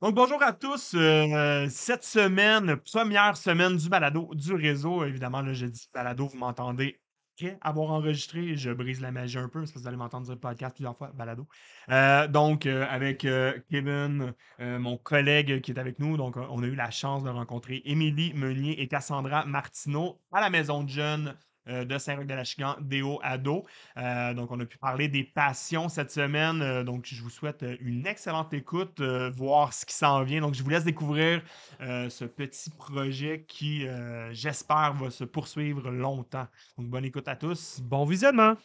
[0.00, 0.94] Donc, bonjour à tous.
[0.94, 5.04] Euh, cette semaine, première semaine du balado du réseau.
[5.04, 6.98] Évidemment, là, je dis balado, vous m'entendez
[7.36, 8.56] après avoir enregistré.
[8.56, 11.12] Je brise la magie un peu, parce que vous allez m'entendre dire podcast plusieurs fois,
[11.12, 11.46] balado.
[11.90, 13.26] Euh, donc, euh, avec
[13.70, 17.82] Kevin, mon collègue qui est avec nous, donc on a eu la chance de rencontrer
[17.84, 21.36] Émilie Meunier et Cassandra Martineau à la Maison de Jeunes
[21.66, 23.64] de Saint-Roch-de-la-Chigan, Déo Ado.
[23.96, 26.62] Euh, donc, on a pu parler des passions cette semaine.
[26.62, 30.40] Euh, donc, je vous souhaite euh, une excellente écoute, euh, voir ce qui s'en vient.
[30.40, 31.42] Donc, je vous laisse découvrir
[31.80, 36.46] euh, ce petit projet qui, euh, j'espère, va se poursuivre longtemps.
[36.78, 37.80] Donc, bonne écoute à tous.
[37.82, 38.56] Bon visionnement!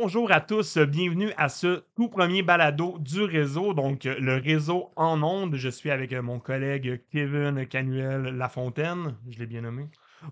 [0.00, 4.90] Bonjour à tous, bienvenue à ce tout premier balado du réseau, donc euh, le réseau
[4.96, 5.54] en ondes.
[5.54, 9.84] Je suis avec euh, mon collègue Kevin Canuel Lafontaine, je l'ai bien nommé.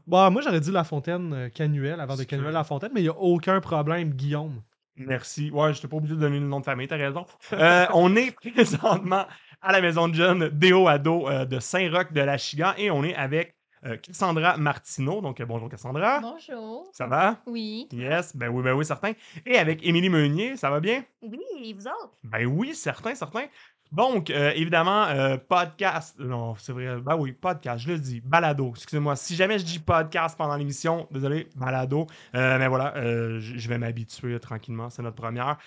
[0.09, 2.55] Bon, moi j'aurais dit La Fontaine euh, Canuel avant de Canuel sûr.
[2.55, 4.63] La Fontaine, mais il n'y a aucun problème, Guillaume.
[4.97, 5.51] Merci.
[5.53, 7.25] Ouais, je n'étais pas obligé de donner le nom de famille, t'as raison.
[7.53, 9.27] Euh, on est présentement
[9.61, 13.05] à la maison de jeunes Déo Ado euh, de Saint-Roch de la Chigan et on
[13.05, 13.55] est avec
[13.85, 15.21] euh, Cassandra Martineau.
[15.21, 16.21] Donc, euh, bonjour Cassandra.
[16.21, 16.89] Bonjour.
[16.93, 17.39] Ça va?
[17.47, 17.89] Oui.
[17.93, 19.13] Yes, ben oui, ben oui, certain.
[19.45, 21.05] Et avec Émilie Meunier, ça va bien?
[21.23, 22.13] Oui, et vous autres?
[22.25, 23.47] Ben oui, certain, certain.
[23.93, 26.19] Donc, euh, évidemment, euh, podcast.
[26.19, 26.99] Non, c'est vrai.
[27.01, 28.21] Ben oui, podcast, je le dis.
[28.21, 28.71] Balado.
[28.75, 29.17] Excusez-moi.
[29.17, 32.07] Si jamais je dis podcast pendant l'émission, désolé, balado.
[32.35, 34.89] Euh, mais voilà, je vais m'habituer tranquillement.
[34.89, 35.59] C'est notre première.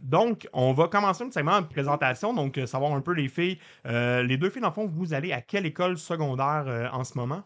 [0.00, 2.32] Donc, on va commencer un segment de présentation.
[2.32, 3.58] Donc, savoir un peu les filles.
[3.84, 7.42] Les deux filles, dans le fond, vous allez à quelle école secondaire en ce moment?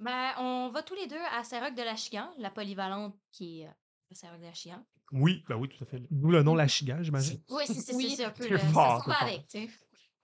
[0.00, 4.82] Ben, on va tous les deux à Saint-Roch-de-la-Chigan, la polyvalente qui est à Saint-Roch-de-la-Chigan.
[5.10, 6.00] Oui, ben oui, tout à fait.
[6.10, 7.42] D'où le nom La Chigan, j'imagine.
[7.50, 8.14] Oui, c'est c'est- Oui.
[8.16, 8.56] c'est un peu le...
[8.58, 9.70] Ça fort, avec, tu sais.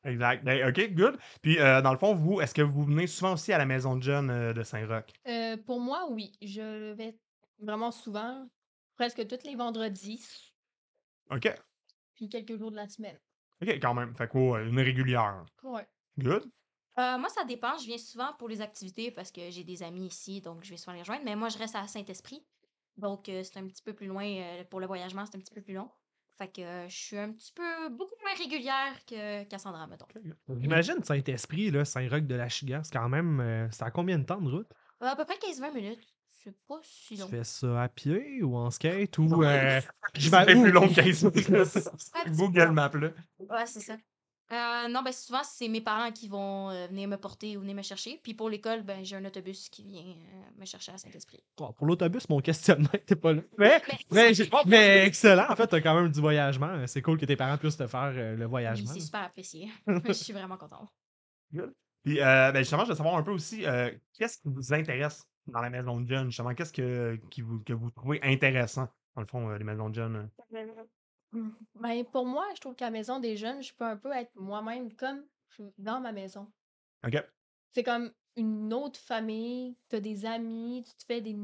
[0.05, 0.45] Exact.
[0.45, 1.19] Ben, OK, good.
[1.43, 3.97] Puis, euh, dans le fond, vous, est-ce que vous venez souvent aussi à la maison
[3.97, 5.05] de jeunes euh, de Saint-Roch?
[5.27, 6.33] Euh, pour moi, oui.
[6.41, 7.19] Je vais
[7.59, 8.49] vraiment souvent,
[8.97, 10.55] presque tous les vendredis,
[11.31, 11.53] OK.
[12.15, 13.19] puis quelques jours de la semaine.
[13.61, 14.15] OK, quand même.
[14.15, 15.45] Fait quoi, une régulière.
[15.65, 15.87] Ouais.
[16.19, 16.45] Good.
[16.99, 17.77] Euh, moi, ça dépend.
[17.79, 20.77] Je viens souvent pour les activités parce que j'ai des amis ici, donc je vais
[20.77, 21.25] souvent les rejoindre.
[21.25, 22.45] Mais moi, je reste à Saint-Esprit.
[22.99, 24.25] Donc, euh, c'est un petit peu plus loin.
[24.27, 25.89] euh, pour le voyagement, c'est un petit peu plus long.
[26.37, 30.07] Fait que euh, je suis un petit peu, beaucoup moins régulière que Cassandra, mettons.
[30.61, 33.41] Imagine Saint-Esprit, là, Saint-Roch de La Chigan, c'est quand même.
[33.41, 34.69] euh, c'est à combien de temps de route?
[35.01, 36.07] À peu près 15-20 minutes.
[36.31, 37.29] C'est pas si Tu long.
[37.29, 39.43] fais ça à pied ou en skate ou.
[39.43, 39.81] Euh,
[40.17, 41.89] C'est vais- plus long que 15 minutes.
[42.37, 43.11] Google Maps, là.
[43.41, 43.97] Ouais, c'est ça.
[44.51, 47.75] Euh, non, ben souvent, c'est mes parents qui vont euh, venir me porter ou venir
[47.75, 48.19] me chercher.
[48.23, 51.43] Puis pour l'école, ben j'ai un autobus qui vient euh, me chercher à Saint-Esprit.
[51.57, 53.43] Bon, pour l'autobus, mon questionnement était pas là.
[53.59, 54.33] Mais, Mais,
[54.67, 56.87] mais, excellent, en fait, t'as quand même du voyagement.
[56.87, 58.91] C'est cool que tes parents puissent te faire euh, le oui, voyagement.
[58.93, 59.69] c'est super apprécié.
[60.07, 60.89] Je suis vraiment contente.
[62.05, 65.27] Puis, euh, ben, justement, je veux savoir un peu aussi, euh, qu'est-ce qui vous intéresse
[65.47, 66.27] dans la maison de jeunes?
[66.27, 69.91] Justement, qu'est-ce que, qui vous, que vous trouvez intéressant, dans le fond, euh, les maisons
[69.91, 70.31] de jeunes?
[71.33, 74.35] Ben, pour moi, je trouve qu'à la maison des jeunes, je peux un peu être
[74.35, 76.51] moi-même comme je suis dans ma maison.
[77.07, 77.17] OK.
[77.75, 81.35] C'est comme une autre famille, tu as des amis, tu te fais des,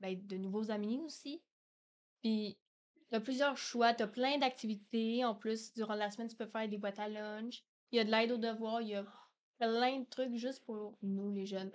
[0.00, 1.42] ben, de nouveaux amis aussi.
[2.22, 2.58] Puis,
[3.10, 5.24] tu as plusieurs choix, tu as plein d'activités.
[5.24, 7.64] En plus, durant la semaine, tu peux faire des boîtes à lunch.
[7.92, 9.04] Il y a de l'aide aux devoirs, il y a
[9.58, 11.70] plein de trucs juste pour nous, les jeunes.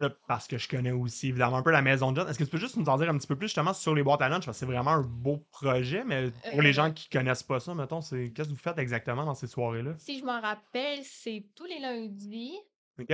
[0.00, 2.28] Là, parce que je connais aussi évidemment un peu la maison de jeunes.
[2.28, 4.02] Est-ce que tu peux juste nous en dire un petit peu plus justement sur les
[4.02, 4.44] boîtes à lunch?
[4.46, 7.60] Parce que c'est vraiment un beau projet, mais pour les Euh, gens qui connaissent pas
[7.60, 9.98] ça, mettons, c'est qu'est-ce que vous faites exactement dans ces soirées-là?
[9.98, 12.56] Si je m'en rappelle, c'est tous les lundis.
[12.98, 13.12] OK.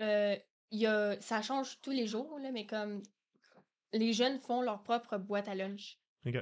[0.00, 0.36] Euh,
[0.70, 3.02] y a, ça change tous les jours, là, mais comme
[3.92, 6.00] les jeunes font leur propre boîte à lunch.
[6.26, 6.36] OK.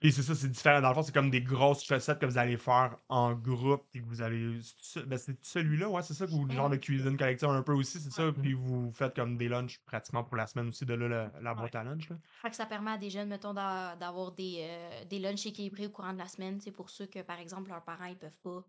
[0.00, 0.80] Puis c'est ça, c'est différent.
[0.80, 4.00] Dans le fond, c'est comme des grosses recettes que vous allez faire en groupe et
[4.00, 4.58] que vous allez.
[4.80, 7.62] c'est Ben, c'est celui-là, ouais, c'est ça, que vous, le genre de cuisine collective un
[7.62, 8.30] peu aussi, c'est ça.
[8.32, 11.54] Puis vous faites comme des lunchs pratiquement pour la semaine aussi, de là la, la
[11.54, 12.08] boîte à lunch.
[12.10, 12.16] Là.
[12.42, 15.86] Fait que ça permet à des jeunes, mettons, d'a- d'avoir des, euh, des lunchs équilibrés
[15.86, 16.60] au courant de la semaine.
[16.60, 18.64] C'est pour ceux que, par exemple, leurs parents, ils peuvent pas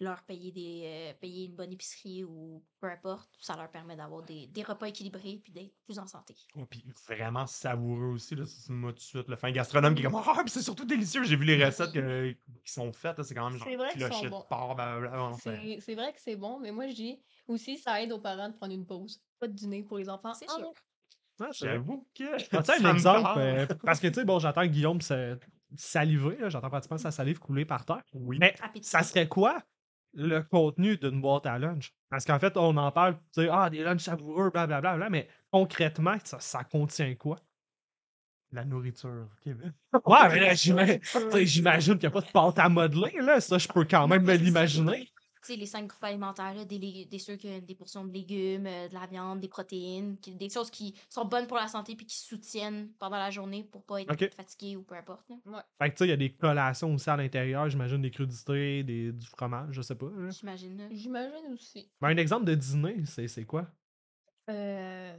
[0.00, 3.28] leur payer des euh, payer une bonne épicerie ou peu importe.
[3.38, 6.34] Ça leur permet d'avoir des, des repas équilibrés puis d'être plus en santé.
[6.56, 9.28] Oh, puis vraiment savoureux aussi, là, c'est moi tout de suite.
[9.28, 11.22] Le fin gastronome qui est comme Ah, puis c'est surtout délicieux.
[11.24, 12.32] J'ai vu les recettes que-
[12.64, 15.32] qui sont faites, c'est quand même genre de porc, blablabla.
[15.80, 18.54] C'est vrai que c'est bon, mais moi je dis aussi ça aide aux parents de
[18.54, 19.22] prendre une pause.
[19.38, 20.34] Pas de dîner pour les enfants.
[20.34, 20.72] C'est sûr.
[21.40, 21.48] Ah.
[21.52, 22.24] J'avoue que.
[22.54, 25.38] Ah, tu un exemple, euh, parce que tu sais, bon, j'entends Guillaume se
[25.76, 28.02] saliver, là, j'entends pratiquement sa salive couler par terre.
[28.12, 28.38] Oui.
[28.40, 28.88] Mais Appétit.
[28.88, 29.62] ça serait quoi
[30.14, 31.92] le contenu d'une boîte à lunch?
[32.08, 35.28] Parce qu'en fait, on en parle, tu sais, ah, des lunchs savoureux, blablabla, bla, mais
[35.50, 37.36] concrètement, ça, ça contient quoi?
[38.52, 39.28] La nourriture.
[39.42, 39.72] Kevin.
[40.04, 43.40] Ouais, mais là, j'imagine qu'il n'y a pas de pâte à modeler, là.
[43.40, 45.08] Ça, je peux quand même me l'imaginer.
[45.46, 48.66] Sais, les cinq groupes alimentaires, là, des, des, ceux qui ont des portions de légumes,
[48.66, 51.96] euh, de la viande, des protéines, qui- des choses qui sont bonnes pour la santé
[51.96, 54.30] puis qui soutiennent pendant la journée pour pas être Ok.
[54.34, 55.28] fatigué ou peu importe.
[55.46, 55.66] là.
[55.78, 58.82] Fait que tu sais, il y a des collations aussi à l'intérieur, j'imagine des crudités,
[58.84, 60.06] des, du fromage, je sais pas.
[60.30, 60.88] J'imagine.
[60.90, 61.90] J'imagine aussi.
[62.00, 63.66] Ben, un exemple de dîner, c'est c'est quoi?
[64.48, 65.16] Euh,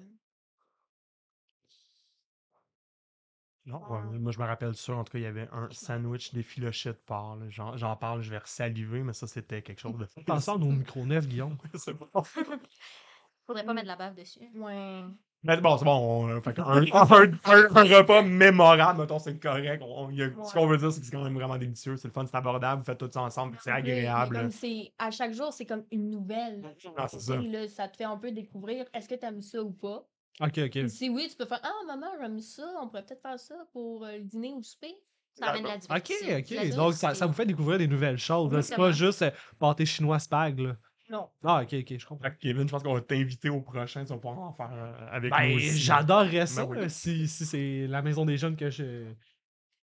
[3.65, 4.93] Non, ouais, moi, je me rappelle ça.
[4.93, 7.35] En tout cas, il y avait un sandwich d'effiloché de porc.
[7.35, 7.45] là.
[7.49, 10.07] J'en j'en parle, je vais saliver, mais ça, c'était quelque chose de.
[10.25, 11.57] Pense à nos micro-nefs, Guillaume.
[11.75, 12.07] c'est bon.
[13.47, 14.49] Faudrait pas mettre de la bave dessus.
[14.55, 15.03] ouais.
[15.43, 16.27] Mais bon, c'est bon.
[16.35, 19.81] on, fait un, un- un- un repas mémorable, mettons, c'est correct.
[19.83, 21.57] On, on- il y a- Ce qu'on veut dire, c'est que c'est quand même vraiment
[21.57, 21.97] délicieux.
[21.97, 22.81] C'est le fun, c'est abordable.
[22.81, 24.35] Vous faites tout ça ensemble, puis c'est Oui, mais agréable.
[24.37, 26.61] comme c'est à chaque jour, c'est comme une nouvelle.
[26.95, 27.37] Ah, c'est ça.
[27.37, 30.07] Là, ça te fait un peu découvrir est-ce que tu aimes ça ou pas?
[30.39, 30.87] Ok, ok.
[30.89, 34.05] Si oui, tu peux faire Ah, maman, j'aime ça, on pourrait peut-être faire ça pour
[34.05, 34.95] euh, le dîner ou le souper.
[35.33, 36.35] Ça amène de la Ok, diversité.
[36.37, 36.49] ok.
[36.69, 38.51] La Donc, ça, ça vous fait découvrir des nouvelles choses.
[38.51, 38.61] là.
[38.61, 39.09] C'est pas Exactement.
[39.09, 40.77] juste euh, pâté chinois spag, là.
[41.09, 41.29] Non.
[41.43, 42.23] Ah, ok, ok, je comprends.
[42.29, 44.03] Fait que Kevin, je pense qu'on va t'inviter au prochain.
[44.03, 45.77] Tu vas pouvoir en faire euh, avec Ben, nous aussi.
[45.77, 46.65] j'adorerais ça.
[46.65, 46.79] oui.
[46.79, 49.13] là, Si, si c'est la maison des jeunes que je.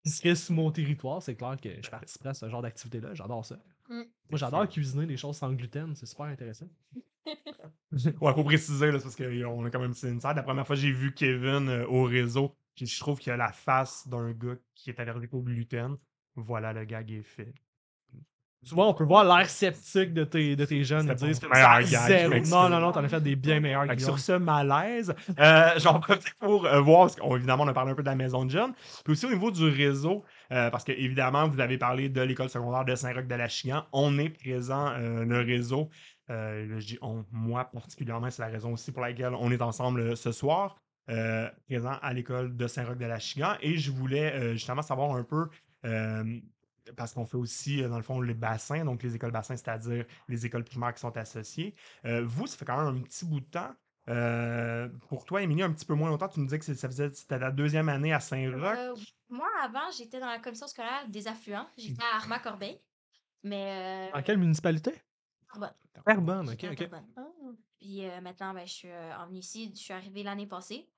[0.05, 3.15] qui serait sur mon territoire, c'est clair que je participerais à ce genre d'activité-là.
[3.15, 3.59] J'adore ça.
[3.89, 4.03] Mm.
[4.31, 5.95] Moi, j'adore cuisiner des choses sans gluten.
[5.97, 6.69] C'est super intéressant.
[8.21, 10.83] Ouais, faut préciser, là, parce qu'on a quand même c'est une La première fois que
[10.83, 14.57] j'ai vu Kevin euh, au réseau, j'ai- je trouve qu'il a la face d'un gars
[14.75, 15.97] qui est allergique au gluten.
[16.37, 17.53] Voilà, le gag est fait.
[18.71, 21.07] Vois, on peut voir l'air sceptique de tes, de tes jeunes.
[22.25, 22.51] Je m'excuse.
[22.51, 23.87] Non, non, non, t'en as fait des bien meilleurs.
[23.87, 27.73] Que sur ce malaise, euh, j'en profite pour euh, voir, parce qu'on- évidemment, on a
[27.73, 28.73] parlé un peu de la maison de jeunes,
[29.05, 32.51] puis aussi au niveau du réseau, euh, parce que évidemment, vous avez parlé de l'école
[32.51, 33.85] secondaire de Saint-Roch-de-la-Chigan.
[33.93, 35.89] On est présent, euh, le réseau.
[36.29, 40.31] Je dis on, moi particulièrement, c'est la raison aussi pour laquelle on est ensemble ce
[40.33, 40.77] soir,
[41.07, 43.55] présent à l'école de Saint-Roch-de-la-Chigan.
[43.63, 45.47] Et je voulais justement savoir un peu.
[45.87, 46.25] euh,
[46.97, 50.05] parce qu'on fait aussi, euh, dans le fond, les bassins, donc les écoles bassins, c'est-à-dire
[50.29, 51.75] les écoles primaires qui sont associées.
[52.05, 53.75] Euh, vous, ça fait quand même un petit bout de temps.
[54.09, 57.13] Euh, pour toi, Émilie, un petit peu moins longtemps, tu nous disais que ça faisait
[57.13, 58.79] c'était la deuxième année à Saint-Roch.
[58.79, 58.95] Euh,
[59.29, 61.67] moi, avant, j'étais dans la commission scolaire des affluents.
[61.77, 62.81] J'étais à Armand-Corbeil.
[63.43, 64.11] Mais.
[64.15, 64.95] Euh, quelle municipalité?
[65.47, 65.75] Terrebonne.
[66.05, 66.91] Terrebonne, ok, ok.
[67.79, 69.71] Puis euh, maintenant, ben, je suis euh, en venue ici.
[69.75, 70.89] Je suis arrivée l'année passée.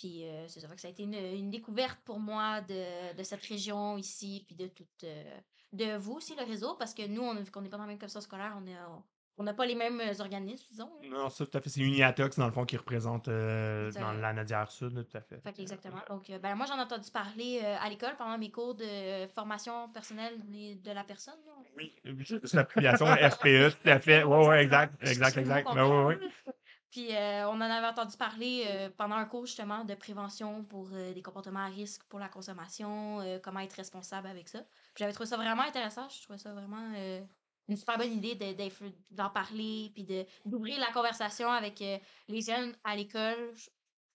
[0.00, 3.22] Puis euh, c'est ça que ça a été une, une découverte pour moi de, de
[3.22, 5.04] cette région ici, puis de toute.
[5.04, 5.38] euh,
[5.74, 7.88] de vous aussi, le réseau, parce que nous, on, vu qu'on n'est pas dans la
[7.90, 9.04] même commission scolaire, on est en-
[9.36, 10.90] on n'a pas les mêmes euh, organismes, disons.
[11.04, 11.68] Non, ça, tout à fait.
[11.68, 15.38] C'est Uniatox, dans le fond, qui représente euh, dans la Nadière Sud, tout à fait.
[15.40, 16.00] Fait exactement.
[16.08, 20.38] Donc, ben, moi, j'en ai entendu parler à l'école pendant mes cours de formation personnelle
[20.48, 21.38] de la personne.
[21.76, 21.94] Oui,
[22.26, 24.24] c'est l'application FPE, tout à fait.
[24.24, 25.68] Oui, oui, exact, exact, exact.
[25.74, 26.52] Ben, oui, oui.
[26.90, 30.88] Puis euh, on en avait entendu parler euh, pendant un cours justement de prévention pour
[30.92, 34.64] euh, des comportements à risque pour la consommation, comment être responsable avec ça.
[34.96, 36.92] J'avais trouvé ça vraiment intéressant, je trouvais ça vraiment
[37.68, 38.34] une super bonne idée
[39.10, 40.06] d'en parler, puis
[40.44, 43.54] d'ouvrir la conversation avec les jeunes à l'école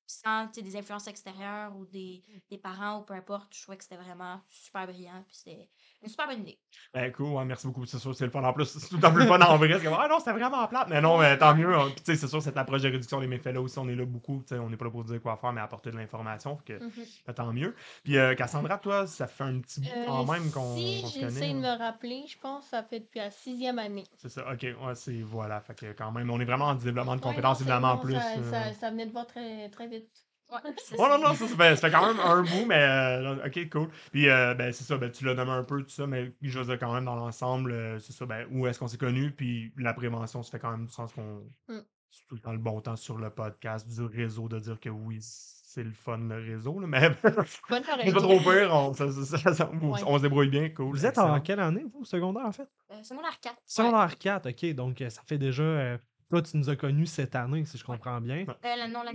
[0.08, 3.56] sans des influences extérieures ou des, des parents ou peu importe.
[3.56, 5.70] Je trouvais que c'était vraiment super brillant, puis c'était
[6.04, 6.60] une super bonne idée.
[6.94, 7.86] Ben, cool, merci beaucoup.
[7.86, 8.44] C'est sûr, c'est le fun.
[8.44, 9.80] En plus, c'est tout le temps plus fun en vrai.
[9.80, 10.88] C'est ah non, c'était vraiment plate.
[10.90, 11.74] Mais non, mais tant mieux.
[11.76, 11.88] hein.
[11.96, 13.96] Puis, tu sais, c'est sûr, cette approche de réduction des méfaits là aussi, on est
[13.96, 14.44] là beaucoup.
[14.48, 16.58] Tu sais, on n'est pas là pour dire quoi faire, mais apporter de l'information.
[16.58, 16.92] Fait que, Mhm.
[17.28, 17.76] ben, tant mieux.
[18.04, 21.54] Puis, euh, Cassandra, toi, ça fait un petit bout quand Euh, même qu'on si j'essaie
[21.54, 21.76] de là.
[21.76, 24.04] me rappeler, je pense que ça fait depuis la sixième année.
[24.18, 25.62] C'est ça, ok, ouais, c'est voilà.
[25.62, 27.98] Fait que quand même, on est vraiment en développement de Ouais, compétences, non, évidemment, en
[27.98, 28.14] plus.
[28.14, 28.52] Ça, euh.
[28.52, 30.25] ça- ça venait de voir très, très vite.
[30.52, 31.18] Ouais, c'est Oh non, ça.
[31.18, 33.90] non, ça, ça fait, ça fait quand même un bout, mais euh, ok, cool.
[34.12, 36.60] Puis, euh, ben, c'est ça, ben, tu l'as nommé un peu, tout ça, mais je
[36.60, 39.32] veux dire, quand même, dans l'ensemble, euh, c'est ça, ben, où est-ce qu'on s'est connus,
[39.32, 41.44] puis la prévention, ça fait quand même du sens qu'on.
[41.68, 41.80] Mm.
[42.12, 44.88] C'est tout le temps le bon temps sur le podcast du réseau de dire que
[44.90, 47.10] oui, c'est le fun, le réseau, là, mais
[47.70, 50.00] Bonne c'est pas trop pire, on, ça- ça- ça- ça- Ouais.
[50.06, 50.92] on se débrouille bien, cool.
[50.92, 52.70] Vous êtes en quelle année, vous, secondaire, en fait?
[52.92, 53.56] Euh, secondaire 4.
[53.66, 54.74] Secondaire 4, ok.
[54.76, 55.98] Donc, ça fait déjà.
[56.26, 58.46] Euh, toi, tu nous as connus cette année, si je comprends bien.
[58.48, 59.14] Euh, non, l'année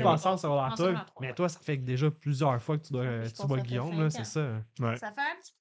[0.00, 0.30] passée.
[0.76, 0.76] 2.
[0.76, 1.34] secondaire trois, Mais ouais.
[1.34, 4.10] toi, ça fait déjà plusieurs fois que tu, dois, Je euh, tu vois ça Guillaume,
[4.10, 4.60] c'est ça.
[4.80, 4.96] Ouais.
[4.96, 5.52] Ça fait un petit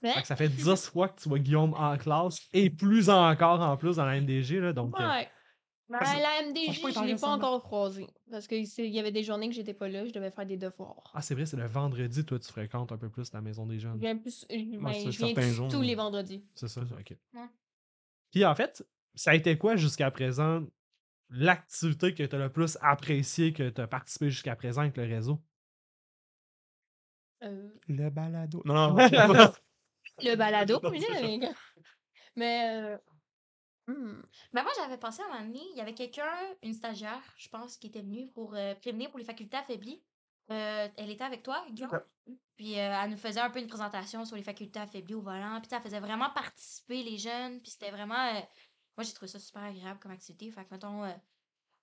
[0.00, 0.12] Hein?
[0.14, 3.60] Fait que ça fait 10 fois que tu vois Guillaume en classe et plus encore
[3.60, 4.60] en plus dans la MDG.
[4.60, 5.28] Là, donc, euh, Ouais.
[5.88, 6.42] Ben, c'est- la
[6.92, 8.06] t'en je l'ai reste pas encore croisé.
[8.30, 11.10] Parce qu'il y avait des journées que j'étais pas là, je devais faire des devoirs.
[11.14, 13.76] Ah, c'est vrai, c'est le vendredi, toi, tu fréquentes un peu plus la maison des
[13.78, 13.98] Je jeunes.
[13.98, 15.86] viens, plus, je, ben, c'est je viens tous- jours, tous ouais.
[15.86, 16.44] les vendredis.
[16.54, 17.16] C'est ça, ok.
[17.34, 17.40] Ouais.
[18.30, 18.86] Puis en fait,
[19.18, 20.62] ça a été quoi jusqu'à présent
[21.30, 25.04] l'activité que tu as le plus appréciée, que tu as participé jusqu'à présent avec le
[25.04, 25.42] réseau?
[27.44, 28.62] Euh, Le balado.
[28.64, 28.96] Non, non,
[30.22, 31.36] le balado, Non, ça.
[31.38, 31.52] gars.
[32.36, 32.76] Mais.
[32.76, 32.98] euh,
[33.86, 34.22] hmm,
[34.52, 36.32] Ben moi, j'avais pensé à un moment donné, il y avait quelqu'un,
[36.62, 40.02] une stagiaire, je pense, qui était venue pour euh, prévenir pour les facultés affaiblies.
[40.50, 41.90] Euh, elle était avec toi, Guillaume.
[41.92, 42.34] Ouais.
[42.56, 45.60] Puis euh, elle nous faisait un peu une présentation sur les facultés affaiblies au volant.
[45.60, 47.60] Puis elle faisait vraiment participer les jeunes.
[47.60, 48.32] Puis c'était vraiment.
[48.98, 50.50] Moi, j'ai trouvé ça super agréable comme activité.
[50.50, 51.12] Fait que, mettons, euh,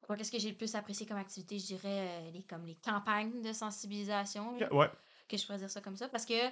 [0.09, 1.57] moi, qu'est-ce que j'ai le plus apprécié comme activité?
[1.57, 4.57] Je dirais euh, les, comme les campagnes de sensibilisation.
[4.71, 4.89] Ouais.
[5.29, 6.09] que je pourrais dire ça comme ça.
[6.09, 6.49] Parce que,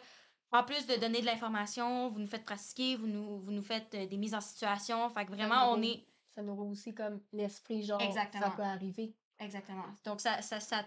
[0.54, 3.94] en plus de donner de l'information, vous nous faites pratiquer, vous nous, vous nous faites
[3.94, 5.10] euh, des mises en situation.
[5.10, 6.06] Fait que vraiment, on est.
[6.30, 8.46] Ça nous rend aussi comme l'esprit, genre, Exactement.
[8.46, 9.14] ça peut arriver.
[9.40, 9.86] Exactement.
[10.06, 10.86] Donc, ça, ça, ça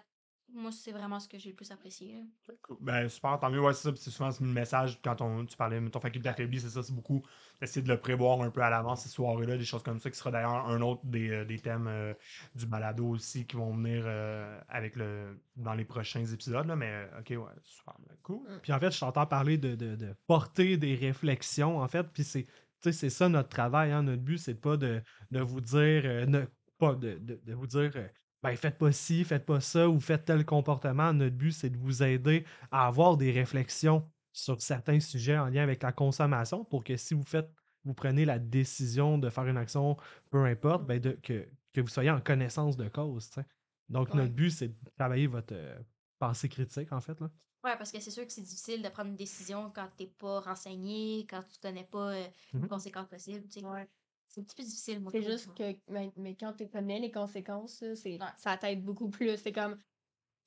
[0.52, 2.24] moi, c'est vraiment ce que j'ai le plus apprécié.
[2.62, 2.76] Cool.
[2.80, 3.60] Ben, super, tant mieux.
[3.60, 3.92] Ouais, c'est ça.
[3.92, 6.70] puis C'est souvent c'est le message quand on, tu parlais de ton faculté affaiblie, c'est
[6.70, 7.22] ça, c'est beaucoup
[7.60, 10.16] essayer de le prévoir un peu à l'avance, ces soirées-là, des choses comme ça, qui
[10.16, 12.14] sera d'ailleurs un autre des, euh, des thèmes euh,
[12.54, 16.66] du balado aussi qui vont venir euh, avec le dans les prochains épisodes.
[16.66, 17.94] Là, mais ok, ouais, super.
[18.06, 18.46] ben, cool.
[18.62, 22.24] Puis en fait, je t'entends parler de, de- de porter des réflexions, en fait, puis
[22.24, 22.50] c'est, tu
[22.80, 24.02] sais, c'est ça notre travail, hein.
[24.02, 26.46] Notre but, c'est pas de, de vous dire, euh, ne-
[26.78, 28.08] pas de, de- de vous dire, euh,
[28.50, 31.12] ben faites pas ci, faites pas ça, ou faites tel comportement.
[31.12, 35.62] Notre but, c'est de vous aider à avoir des réflexions sur certains sujets en lien
[35.62, 37.50] avec la consommation pour que si vous faites,
[37.84, 39.96] vous prenez la décision de faire une action,
[40.30, 43.40] peu importe, ben de, que, que vous soyez en connaissance de cause, tu.
[43.88, 44.14] Donc, Ouais.
[44.14, 45.78] notre but, c'est de travailler votre euh,
[46.18, 47.30] pensée critique, en fait, là.
[47.64, 50.40] Ouais, parce que c'est sûr que c'est difficile de prendre une décision quand t'es pas
[50.40, 52.28] renseigné, quand tu connais pas euh,
[52.62, 52.68] les Mhm.
[52.68, 53.48] conséquences possibles.
[53.48, 53.66] tu sais.
[53.66, 53.88] Ouais.
[54.28, 55.10] C'est un petit peu difficile, moi.
[55.12, 58.26] C'est juste que, mais, mais quand tu connais les conséquences, c'est, Ouais.
[58.36, 59.36] ça t'aide beaucoup plus.
[59.36, 59.78] C'est comme,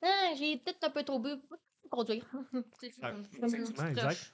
[0.03, 2.25] ah, j'ai peut-être un peu trop bu, pour conduire.
[2.79, 4.33] C'est Ouais, comme- effectivement, comme- exact.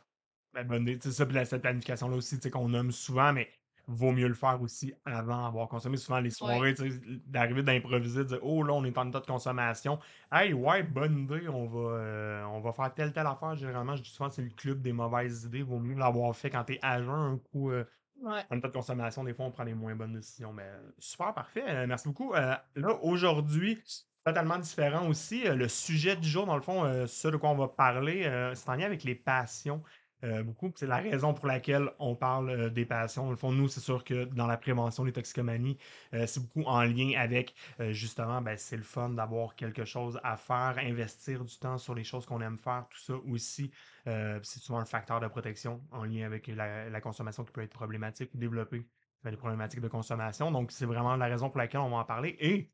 [0.54, 1.00] Ben, bonne idée.
[1.02, 3.50] C'est ça, puis la- cette planification-là aussi, tu sais, qu'on nomme souvent, mais
[3.88, 5.98] vaut mieux le faire aussi avant d'avoir consommé.
[5.98, 9.20] Souvent, les soirées, tu sais, d'arriver d'improviser, de dire Oh là, on est en état
[9.20, 10.00] de consommation.
[10.32, 13.56] Hey, ouais, bonne idée, on va, euh, on va faire telle, telle affaire.
[13.56, 15.62] Généralement, je dis souvent, c'est le club des mauvaises idées.
[15.62, 17.70] Vaut mieux l'avoir fait quand t'es à jeun, un coup.
[17.72, 17.86] euh,
[18.22, 18.44] Ouais.
[18.50, 20.54] en état de consommation, des fois, on prend les moins bonnes décisions.
[20.54, 21.64] Mais euh, super, parfait.
[21.68, 22.34] Euh, merci beaucoup.
[22.34, 23.82] Euh, là, aujourd'hui,
[24.26, 25.44] totalement différent aussi.
[25.44, 28.24] Le sujet du jour, dans le fond, ce de quoi on va parler,
[28.56, 29.84] c'est en lien avec les passions.
[30.24, 30.72] Euh, beaucoup.
[30.76, 33.30] C'est la raison pour laquelle on parle euh, des passions.
[33.30, 35.78] Le fond, nous, c'est sûr que dans la prévention des toxicomanies,
[36.14, 37.54] euh, c'est beaucoup en lien avec
[37.92, 42.04] justement, ben, c'est le fun d'avoir quelque chose à faire, investir du temps sur les
[42.04, 43.72] choses qu'on aime faire, tout ça aussi.
[44.06, 48.34] c'est souvent un facteur de protection en lien avec la, consommation qui peut être problématique
[48.34, 48.88] ou développer
[49.24, 50.52] ben, des problématiques de consommation.
[50.52, 52.36] Donc, c'est vraiment la raison pour laquelle on va en parler.
[52.40, 52.72] Et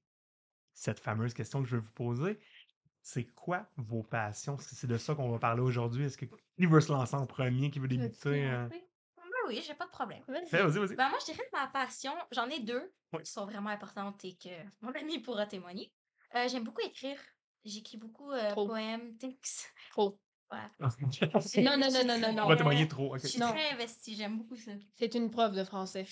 [0.74, 2.40] cette fameuse question que je vais vous poser,
[3.02, 4.58] c'est quoi vos passions?
[4.58, 6.06] Est-ce que c'est de ça qu'on va parler aujourd'hui?
[6.06, 7.72] Est-ce que qui veut se lancer en premier?
[7.72, 8.46] Qui veut débuter?
[8.46, 8.68] euh?
[8.68, 8.88] commencer?
[9.18, 10.24] Ben oui, j'ai pas de problème.
[10.28, 10.46] Vas-y.
[10.48, 10.96] Fais, Vas-y, vas-y.
[10.96, 13.24] Ben, moi, je dirais que ma passion, j'en ai deux Oui.
[13.24, 14.50] qui sont vraiment importantes et que
[14.82, 15.92] mon ami pourra témoigner.
[16.36, 17.20] Euh, J'aime beaucoup écrire.
[17.66, 18.68] J'écris beaucoup euh, Trop.
[18.68, 19.72] poèmes, textes.
[19.92, 20.20] Trop.
[20.52, 20.58] Ouais.
[21.64, 22.48] Non, non, non, non, non, On non.
[22.48, 23.18] va témoigner trop.
[23.18, 23.52] Je suis Non.
[23.52, 24.72] très investie, j'aime beaucoup ça.
[24.96, 26.06] C'est une prof de français.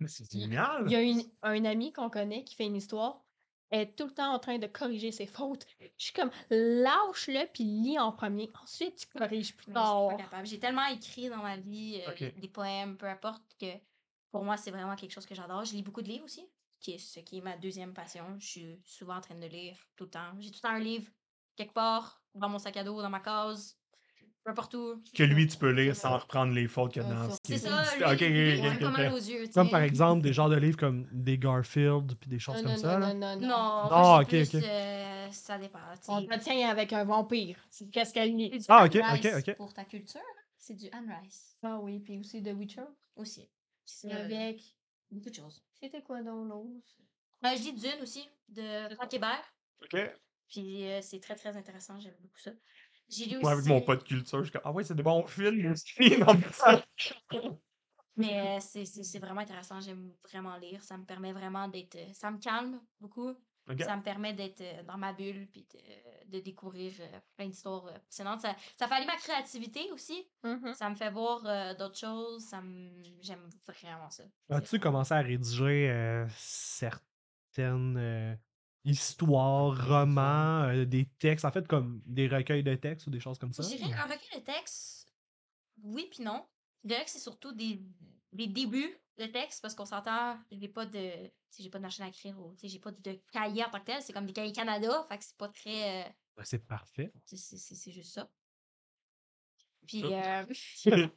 [0.00, 0.84] Mais c'est génial!
[0.86, 3.24] Il y a une, un ami qu'on connaît qui fait une histoire.
[3.70, 5.66] Elle est tout le temps en train de corriger ses fautes.
[5.80, 8.50] Je suis comme, lâche-le puis lis en premier.
[8.62, 10.16] Ensuite, tu corriges plus tard.
[10.44, 13.66] J'ai tellement écrit dans ma vie, euh, des poèmes, peu importe, que
[14.30, 15.64] pour moi, c'est vraiment quelque chose que j'adore.
[15.64, 16.46] Je lis beaucoup de livres aussi,
[16.80, 18.24] qui est ce qui est ma deuxième passion.
[18.38, 20.32] Je suis souvent en train de lire tout le temps.
[20.38, 21.10] J'ai tout le temps un livre,
[21.56, 23.77] quelque part, dans mon sac à dos, dans ma case,
[24.44, 25.02] peu importe où.
[25.14, 27.54] Que lui, tu peux lire sans reprendre les fautes qu'il y a sur- ce C'est
[27.54, 29.46] est- ça, lui, ok, lui, ok, aux yeux.
[29.46, 29.70] tu Comme sais.
[29.70, 32.78] par exemple des genres de livres comme des Garfield puis des choses Non, comme non,
[32.78, 32.98] ça.
[32.98, 33.14] non, là.
[33.14, 33.88] non, non, Non, non.
[33.90, 34.62] Ah, ok, plus, ok.
[34.64, 35.78] euh, ça dépend.
[35.94, 36.12] tu sais.
[36.12, 37.58] On te tient avec un vampire.
[37.70, 38.50] C'est Qu'est-ce qu'elle C'est lit?
[38.50, 39.56] du Ah, Anne ok, ok, Rice ok.
[39.56, 42.82] Pour ta culture, là, c'est du Anne Rice Ah oui, puis aussi The Witcher.
[43.16, 43.48] aussi.
[43.84, 44.62] C'est Avec.
[45.10, 45.62] beaucoup de choses.
[45.80, 46.96] C'était quoi donc l'autre?
[47.44, 49.44] Euh, je lis Dune aussi, de Frank Hébert.
[49.82, 49.96] Ok.
[50.48, 52.00] Puis euh, c'est très, très intéressant.
[52.00, 52.50] J'aime beaucoup ça.
[53.08, 53.42] J'ai lu aussi.
[53.42, 55.72] Moi, avec mon pas de culture, je suis comme Ah ouais, c'est des bons films
[55.72, 55.94] aussi.
[58.16, 59.80] Mais euh, c'est- c'est c'est vraiment intéressant.
[59.80, 60.82] J'aime vraiment lire.
[60.82, 61.94] Ça me permet vraiment d'être.
[61.96, 63.32] euh, Ça me calme beaucoup.
[63.80, 66.90] Ça me permet d'être euh, dans ma bulle puis de, de découvrir
[67.36, 68.40] plein d'histoires passionnantes.
[68.40, 70.26] Ça, ça fait aller ma créativité aussi.
[70.42, 70.72] Mhm.
[70.74, 71.42] Ça me fait voir
[71.76, 72.44] d'autres choses.
[72.46, 72.90] Ça me...
[73.20, 74.24] J'aime vraiment ça.
[74.48, 78.34] As-tu commencé à rédiger euh, certaines euh,
[78.84, 83.38] histoires, romans, euh, des textes, en fait, comme des recueils de textes ou des choses
[83.38, 83.62] comme ça?
[83.62, 85.14] Je dirais un recueil de texte,
[85.82, 86.48] oui puis non.
[86.84, 87.82] Je dirais que c'est surtout des,
[88.32, 92.08] des débuts de texte parce qu'on s'entend, j'ai pas de j'ai pas de machine à
[92.08, 95.04] écrire ou j'ai pas de cahier en tant que tel, c'est comme des cahiers Canada,
[95.08, 97.12] fait que c'est pas très euh, Ben, c'est parfait.
[97.24, 98.30] c'est juste ça.
[99.88, 100.44] Puis euh,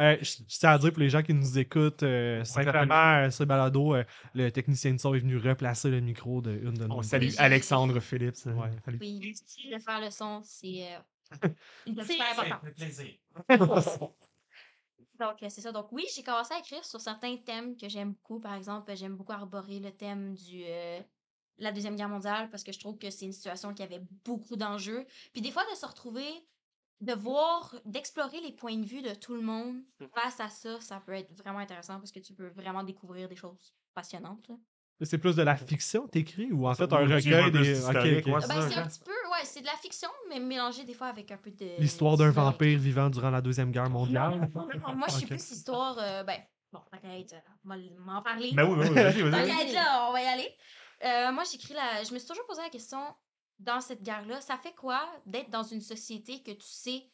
[0.00, 3.30] Euh, je je tiens à dire pour les gens qui nous écoutent, euh, simplement, euh,
[3.30, 4.04] ce balado, euh,
[4.34, 6.96] le technicien de son est venu replacer le micro de une de nos.
[6.96, 8.46] On salue Alexandre Phillips.
[8.46, 8.70] euh, Ouais.
[8.84, 8.98] salut.
[9.00, 9.34] oui,
[9.72, 10.88] de faire le son, c'est
[11.44, 11.48] euh,
[12.04, 12.60] super important.
[12.76, 13.12] plaisir.
[15.20, 15.70] Donc, euh, c'est ça.
[15.72, 18.40] Donc, oui, j'ai commencé à écrire sur certains thèmes que j'aime beaucoup.
[18.40, 21.00] Par exemple, j'aime beaucoup arborer le thème du euh,
[21.58, 24.56] la Deuxième Guerre mondiale parce que je trouve que c'est une situation qui avait beaucoup
[24.56, 25.06] d'enjeux.
[25.32, 26.26] Puis des fois, de se retrouver
[27.00, 30.06] de voir, d'explorer les points de vue de tout le monde Mmh.
[30.14, 33.36] face à ça, ça peut être vraiment intéressant parce que tu peux vraiment découvrir des
[33.36, 34.46] choses passionnantes.
[34.48, 34.56] là.
[35.02, 37.80] C'est plus de la fiction, t'écris, ou en fait un recueil des.
[37.84, 38.32] ok, historique, ok.
[38.34, 38.86] ouais, Ben, c'est un hein.
[38.86, 41.80] petit peu, ouais, c'est de la fiction, mais mélangé des fois avec un peu de.
[41.80, 44.48] L'histoire d'un vampire vivant durant la Deuxième Guerre mondiale.
[44.54, 45.98] Moi, je suis plus histoire.
[45.98, 46.38] euh, ben,
[46.72, 48.52] bon, t'inquiète, euh, on va l- m'en parler.
[48.54, 49.30] Ben oui, oui, oui, vas-y, vas-y.
[49.48, 50.56] T'inquiète, là, on va y aller.
[51.04, 52.04] Euh, moi, j'écris la.
[52.04, 53.00] Je me suis toujours posé la question
[53.58, 57.10] dans cette guerre-là, ça fait quoi d'être dans une société que tu sais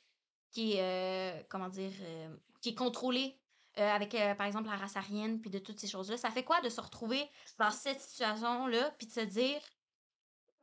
[0.50, 3.38] qui est, euh, comment dire, euh, qui est contrôlée
[3.78, 6.16] euh, avec, par exemple, la race aryenne, puis de toutes ces choses-là?
[6.16, 9.61] Ça fait quoi de se retrouver dans cette situation-là, puis de se dire,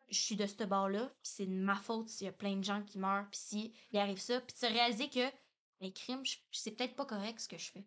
[0.09, 2.63] je suis de ce bord-là, puis c'est de ma faute s'il y a plein de
[2.63, 5.31] gens qui meurent, puis s'il il arrive ça, puis de se réaliser que
[5.79, 7.85] les crimes, c'est peut-être pas correct ce que je fais.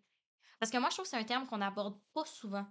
[0.59, 2.65] Parce que moi, je trouve que c'est un terme qu'on n'aborde pas souvent.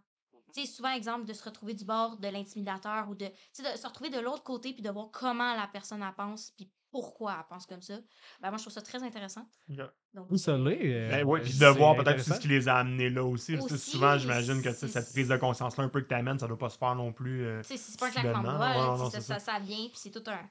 [0.54, 3.72] Tu sais, souvent, exemple, de se retrouver du bord de l'intimidateur ou de, tu sais,
[3.72, 6.70] de se retrouver de l'autre côté puis de voir comment la personne elle pense puis
[6.90, 7.94] pourquoi elle pense comme ça.
[8.40, 9.46] Ben, moi, je trouve ça très intéressant.
[9.70, 9.78] Ok.
[10.12, 10.80] Donc, Où ça l'est?
[10.82, 13.54] euh, Ben oui, puis de c'est voir peut-être ce qui les a amenés là aussi.
[13.54, 16.08] parce que souvent, j'imagine que tu sais, c'est- cette prise de conscience-là un peu que
[16.08, 17.44] tu amènes, ça doit pas se faire non plus.
[17.46, 18.56] euh, c'est pas un claquement de soudainement,
[18.96, 20.50] doigts, ouais, ça, ça, ça vient, puis c'est tout un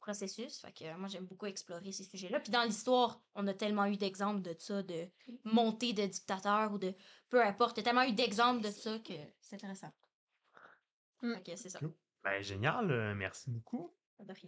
[0.00, 0.58] processus.
[0.60, 2.40] Fait que euh, moi, j'aime beaucoup explorer ces sujets-là.
[2.40, 5.08] Puis dans l'histoire, on a tellement eu d'exemples de ça, de
[5.44, 6.94] montée de dictateurs ou de
[7.28, 7.76] peu importe.
[7.76, 9.92] Il y a tellement eu d'exemples de ça que c'est intéressant.
[11.22, 11.34] Mm.
[11.34, 11.78] Fait que c'est ça.
[11.78, 11.94] Cool.
[12.22, 13.94] Ben génial, euh, merci beaucoup.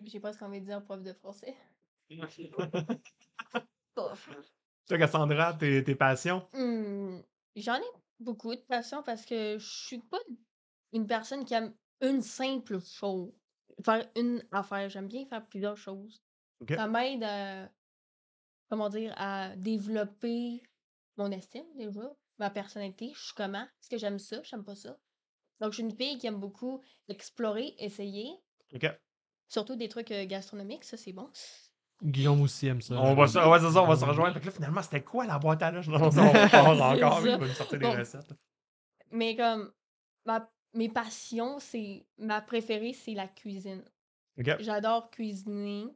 [0.07, 1.57] Sais pas ce qu'on va dire prof de français.
[3.95, 6.47] Toi, Cassandra, tes, tes passions?
[6.53, 7.21] Hmm,
[7.57, 10.19] J'en ai beaucoup de passion parce que je suis pas
[10.93, 13.33] une personne qui aime une simple chose.
[13.85, 14.89] Faire une affaire.
[14.89, 16.23] J'aime bien faire plusieurs choses.
[16.69, 17.69] Ça m'aide à,
[18.71, 20.63] comment dire, à développer
[21.17, 22.01] mon estime déjà,
[22.39, 23.13] ma personnalité.
[23.15, 23.63] Je suis comment?
[23.65, 24.43] Est-ce que j'aime ça?
[24.43, 24.97] J'aime pas ça.
[25.61, 28.31] Donc, je suis une fille qui aime beaucoup explorer, essayer,
[28.75, 28.87] OK.
[29.49, 31.31] surtout des trucs euh, gastronomiques, ça c'est bon.
[32.03, 32.95] Guillaume aussi aime ça.
[32.97, 34.35] On va, se- ouais, c'est ça, on va se rejoindre.
[34.35, 35.87] Fait que là, finalement, c'était quoi la boîte à lunch?
[35.89, 36.11] Non, on va
[36.75, 37.27] voir encore.
[37.27, 37.97] Il va nous sortir des Bon.
[37.97, 38.33] recettes.
[39.13, 39.73] Mais comme
[40.25, 43.85] ma, mes passions, c'est ma préférée, c'est la cuisine.
[44.37, 45.87] J'adore cuisiner.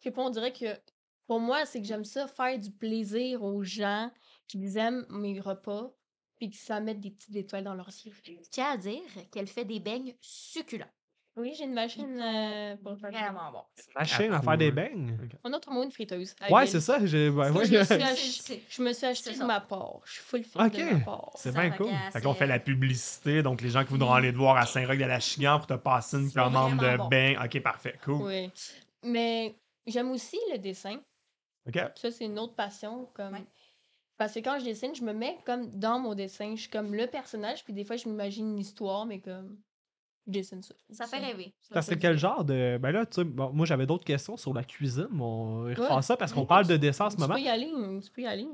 [0.00, 0.78] Puis on dirait que
[1.26, 4.10] pour moi, c'est que j'aime ça faire du plaisir aux gens
[4.48, 5.94] qui aiment mes repas
[6.36, 8.12] puis que ça mette des petites étoiles dans leurs yeux.
[8.24, 10.90] Je tiens à dire qu'elle fait des beignes succulents.
[11.34, 13.10] Oui, j'ai une machine euh, pour faire.
[13.10, 13.62] Vraiment bon.
[13.94, 15.16] Machine à faire des beignes?
[15.44, 16.34] Un autre mot, une friteuse.
[16.50, 16.98] Ouais, c'est ça.
[16.98, 17.64] ben, ouais.
[17.64, 19.46] je, me suis je me acheté ça.
[19.46, 20.00] ma part.
[20.04, 20.72] Je suis full fit Ok.
[20.76, 21.30] de ma part.
[21.36, 21.90] C'est bien fait cool.
[22.12, 24.66] Fait qu'on fait la c'est- publicité, donc les gens qui voudront aller te voir à
[24.66, 27.08] Saint-Roch de la Chigan pour te passer une commande de bon.
[27.08, 27.34] bain.
[27.42, 28.22] OK, parfait, cool.
[28.26, 28.50] Oui.
[29.02, 29.54] Mais
[29.86, 31.00] j'aime aussi le dessin.
[31.66, 31.78] OK.
[31.94, 33.08] Ça, c'est une autre passion.
[33.14, 33.32] Comme...
[33.32, 33.44] Ouais.
[34.18, 36.54] Parce que quand je dessine, je me mets comme dans mon dessin.
[36.56, 39.56] Je suis comme le personnage, puis des fois, je m'imagine une histoire, mais comme
[40.26, 40.74] je dessine ça.
[40.90, 41.54] Ça fait rêver.
[41.60, 42.78] Ça Parce que fait quel genre de.
[42.80, 46.02] Ben là, tu sais, bon, moi j'avais d'autres questions sur la cuisine, mais on Ouais.
[46.02, 47.34] ça parce qu'on parle tu- de dessin en ce Tu moment.
[47.34, 47.70] peux y aller,
[48.02, 48.46] tu peux y aller.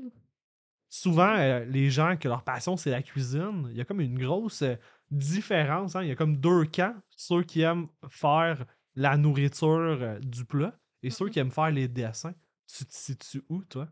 [0.91, 4.17] Souvent, euh, les gens que leur passion c'est la cuisine, il y a comme une
[4.17, 4.75] grosse euh,
[5.11, 5.95] différence.
[5.95, 6.01] hein.
[6.01, 6.95] Il y a comme deux camps.
[7.15, 9.67] Ceux qui aiment faire la nourriture
[10.01, 11.31] euh, du plat et ceux Mhm.
[11.31, 12.33] qui aiment faire les dessins.
[12.75, 13.87] Tu te situes où, toi?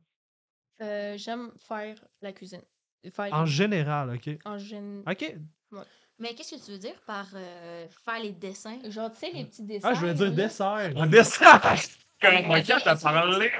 [0.82, 2.62] Euh, J'aime faire la cuisine.
[3.12, 4.30] Faire En général, OK.
[4.46, 5.36] en gén- OK.
[6.20, 8.80] Mais qu'est-ce que tu veux dire par euh, faire les dessins?
[8.90, 9.90] Genre, tu sais, les petits dessins.
[9.92, 10.92] Ah, je voulais dire dessert.
[10.96, 11.62] Un dessin!
[12.22, 13.52] Comme moi, quand t'as parlé.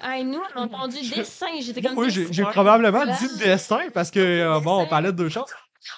[0.00, 1.46] Ah, nous, on a entendu dessin.
[1.60, 1.98] J'étais comme.
[1.98, 5.52] Oui, j'ai probablement dit dessin parce que, euh, bon, on parlait de deux choses.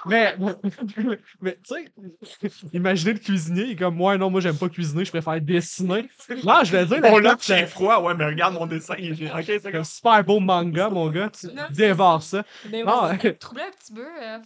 [0.07, 0.37] Mais,
[1.41, 5.05] mais tu sais, imaginez le cuisinier, il est comme, moi, non, moi, j'aime pas cuisiner,
[5.05, 6.09] je préfère dessiner.
[6.45, 8.95] Non, je vais dire, On la j'ai froid, ouais, mais regarde mon dessin.
[8.99, 12.45] il est- OK, c'est un comme super beau manga, mon gars, tu dévores ça.
[12.71, 13.09] Mais Non.
[13.39, 14.39] Troubler un petit peu, euh,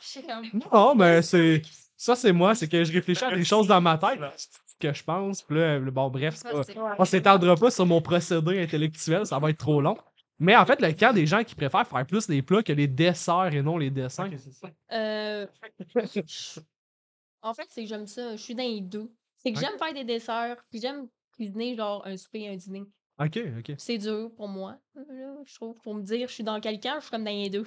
[0.00, 0.60] je sais comme.
[0.72, 1.62] non, mais c'est.
[1.96, 4.18] Ça, c'est moi, c'est que je réfléchis à des choses dans ma tête
[4.80, 5.42] que je pense.
[5.42, 9.38] Puis là, bon, bref, c'est pas- c'est- on s'étendra pas sur mon procédé intellectuel, ça
[9.38, 9.96] va être trop long.
[10.42, 12.88] Mais en fait, le cas des gens qui préfèrent faire plus les plats que les
[12.88, 14.26] desserts et non les dessins.
[14.26, 14.68] OK, c'est ça.
[14.90, 15.46] Euh,
[17.42, 18.34] en fait, c'est que j'aime ça.
[18.34, 19.08] Je suis dans les deux.
[19.36, 22.82] C'est que j'aime faire des desserts, puis j'aime cuisiner genre un souper et un dîner.
[23.20, 23.74] Ok, ok.
[23.78, 25.76] C'est dur pour moi, là, je trouve.
[25.80, 27.64] Pour me dire, je suis dans quelqu'un, je suis comme dans les deux.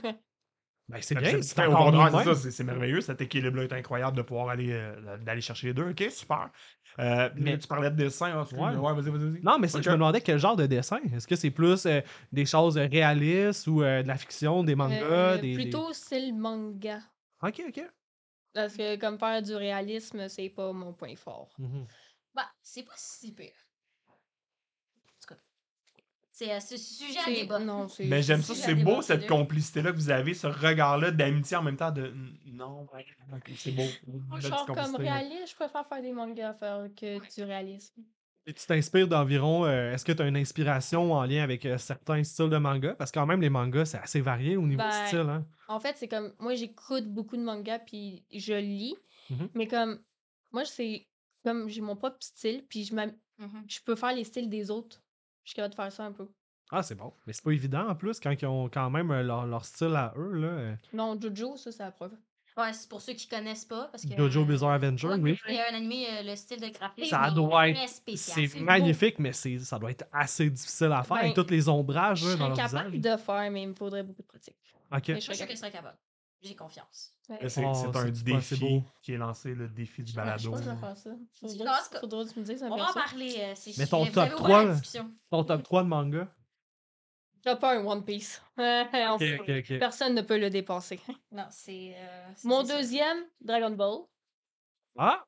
[0.88, 3.02] Ben, c'est Ben, bien, c'est- c'est c'est- Au encore contraire, c'est ça, c'est c'est merveilleux.
[3.02, 5.90] Cet équilibre-là est incroyable de pouvoir aller euh, d'aller chercher les deux.
[5.90, 6.52] OK, super.
[7.00, 8.28] Euh, mais tu parlais de dessin.
[8.40, 8.76] hein, Ouais.
[8.76, 9.42] ouais vas-y, vas-y.
[9.42, 11.00] Non, mais c'est- je me demandais quel genre de dessin?
[11.12, 15.02] Est-ce que c'est plus euh, des choses réalistes ou euh, de la fiction, des mangas,
[15.04, 17.00] Euh, des, des- plutôt style manga.
[17.42, 17.82] Ok, ok.
[18.54, 21.50] Parce que comme faire du réalisme, c'est pas mon point fort.
[22.34, 23.52] Bah, c'est pas si pire.
[26.38, 27.60] C'est euh, ce sujet à débat.
[27.60, 27.88] Non.
[28.00, 31.64] Mais j'aime ça, c'est beau débat, cette complicité-là que vous avez, ce regard-là d'amitié en
[31.64, 32.14] même temps de
[32.46, 32.86] non,
[33.56, 33.84] c'est beau.
[34.42, 38.02] Genre comme réaliste, je préfère faire des mangas faire que du réalisme.
[38.46, 39.66] Et tu t'inspires d'environ.
[39.66, 42.94] euh, Est-ce que tu as une inspiration en lien avec euh, certains styles de manga?
[42.96, 45.20] Parce que quand même, les mangas, c'est assez varié au niveau Ben, du style.
[45.30, 45.46] Hein?
[45.70, 46.34] En fait, c'est comme.
[46.40, 48.96] Moi, j'écoute beaucoup de mangas, puis je lis.
[49.30, 49.50] Mhm.
[49.56, 50.00] Mais comme.
[50.52, 51.08] Moi, c'est.
[51.46, 53.64] Comme j'ai mon propre style, puis je, m'am- Mhm.
[53.68, 55.02] je peux faire les styles des autres.
[55.46, 56.28] Je suis capable de faire ça un peu.
[56.72, 57.14] Ah, c'est bon.
[57.26, 59.96] Mais c'est pas évident en plus quand ils ont quand même euh, leur, leur style
[59.96, 60.34] à eux.
[60.34, 60.48] Là.
[60.48, 60.76] euh.
[60.94, 62.14] Non, Jojo, ça, c'est la preuve.
[62.58, 63.90] Ouais, c'est pour ceux qui connaissent pas.
[63.92, 65.40] Parce que, Jojo euh, Bizarre Adventure, ouais, oui.
[65.48, 67.06] Il y a un animé, euh, le style de graphique.
[67.06, 68.02] Ça est doit être-.
[68.16, 68.60] C'est beau.
[68.64, 72.22] magnifique, mais c'est ça doit être assez difficile à faire Ben, avec tous les ombrages
[72.22, 73.18] Je là, dans serais leur capable visage.
[73.18, 74.56] de faire, mais il me faudrait beaucoup de pratique.
[74.92, 74.92] Ok.
[74.92, 75.98] Mais je Moi, je serais suis sûr qu'elle capable.
[76.46, 77.14] J'ai confiance.
[77.28, 77.40] Ouais.
[77.42, 78.84] Mais C'est Oh, c'est un défi beau?
[79.02, 80.52] qui est lancé, le défi du Je balado.
[80.52, 81.10] pense que je vais faire ça.
[81.40, 83.36] Faudrait, Non, c'est- faudrait que tu me dises un On va en parler.
[83.40, 84.72] euh, c'est Mais ton top avez ouvert 3, la là.
[84.74, 85.12] discussion.
[85.32, 86.28] Ton top 3 de manga?
[87.42, 88.42] T'as pas un One Piece.
[88.58, 91.00] Personne ne peut le dépasser.
[91.32, 91.94] Non, c'est.
[91.98, 92.76] euh, Mon ça.
[92.78, 94.00] deuxième, Dragon Ball.
[94.98, 95.24] Ah!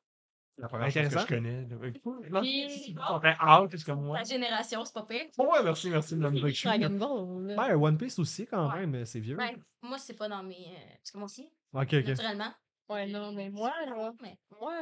[0.58, 1.26] C'est la première chose que Intéressant.
[1.28, 1.66] je connais.
[2.30, 2.40] là.
[2.40, 4.18] Puis- On fait out, c'est comme moi.
[4.18, 5.26] Ta génération, c'est pas pire.
[5.38, 6.68] Ouais, merci, merci de me dire que je suis.
[6.68, 7.56] Dragon Ball.
[7.56, 8.80] Ben, One Piece aussi, quand Ouais.
[8.80, 9.36] même, mais c'est vieux.
[9.36, 10.56] Ben, moi, c'est pas dans mes.
[10.56, 12.06] euh, Parce que moi aussi, Ok, ok.
[12.08, 12.52] naturellement.
[12.88, 14.74] Ouais, non, mais moi, là, Mais- moi,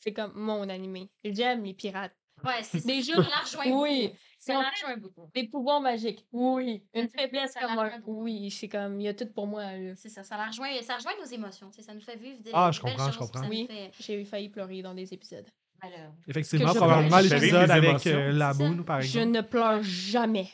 [0.00, 1.10] c'est comme mon animé.
[1.24, 2.14] J'aime les pirates.
[2.44, 4.12] Ouais, c'est jeux- la rejoint Oui.
[4.40, 5.30] Ça rejoint beaucoup.
[5.34, 6.26] Des pouvoirs magiques.
[6.32, 6.82] Oui.
[6.94, 8.00] Une faiblesse Ça comme un.
[8.06, 9.64] Oui, c'est comme, il y a tout pour moi.
[9.96, 11.70] C'est ça, ça la rejoint, ça rejoint nos émotions.
[11.78, 13.48] Ça nous fait vivre des, Ah, je comprends, je comprends.
[13.48, 13.66] Oui.
[13.68, 15.46] fait- J'ai failli pleurer dans des épisodes.
[15.82, 19.28] Alors, Effectivement, je probablement l'épisode avec euh, la boune, par Je exemple.
[19.30, 20.48] ne pleure jamais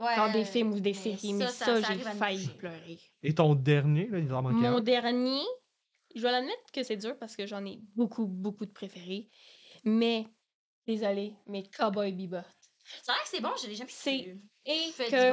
[0.00, 2.48] ouais, dans des films ou des mais séries, ça, mais ça- ça, ça j'ai failli
[2.58, 2.98] pleurer.
[3.22, 4.80] Et ton dernier, là, il en manquait Mon un.
[4.80, 5.42] dernier,
[6.16, 9.28] je vais l'admettre que c'est dur parce que j'en ai beaucoup, beaucoup de préférés.
[9.84, 10.26] Mais,
[10.88, 12.42] désolé, mais Cowboy Bebop.
[13.02, 14.36] C'est vrai que c'est bon, je l'ai jamais C'est-.
[14.66, 15.32] Et Fait que,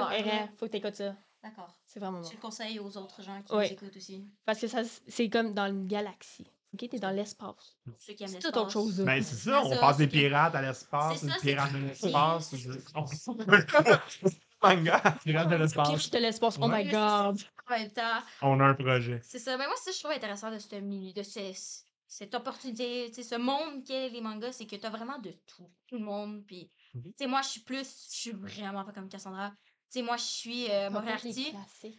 [0.57, 1.15] faut que t'écoutes ça.
[1.43, 1.75] D'accord.
[1.85, 2.27] C'est vraiment bon.
[2.27, 3.67] Je le conseille aux autres gens qui Ouais.
[3.67, 4.27] nous écoutent aussi.
[4.45, 6.47] Parce que ça, c'est comme dans une galaxie.
[6.73, 7.77] Ok, t'es dans l'espace.
[7.97, 8.99] C'est tout autre chose.
[8.99, 9.05] là.
[9.05, 11.85] Ben, c'est ça, on ça, passe des pirates à l'espace, des ça, pirates de que-
[11.87, 12.53] l'espace.
[14.63, 15.87] Manga, pirates de l'espace.
[15.89, 17.39] Pirate de l'espace, oh my god.
[17.67, 19.19] En même temps, On a un projet.
[19.23, 19.57] c'est ça.
[19.57, 23.07] Mais moi, c'est ça que je trouve intéressant de ce milieu, de ce- cette opportunité,
[23.09, 25.67] tu sais, ce monde qu'est les mangas, c'est que t'as vraiment de tout.
[25.87, 26.43] Tout le monde.
[26.45, 26.69] Puis.
[26.93, 29.51] Tu sais, moi, je suis plus, je suis vraiment pas comme Cassandra.
[29.91, 31.53] Tu sais, moi, je suis euh, Moriarty.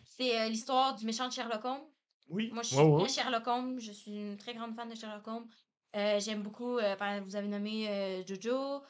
[0.05, 1.85] C'est euh, l'histoire du méchant de Sherlock Holmes.
[2.29, 2.51] Oui.
[2.53, 3.05] Moi, je suis Ouais, ouais.
[3.05, 3.79] très Sherlock Holmes.
[3.81, 5.47] Je suis une très grande fan de Sherlock Holmes.
[5.97, 8.81] Euh, J'aime beaucoup, euh, par exemple, vous avez nommé euh, Jojo.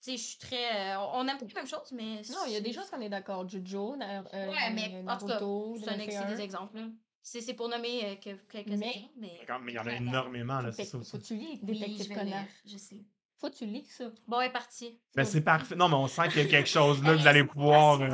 [0.00, 0.92] Tu sais, je suis très.
[0.94, 2.22] euh, on aime beaucoup les mêmes choses, mais.
[2.30, 3.48] Non, il y a des choses qu'on est d'accord.
[3.48, 6.36] Jojo, euh, Ouais, mais en tout cas, Naruto, c'est des 21.
[6.38, 6.76] exemples.
[6.76, 6.86] là.
[7.26, 9.40] C'est c'est pour nommer euh, que- quelques Mais- exemples, mais.
[9.62, 11.10] Mais il y en a énormément, là, c'est Fait- ça aussi.
[11.10, 12.26] Faut que tu lis Oui, Détective je vais Conan.
[12.26, 13.00] lire, je sais.
[13.44, 14.04] Faut que tu lis ça.
[14.26, 14.98] Bon, elle est partie.
[15.16, 15.74] Mais c'est parfait.
[15.76, 18.00] Non, mais on sent qu'il y a quelque chose là que vous allez pouvoir.
[18.00, 18.08] euh,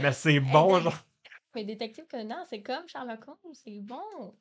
[0.00, 0.94] Mais c'est bon, genre.
[1.54, 3.98] Mais Détective Conan, c'est comme Sherlock Holmes, c'est bon.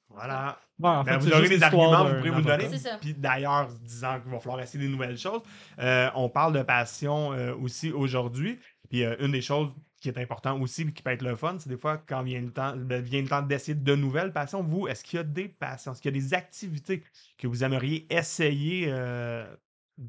[0.10, 0.60] Voilà.
[0.78, 2.42] Ouais, en Ben, fait, vous c'est aurez juste des l'histoire arguments, vous d'un pourrez vous
[2.42, 2.64] donner.
[2.66, 2.78] avocat.
[2.78, 2.98] C'est ça.
[3.02, 5.42] Puis d'ailleurs, disant qu'il va falloir essayer des nouvelles choses,
[5.80, 8.60] euh, on parle de passion euh, aussi aujourd'hui.
[8.92, 9.70] Puis euh, une des choses
[10.00, 12.42] qui est importante aussi, puis qui peut être le fun, c'est des fois quand vient
[12.42, 14.62] le temps, ben, vient le temps d'essayer de nouvelles passions.
[14.62, 17.04] Vous, est-ce qu'il y a des passions, est-ce qu'il y a des activités
[17.40, 19.44] que vous aimeriez essayer, euh,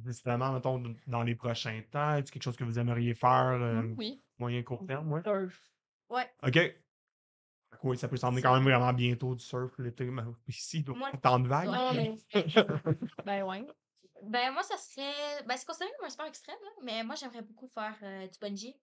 [0.05, 2.14] justement, mettons, dans les prochains temps?
[2.14, 4.22] Est-ce quelque chose que vous aimeriez faire euh, Oui.
[4.38, 5.11] moyen court terme?
[5.12, 5.22] Ouais?
[5.22, 5.61] Surf.
[6.11, 6.31] Ouais.
[6.42, 6.59] OK.
[7.83, 10.05] Oui, ça peut sembler quand même vraiment bientôt du surf l'été.
[10.05, 11.68] mais Ici, donc, Moi, tant de vagues.
[11.68, 12.14] Non, mais.
[13.24, 13.66] ben ouais.
[14.24, 15.44] Ben, moi, ça serait.
[15.46, 18.38] Ben, c'est considéré comme un sport extrême, là, mais moi, j'aimerais beaucoup faire euh, du
[18.40, 18.74] bungee.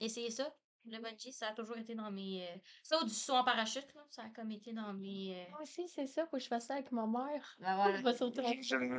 [0.00, 0.50] Essayer ça.
[0.88, 2.44] Le bungee, ça a toujours été dans mes.
[2.44, 5.34] euh, Ça ou du saut en parachute, là, ça a comme été dans mes.
[5.34, 7.56] euh, Moi aussi, c'est ça, faut que je fasse ça avec ma mère.
[7.60, 8.00] Voilà.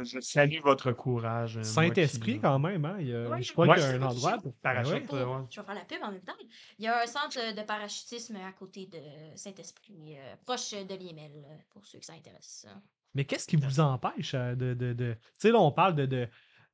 [0.04, 1.58] Je salue votre courage.
[1.58, 2.97] euh, Saint-Esprit, qui- quand même, hein.
[3.00, 4.38] il y a- Ouais, je crois ouais, qu'il y a un endroit.
[4.38, 5.19] pour- Parachute, ouais.
[5.19, 5.45] euh, ouais.
[5.50, 6.34] Je vais faire la pub en même temps.
[6.78, 9.00] Il y a un centre de parachutisme à côté de
[9.36, 12.67] Saint-Esprit, euh, proche de Liemel, euh, pour ceux que ça intéresse.
[13.13, 14.73] Mais qu'est-ce qui vous empêche euh, de.
[14.73, 15.13] de, de...
[15.13, 16.06] Tu sais, là, on parle de.
[16.06, 16.28] de...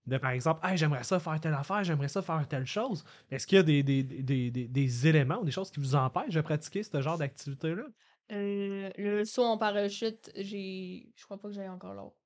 [0.06, 3.04] de, par exemple, hey, j'aimerais ça faire telle affaire, j'aimerais ça faire telle chose.
[3.32, 5.96] Est-ce qu'il y a des, des, des, des, des éléments ou des choses qui vous
[5.96, 7.84] empêchent de pratiquer ce genre d'activité-là?
[8.32, 11.12] Euh, le saut en parachute, j'ai.
[11.16, 12.18] Je crois pas que j'ai encore l'autre.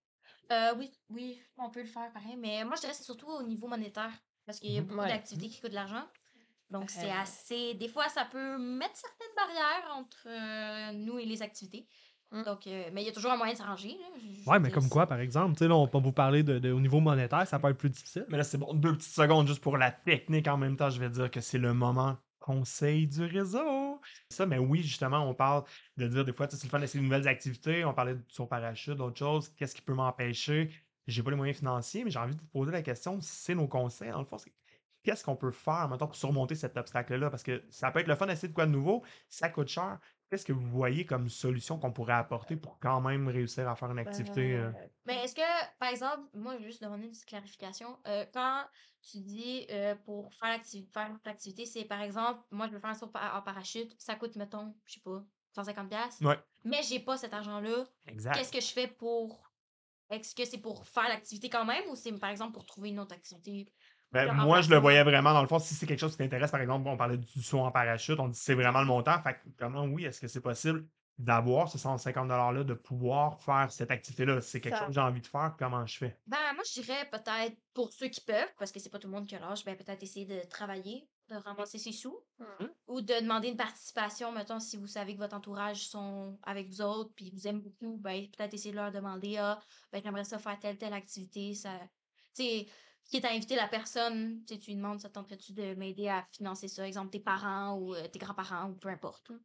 [0.51, 3.27] Euh, oui, oui, on peut le faire pareil, mais moi je dirais que c'est surtout
[3.27, 4.11] au niveau monétaire,
[4.45, 4.87] parce qu'il y a Mhm.
[4.87, 5.07] beaucoup Ouais.
[5.07, 6.07] d'activités qui coûtent de l'argent.
[6.69, 7.21] Donc c'est Euh.
[7.21, 7.73] assez.
[7.75, 11.87] Des fois, ça peut mettre certaines barrières entre euh, nous et les activités.
[12.31, 12.43] Mm.
[12.43, 13.95] Donc, euh, mais il y a toujours un moyen de s'arranger.
[14.45, 15.53] Ouais, mais dire, comme quoi, par exemple?
[15.53, 17.77] Tu sais, là, on peut vous parler de, de- au niveau monétaire, ça peut être
[17.77, 18.25] plus difficile.
[18.29, 18.73] Mais là, c'est bon.
[18.73, 20.47] Deux petites secondes juste pour la technique.
[20.47, 23.99] En même temps, je vais dire que c'est le moment conseil du réseau.
[24.29, 25.63] Ça, mais oui, justement, on parle
[25.97, 27.83] de dire des fois, tu sais, c'est le fun d'essayer de nouvelles activités.
[27.83, 29.49] On parlait de son parachute, d'autres choses.
[29.57, 30.71] Qu'est-ce qui peut m'empêcher?
[31.07, 33.67] J'ai pas les moyens financiers, mais j'ai envie de vous poser la question, c'est nos
[33.67, 34.11] conseils.
[34.11, 34.51] Dans le fond, c'est
[35.03, 37.29] qu'est-ce qu'on peut faire, maintenant pour surmonter cet obstacle-là?
[37.29, 39.99] Parce que ça peut être le fun d'essayer de quoi de nouveau, ça coûte cher.
[40.29, 43.91] Qu'est-ce que vous voyez comme solution qu'on pourrait apporter pour quand même réussir à faire
[43.91, 44.55] une activité?
[44.55, 44.73] euh?
[44.73, 47.99] Euh, Mais est-ce que, par exemple, moi, je veux juste demander une petite clarification.
[48.07, 48.65] Euh, quand
[49.01, 49.67] tu dis
[50.05, 53.41] pour faire l'activi- faire l'activité, c'est par exemple, moi, je veux faire un saut en
[53.41, 55.23] parachute, ça coûte, mettons, je sais pas,
[55.55, 55.89] 150$.
[55.89, 57.85] piastres, Ouais, Mais j'ai pas cet argent-là.
[58.05, 58.35] exact.
[58.35, 59.53] Qu'est-ce que je fais pour.
[60.09, 62.99] Est-ce que c'est pour faire l'activité quand même ou c'est par exemple pour trouver une
[62.99, 63.73] autre activité?
[64.11, 65.59] Ben, en moi, je le voyais vraiment dans le fond.
[65.59, 68.29] Si c'est quelque chose qui t'intéresse, par exemple, on parlait du saut en parachute, on
[68.29, 69.21] dit c'est vraiment le montant.
[69.21, 73.71] Fait que, comment, oui, est-ce que c'est possible d'avoir ce 150 $-là, de pouvoir faire
[73.71, 74.39] cette activité-là?
[74.39, 76.17] Si c'est quelque Ça- chose que j'ai envie de faire, comment je fais?
[76.27, 79.13] Ben, moi, je dirais peut-être pour ceux qui peuvent, parce que c'est pas tout le
[79.13, 82.69] monde qui a l'âge, ben, peut-être essayer de travailler, de ramasser ses sous, Mhm.
[82.87, 86.81] ou de demander une participation, mettons, si vous savez que votre entourage sont avec vous
[86.81, 89.59] autres, puis vous aiment beaucoup, ben, peut-être essayer de leur demander, ah,
[89.91, 91.71] ben, j'aimerais ça faire telle, telle activité, ça.
[92.35, 92.43] Tu
[93.07, 95.73] qui est à inviter la personne, tu sais, tu lui demandes, ça te tenterait-tu de
[95.75, 99.29] m'aider à financer ça, exemple, tes parents ou euh, tes grands-parents, ou peu importe.
[99.29, 99.35] là.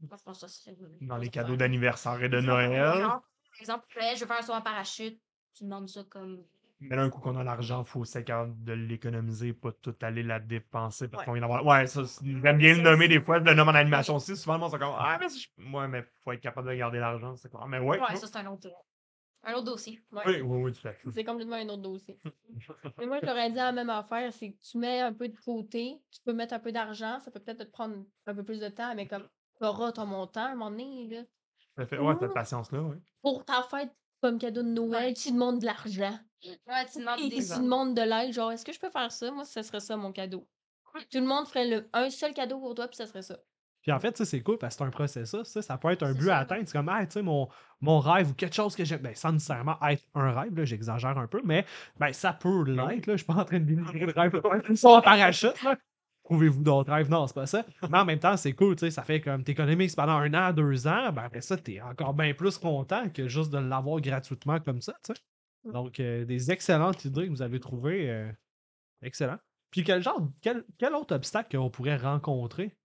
[0.00, 0.76] Moi, je pense que ça serait.
[1.00, 3.02] Dans les cadeaux d'anniversaire et de Noël.
[3.06, 3.22] Par
[3.60, 5.20] exemple, je veux faire un saut en parachute,
[5.54, 6.44] tu demandes ça comme
[6.80, 9.70] Mais là, un coup qu'on a l'argent, il faut aussi être capable de l'économiser, pas
[9.70, 11.26] tout aller la dépenser parce Ouais.
[11.26, 11.64] qu'on vient d'avoir.
[11.64, 14.36] Ouais, ça, c'est- j'aime bien le nommer c'est- des fois, le nomme en animation aussi.
[14.36, 16.74] Souvent, le monde, c'est comme Ah, mais si je- ouais, mais faut être capable de
[16.74, 17.36] garder l'argent.
[17.36, 17.64] C'est quoi?
[17.68, 18.00] Mais ouais.
[18.00, 18.68] Ouais, ça, c'est un autre,
[19.44, 20.00] un autre dossier.
[20.12, 20.22] ouais.
[20.26, 21.10] Oui, oui, oui, tout à fait.
[21.12, 22.20] C'est complètement un autre dossier.
[22.98, 25.28] Mais moi, je leur ai dit la même affaire, c'est que tu mets un peu
[25.28, 28.44] de côté, tu peux mettre un peu d'argent, ça peut peut-être te prendre un peu
[28.44, 29.28] plus de temps, mais comme
[29.58, 31.22] tu auras ton montant à un moment donné, là.
[31.76, 31.98] À fait.
[31.98, 32.96] Ouais, cette patience-là, oui.
[33.22, 35.12] Pour ta fête comme cadeau de Noël, Ouais.
[35.14, 36.18] tu demandes de l'argent.
[36.44, 39.10] Ouais, tu demandes Et des tu demandes de l'aide, genre, est-ce que je peux faire
[39.10, 39.30] ça?
[39.30, 40.48] Moi, ce serait ça mon cadeau.
[41.10, 43.38] Tout le monde ferait le, un seul cadeau pour toi, puis ça serait ça.
[43.82, 45.42] Puis en fait, ça, c'est cool parce que c'est un processus.
[45.44, 46.62] Ça, ça peut être un but à atteindre.
[46.66, 47.48] C'est comme, hey, tu sais, mon,
[47.80, 49.00] mon rêve ou quelque chose que j'aime.
[49.00, 51.64] Ben, sans nécessairement être un rêve, là, j'exagère un peu, mais
[51.98, 53.06] ben, ça peut l'être.
[53.06, 53.14] Là.
[53.14, 54.40] Je suis pas en train de dénigrer le rêve.
[54.68, 55.60] Ils sont en parachute.
[55.64, 55.76] Là.
[56.24, 57.10] Trouvez-vous d'autres rêves?
[57.10, 57.64] Non, c'est pas ça.
[57.90, 58.76] Mais en même temps, c'est cool.
[58.76, 61.12] tu sais, Ça fait comme t'économises pendant un an, deux ans.
[61.12, 64.94] Ben, après ça, t'es encore bien plus content que juste de l'avoir gratuitement comme ça.
[65.04, 65.20] tu sais.
[65.72, 68.08] Donc, euh, des excellentes idées que vous avez trouvées.
[68.10, 68.30] euh,
[69.02, 69.38] excellent.
[69.72, 72.76] Puis quel genre, quel, quel autre obstacle qu'on pourrait rencontrer?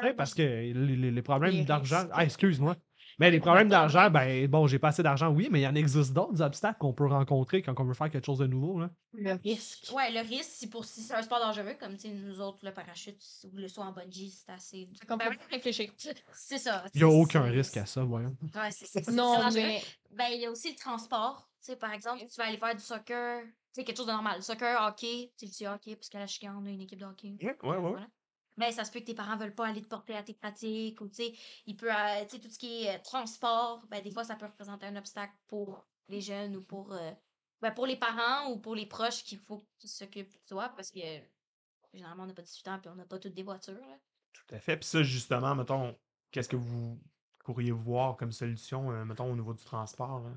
[0.00, 2.06] Sais, parce que les, problèmes d'argent.
[2.12, 2.76] Ah, excuse-moi.
[3.18, 5.74] Mais les problèmes d'argent, ben bon, j'ai pas assez d'argent, oui, mais il y en
[5.74, 8.80] existe d'autres obstacles qu'on peut rencontrer quand on veut faire quelque chose de nouveau.
[8.80, 8.90] Là.
[9.12, 9.92] Le risque.
[9.94, 13.22] Ouais, le risque, si pour si c'est un sport dangereux, comme nous autres, le parachute
[13.44, 14.88] ou le saut en bungee, c'est assez.
[15.06, 15.90] Qu'on peut Ben, réfléchir.
[16.32, 16.84] C'est ça.
[16.94, 18.36] Il n'y a c'est- aucun c'est- risque à ça, voyons.
[18.42, 21.48] Ouais, c'est c'est- c'est Non, mais Ben, il y a aussi le transport.
[21.60, 24.12] Tu sais, par exemple, tu vas aller faire du soccer, tu sais, quelque chose de
[24.12, 24.42] normal.
[24.42, 27.04] Soccer, hockey, tu sais, du hockey, parce qu'à la chicane, on a une équipe de
[27.04, 27.36] hockey.
[27.40, 27.90] Ouais, ouais, ouais.
[27.90, 28.06] Voilà.
[28.56, 31.00] Ben, ça se peut que tes parents veulent pas aller te porter à tes pratiques,
[31.00, 31.34] ou tu sais,
[31.66, 34.36] il peut, euh, tu sais, tout ce qui est euh, transport, ben, des fois, ça
[34.36, 37.12] peut représenter un obstacle pour les jeunes ou pour, euh,
[37.60, 40.90] ben, pour les parents ou pour les proches qu'il faut qu'ils s'occupent de toi, parce
[40.92, 41.00] que
[41.92, 43.74] généralement, on n'a pas 18 ans, puis on n'a pas toutes des voitures.
[43.74, 43.98] là.
[44.32, 44.76] Tout à fait.
[44.76, 45.96] Puis ça, justement, mettons,
[46.30, 47.00] qu'est-ce que vous
[47.44, 50.20] pourriez voir comme solution, euh, mettons, au niveau du transport?
[50.20, 50.30] là?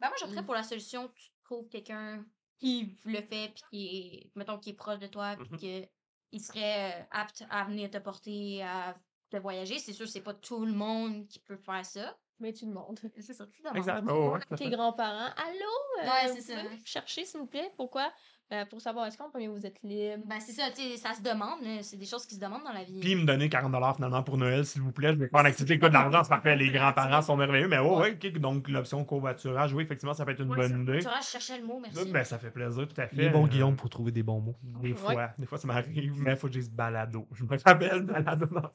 [0.00, 0.46] Ben, moi, j'opterais Mm.
[0.46, 2.24] pour la solution, tu trouves quelqu'un
[2.58, 5.58] qui le fait, puis qui est, mettons, qui est proche de toi, puis Mhm.
[5.58, 5.88] que
[6.32, 8.96] il serait euh, apte à venir te porter, à
[9.30, 9.78] te voyager.
[9.78, 12.18] C'est sûr, c'est pas tout le monde qui peut faire ça.
[12.38, 12.98] mais tu demandes.
[13.20, 13.76] C'est ça, tu demandes.
[13.78, 14.06] Exact.
[14.06, 15.66] ouais, ouais, tout à Tes grands-parents, allô?
[16.02, 16.62] euh, Ouais, c'est ça.
[16.84, 17.72] chercher, s'il vous plaît?
[17.76, 18.12] Pourquoi?
[18.50, 20.22] Ben, pour savoir, est-ce qu'en premier, vous êtes libre?
[20.26, 22.72] Ben, c'est ça, tu sais, ça se demande, c'est des choses qui se demandent dans
[22.72, 22.98] la vie.
[22.98, 25.12] Puis me donner 40 finalement pour Noël, s'il vous plaît.
[25.12, 26.56] Je vais une activité qui coûte de l'argent, c'est parfait.
[26.56, 27.68] Les grands-parents sont merveilleux.
[27.68, 30.82] Mais ouais, ouais, ok, donc l'option covoiturage, oui, effectivement, ça peut être une Ouais, bonne
[30.82, 30.98] idée.
[31.00, 32.10] Tu vois, je cherchais le mot, merci.
[32.10, 33.16] Ben, ça fait plaisir, tout à fait.
[33.16, 34.56] Il est bon, Euh, Guillaume, pour trouver des bons mots.
[34.62, 34.94] Des Ouais.
[34.94, 37.28] fois, des fois, ça m'arrive, mais il faut que je dise balado.
[37.32, 38.46] Je me rappelle balado.
[38.46, 38.72] dans-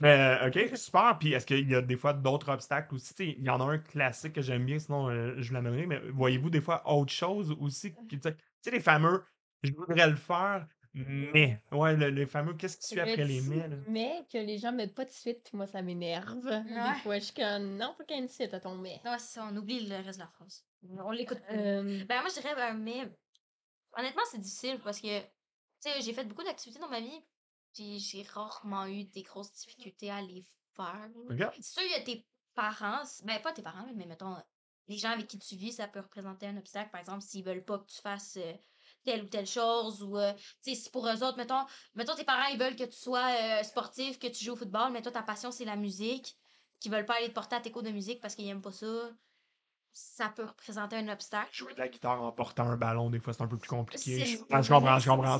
[0.00, 1.18] Mais, euh, ok, super.
[1.18, 3.14] Puis, est-ce qu'il y a des fois d'autres obstacles aussi?
[3.14, 5.54] Tu sais, il y en a un classique que j'aime bien, sinon euh, je vous
[5.54, 5.86] l'amènerai.
[5.86, 7.92] Mais voyez-vous des fois autre chose aussi?
[8.08, 8.18] qui-
[8.64, 9.24] sais, tu sais, les fameux,
[9.62, 11.60] je voudrais le faire, mais.
[11.72, 13.68] Ouais, le- les fameux, qu'est-ce qui suit après les mais?
[13.68, 13.76] là?
[13.88, 16.44] Mais que les gens mettent pas de suite, puis moi, ça m'énerve.
[16.46, 16.62] Ouais.
[16.94, 19.00] Des fois, je suis comme, non, faut qu'il y ait une suite à ton mais.
[19.04, 20.64] Non, c'est ça, on oublie le reste de la phrase.
[20.82, 21.56] On l'écoute plus.
[21.58, 23.10] Euh, Ben, moi, je dirais, ben, mais
[23.96, 25.26] honnêtement, c'est difficile parce que, tu
[25.80, 27.20] sais, j'ai fait beaucoup d'activités dans ma vie,
[27.74, 30.44] puis j'ai rarement eu des grosses difficultés à les
[30.76, 31.08] faire.
[31.28, 31.54] Regarde.
[31.56, 34.36] C'est sûr, il y a tes parents, ben, pas tes parents, mais mettons,
[34.88, 36.90] les gens avec qui tu vis, ça peut représenter un obstacle.
[36.90, 38.52] Par exemple, s'ils veulent pas que tu fasses euh,
[39.04, 42.24] telle ou telle chose, ou, euh, tu sais, si pour eux autres, mettons, mettons, tes
[42.24, 45.12] parents, ils veulent que tu sois euh, sportif, que tu joues au football, mais toi,
[45.12, 46.36] ta passion, c'est la musique,
[46.80, 48.72] qu'ils veulent pas aller te porter à tes cours de musique parce qu'ils aiment pas
[48.72, 48.86] ça,
[49.92, 51.48] ça peut représenter un obstacle.
[51.52, 54.24] Jouer de la guitare en portant un ballon, des fois, c'est un peu plus compliqué.
[54.26, 55.38] Je je comprends, je comprends.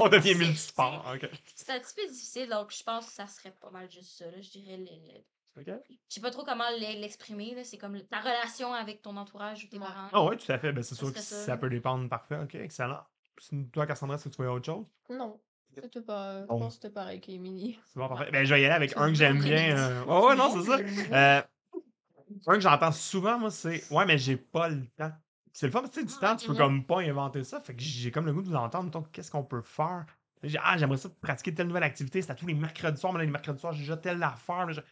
[0.04, 1.06] On devient multisport.
[1.14, 1.30] Ok.
[1.54, 4.26] C'est un petit peu difficile, donc je pense que ça serait pas mal juste ça.
[4.30, 4.40] Là.
[4.40, 4.76] Je dirais.
[4.78, 5.24] le- le-
[5.56, 5.66] Ok.
[5.66, 7.54] Je sais pas trop comment l'e- l'exprimer.
[7.54, 7.64] là.
[7.64, 9.86] C'est comme ta relation avec ton entourage ou tes Ouais.
[9.86, 10.08] parents.
[10.12, 10.72] Ah oui, tout à fait.
[10.72, 12.08] Ben, c'est sûr que ça, peut dépendre.
[12.08, 12.38] Parfait.
[12.42, 13.04] Ok, excellent.
[13.40, 14.86] Sinon, Toi, Cassandra, est-ce que tu vois autre chose?
[15.10, 15.40] non.
[15.74, 17.78] C'était pas, je pense que c'était pareil qu'Emily.
[17.84, 18.30] C'est bon, parfait.
[18.32, 19.76] Ben, je vais y aller avec un que j'aime bien.
[19.76, 20.78] euh, Ouais, ouais, non, c'est ça.
[21.12, 21.42] Euh,
[22.46, 25.12] un que j'entends souvent, moi, c'est Ouais, mais j'ai pas le temps.
[25.52, 27.60] C'est le fun, tu sais, du Ah, temps, tu peux comme pas inventer ça.
[27.60, 28.90] Fait que j'ai comme le goût de vous entendre.
[28.90, 30.06] Donc, qu'est-ce qu'on peut faire?
[30.62, 32.22] Ah, j'aimerais ça pratiquer telle nouvelle activité.
[32.22, 34.66] C'est à tous les mercredis soirs, mais là, les mercredis soirs, j'ai déjà telle affaire.
[34.66, 34.82] là,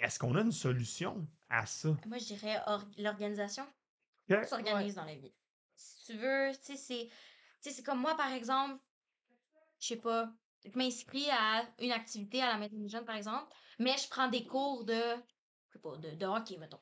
[0.00, 1.90] Est-ce qu'on a une solution à ça?
[2.06, 3.64] Moi, je dirais or- l'organisation.
[4.28, 4.40] Ok.
[4.40, 5.34] Tout s'organise dans la vie.
[5.74, 7.08] Si tu veux, tu sais, c'est.
[7.08, 7.12] Tu
[7.60, 8.80] sais, c'est comme moi, par exemple,
[9.80, 10.32] je sais pas,
[10.64, 14.28] je m'inscris à une activité à la maison des jeunes, par exemple, mais je prends
[14.28, 16.80] des cours de, je sais pas, de, de hockey, mettons.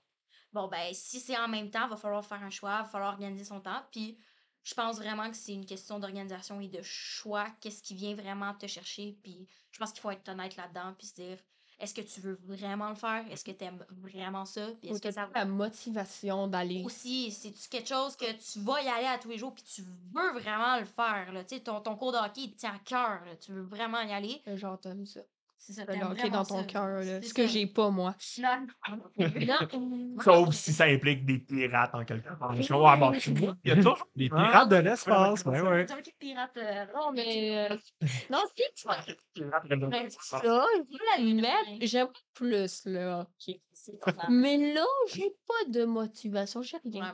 [0.52, 2.88] Bon, ben, si c'est en même temps, il va falloir faire un choix, il va
[2.88, 3.82] falloir organiser son temps.
[3.90, 4.18] Puis,
[4.62, 7.50] je pense vraiment que c'est une question d'organisation et de choix.
[7.60, 9.18] Qu'est-ce qui vient vraiment te chercher?
[9.22, 11.38] Puis, je pense qu'il faut être honnête là-dedans, puis se dire,
[11.84, 13.24] est-ce que tu veux vraiment le faire?
[13.30, 14.68] Est-ce que tu aimes vraiment ça?
[14.80, 16.82] Puis, est-ce que ça la motivation d'aller.
[16.84, 19.82] aussi, c'est-tu quelque chose que tu vas y aller à tous les jours puis tu
[19.82, 21.44] veux vraiment le faire, là?
[21.44, 23.36] Ton, ton cours de hockey, il te tient à cœur, là.
[23.36, 24.42] Tu veux vraiment y aller?
[24.46, 25.20] Le Genre, t'aimes ça.
[25.56, 28.14] C'est ça, Le hockey dans ton cœur, Ce que j'ai pas, moi.
[28.38, 29.80] Non.
[29.80, 30.20] non.
[30.22, 32.54] Sauf si ça implique des pirates en quelque part.
[32.54, 34.06] Je Ouais, bon, tu vois, il y a toujours hein?
[34.14, 35.86] pirates de l'espace, Ouais, ben ouais.
[35.88, 36.56] C'est un pirate.
[36.58, 37.70] euh, Non, mais.
[37.70, 37.76] euh,
[38.30, 40.26] Non, de Ouais, l'espace.
[40.28, 40.40] ça.
[40.44, 41.86] Je veux la mettre.
[41.86, 43.60] J'aime plus le hockey.
[44.30, 46.62] Mais là, j'ai pas de motivation.
[46.62, 47.12] J'ai rien.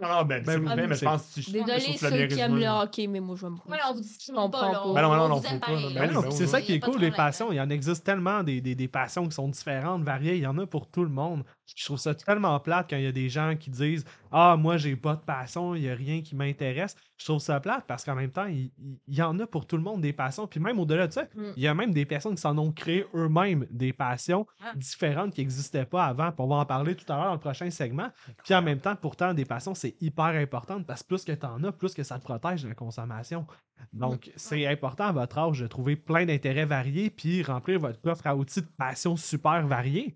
[0.00, 3.20] non ben, Ben mais je pense que tu Désolé ceux qui aiment le hockey, mais
[3.20, 4.48] moi, je me Ouais, on vous dit pas, là.
[4.48, 4.86] pas.
[4.86, 7.52] On, Ben non, non, c'est ça qui est cool, les passions.
[7.52, 10.36] Il y en existe tellement des, des, des passions qui sont différentes, variées.
[10.36, 11.44] Il y en a pour tout le monde.
[11.74, 14.76] Je trouve ça tellement plate quand il y a des gens qui disent Ah, moi,
[14.76, 16.96] j'ai pas de passion, il y a rien qui m'intéresse.
[17.16, 19.66] Je trouve ça plate parce qu'en même temps, il, il- il y en a pour
[19.66, 20.46] tout le monde des passions.
[20.46, 21.42] Puis même au-delà de ça, Mm.
[21.56, 24.72] il y a même des personnes qui s'en ont créé eux-mêmes des passions Ah.
[24.74, 26.30] différentes qui n'existaient pas avant.
[26.32, 28.10] Puis on va en parler tout à l'heure dans le prochain segment.
[28.44, 31.46] Puis en même temps, pourtant, des passions, c'est hyper important parce que plus que tu
[31.46, 33.46] en as, plus que ça te protège de la consommation.
[33.92, 38.26] Donc, c'est important à votre âge de trouver plein d'intérêts variés puis remplir votre coffre
[38.26, 40.14] à outils de passions super variés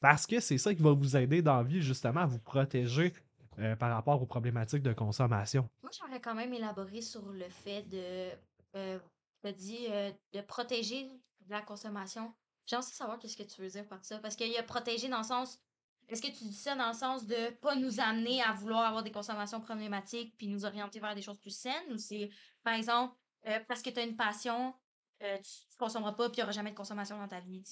[0.00, 3.12] parce que c'est ça qui va vous aider dans la vie, justement, à vous protéger
[3.58, 5.68] euh, par rapport aux problématiques de consommation.
[5.82, 8.30] Moi, j'aurais quand même élaboré sur le fait de,
[8.76, 8.98] euh,
[9.42, 12.32] t'as dit, euh, de protéger de la consommation.
[12.66, 14.18] J'aimerais ça savoir qu'est-ce que tu veux dire par ça.
[14.18, 15.60] Parce qu'il y a protéger dans le sens.
[16.08, 19.02] Est-ce que tu dis ça dans le sens de pas nous amener à vouloir avoir
[19.02, 21.92] des consommations problématiques puis nous orienter vers des choses plus saines?
[21.92, 22.30] Ou c'est,
[22.64, 23.14] par exemple,
[23.46, 24.74] euh, parce que tu as une passion,
[25.20, 27.62] tu ne consommeras pas puis il n'y aura jamais de consommation dans ta vie?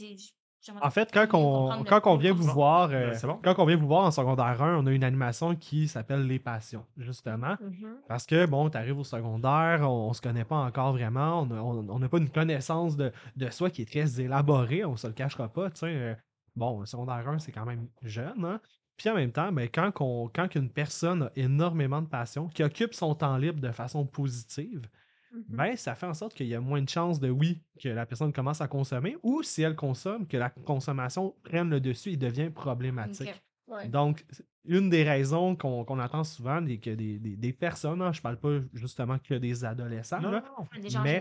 [0.83, 3.39] En fait, quand on, quand on vient vous voir, euh, c'est bon.
[3.43, 6.39] quand on vient vous voir en secondaire 1, on a une animation qui s'appelle Les
[6.39, 7.57] Passions, justement.
[7.61, 7.97] Mhm.
[8.09, 11.47] Parce que, bon, tu arrives au secondaire, on, on se connaît pas encore vraiment, on
[11.47, 14.97] n'a on, on n'a pas une connaissance de, de soi qui est très élaborée, on
[14.97, 15.87] se le cachera pas, tu sais.
[15.87, 16.15] euh,
[16.57, 18.61] bon, le secondaire 1, c'est quand même jeune, hein.
[18.97, 22.65] Puis en même temps, ben, quand, qu'on- quand une personne a énormément de passion, qui
[22.65, 24.83] occupe son temps libre de façon positive,
[25.33, 25.45] Mhm.
[25.49, 28.07] ben, ça fait en sorte qu'il y a moins de chances de, oui, que la
[28.07, 32.17] personne commence à consommer, ou si elle consomme, que la consommation prenne le dessus et
[32.17, 33.43] devient problématique.
[33.67, 33.89] Ouais.
[33.89, 34.25] Donc,
[34.65, 38.21] une des raisons qu'on qu'on entend souvent, des, que des, des- des personnes, hein, je
[38.23, 40.67] parle pas justement que des adolescents, Non, là, non,
[41.03, 41.21] mais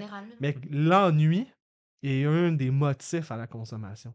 [0.72, 1.48] l'ennui
[2.04, 4.14] est un des motifs à la consommation.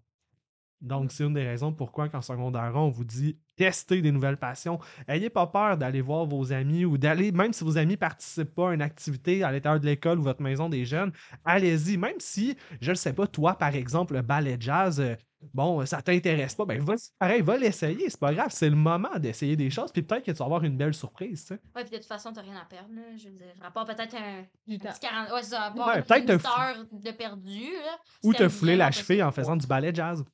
[0.83, 4.37] Donc, c'est une des raisons pourquoi, qu'en secondaire 1, on vous dit testez des nouvelles
[4.37, 4.81] passions.
[5.07, 8.71] Ayez pas peur d'aller voir vos amis ou d'aller, même si vos amis participent pas
[8.71, 11.13] à une activité à l'intérieur de l'école ou votre maison des jeunes,
[11.45, 11.97] allez-y.
[11.97, 15.15] Même si, je ne sais pas, toi, par exemple, le ballet jazz, euh,
[15.55, 18.11] bon, ça t'intéresse pas, ben, va, pareil, va l'essayer.
[18.11, 19.93] C'est pas grave, c'est le moment d'essayer des choses.
[19.93, 21.43] Puis peut-être que tu vas avoir une belle surprise.
[21.43, 21.61] tu sais.
[21.77, 23.03] Ouais, puis de toute façon, t'as rien à perdre, là.
[23.17, 24.89] Je veux dire, à part peut-être un, Du un temps.
[24.91, 25.31] petit 40.
[25.31, 27.99] Ouais, c'est ça, à part Ouais, une peut-être heure de perdu, là.
[28.25, 30.25] Ou te fouler la cheville en faisant du ballet jazz.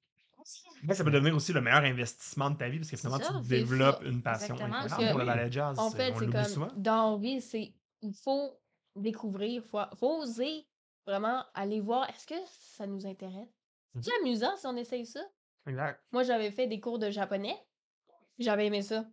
[0.92, 3.48] Ça peut devenir aussi le meilleur investissement de ta vie parce que finalement, ça, tu
[3.48, 4.08] développes ça.
[4.08, 5.78] une passion incroyable pour le ballet jazz.
[5.78, 6.68] En fait, c'est comme souvent.
[6.76, 8.58] dans vie, c'est il faut
[8.94, 10.66] découvrir, faut, faut oser
[11.06, 13.48] vraiment aller voir est-ce que ça nous intéresse?
[14.00, 15.20] C'est amusant si on essaye ça.
[15.66, 16.00] Exact.
[16.12, 17.56] Moi, j'avais fait des cours de japonais.
[18.38, 19.04] J'avais aimé ça.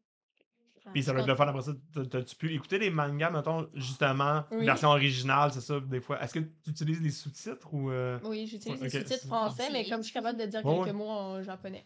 [0.93, 1.71] Puis ça va être le fun après ça.
[1.93, 4.65] T'as- T'as-tu pu écouter les mangas, mettons, justement, Oui.
[4.65, 6.21] version originale, c'est ça, des fois?
[6.24, 7.89] Est-ce que tu utilises les sous-titres ou.
[7.91, 10.74] euh, Oui, j'utilise Ouais, les sous-titres français, mais comme je suis capable de dire Ouais,
[10.76, 10.93] quelques ouais.
[10.93, 11.84] mots en japonais.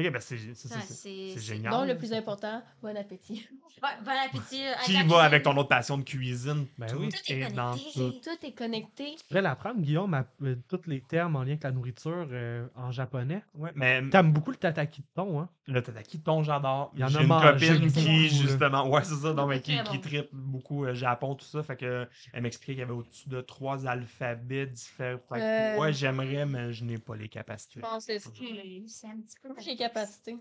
[0.00, 1.72] Ok, ben c'est c'est- génial.
[1.72, 3.48] Donc, le plus important, bon appétit.
[3.80, 4.64] Bon appétit.
[4.64, 6.66] euh, Qui va avec ton autre passion de cuisine?
[6.78, 7.08] Ben Tout oui.
[7.08, 7.92] Tout est dans connecté.
[7.94, 8.12] tout.
[8.30, 9.16] Tout est connecté.
[9.20, 12.66] Je pourrais l'apprendre, Guillaume, à- euh, tous les termes en lien avec la nourriture euh,
[12.76, 13.42] en japonais.
[13.54, 15.48] Ouais, mais T'aimes beaucoup le tataki de thon, hein?
[15.68, 16.90] Le tataki, ton j'adore.
[16.94, 18.28] Il y en a J'ai une copine beaucoup, qui, là.
[18.28, 20.00] justement, ouais, c'est ça, non, mais qui, qui bon.
[20.00, 21.62] tripe beaucoup euh, Japon, tout ça.
[21.62, 25.20] Fait que elle m'expliquait qu'il y avait au-dessus de trois alphabets différents.
[25.28, 25.78] Fait que, Euh.
[25.80, 27.80] Ouais, j'aimerais, mais je n'ai pas les Je capacités.
[27.80, 29.50] pense que c'est Hmm, C'est un petit peu.
[29.58, 30.36] j'ai capacité.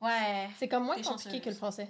[0.00, 0.48] Ouais.
[0.58, 1.40] C'est comme moins compliqué chanceuse.
[1.40, 1.88] que le français.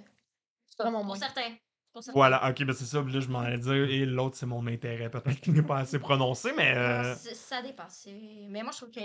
[0.79, 1.15] Vraiment Pour moins.
[1.17, 1.55] certains.
[1.93, 2.11] pour ça.
[2.13, 3.01] Voilà, ok, ben c'est ça.
[3.01, 5.09] puis Là, je m'en allais dire, et l'autre, c'est mon intérêt.
[5.09, 6.75] Peut-être qu'il n'est pas assez prononcé, mais.
[6.75, 8.01] Euh, c'est- ça dépasse.
[8.03, 8.99] c'est- Mais moi, je trouve que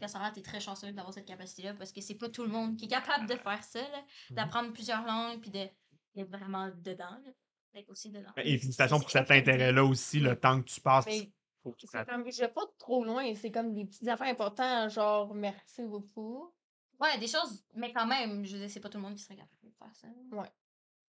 [0.00, 2.86] Cassandra, t'es très chanceux d'avoir cette capacité-là parce que c'est pas tout le monde qui
[2.86, 4.36] est capable de faire ça, là, Mhm.
[4.36, 5.68] d'apprendre plusieurs langues puis de-
[6.14, 7.18] d'être vraiment dedans.
[7.24, 7.30] là,
[7.74, 8.30] D'être aussi dedans.
[8.36, 11.06] Et félicitations pour cet intérêt-là aussi, le temps que tu passes.
[11.06, 11.32] Mais
[11.62, 14.26] faut que tu c'est comme, je vais pas trop loin, c'est comme des petites affaires
[14.28, 16.52] importantes, genre merci beaucoup.
[17.00, 19.22] Ouais, des choses, mais quand même, je veux dire, c'est pas tout le monde qui
[19.22, 20.08] serait capable de faire ça.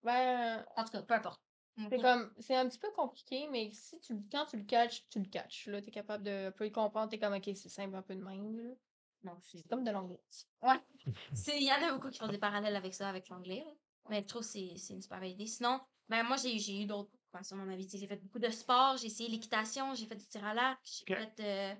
[0.03, 1.41] Ben, En tout cas, peu importe.
[1.77, 5.19] C'est comme, c'est un petit peu compliqué, mais si tu, quand tu le catches, tu
[5.19, 5.67] le catches.
[5.67, 8.23] Là, t'es capable de peu le comprendre, t'es comme, ok, c'est simple un peu de
[8.23, 8.75] même.
[9.41, 10.19] c'est C'est comme de l'anglais.
[10.61, 10.79] Ouais.
[11.33, 13.65] C'est- Il y en a beaucoup qui font des parallèles avec ça, avec l'anglais.
[14.09, 15.47] Mais je trouve que c'est c'est une super belle idée.
[15.47, 17.87] Sinon, ben moi, j'ai j'ai eu d'autres passions dans ma vie.
[17.89, 21.05] J'ai fait beaucoup de sport, j'ai essayé l'équitation, j'ai fait du tir à l'arc, j'ai
[21.15, 21.39] fait.
[21.39, 21.75] euh,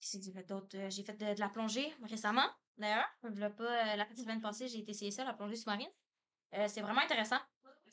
[0.00, 0.76] j'ai fait d'autre?
[0.78, 3.08] Euh, J'ai fait de, de la plongée récemment, d'ailleurs.
[3.22, 5.90] Pas, euh, la semaine passée, j'ai été essayer ça, la plongée sous-marine.
[6.54, 7.38] Euh, c'est vraiment intéressant.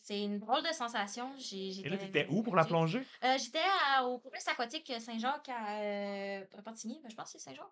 [0.03, 1.31] C'est une drôle de sensation.
[1.37, 3.01] J'ai, Et là, j'étais- t'étais où pour la plongée?
[3.23, 3.59] Euh, J'étais
[3.95, 6.99] à- au complexe aquatique Saint-Jacques à euh, Repentigny.
[7.03, 7.65] Ben, je pense que c'est Saint-Jacques.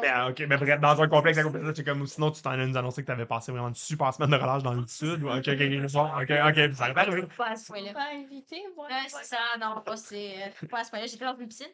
[0.00, 2.76] Ben, ok, mais bref, dans un complexe, complexe c'est comme sinon tu t'en as nous
[2.76, 5.22] annoncer que t'avais passé vraiment une super semaine de relâche dans le sud.
[5.22, 7.26] ou- Ok, ok, ok, bon, ok, ok, ça va arriver.
[7.36, 7.92] Pas à ce point-là.
[7.94, 8.96] Pas invité, voilà.
[8.96, 11.06] Ouais, c'est ça, non, pas, c'est, euh, pas à ce point-là.
[11.06, 11.66] J'étais dans une piscine,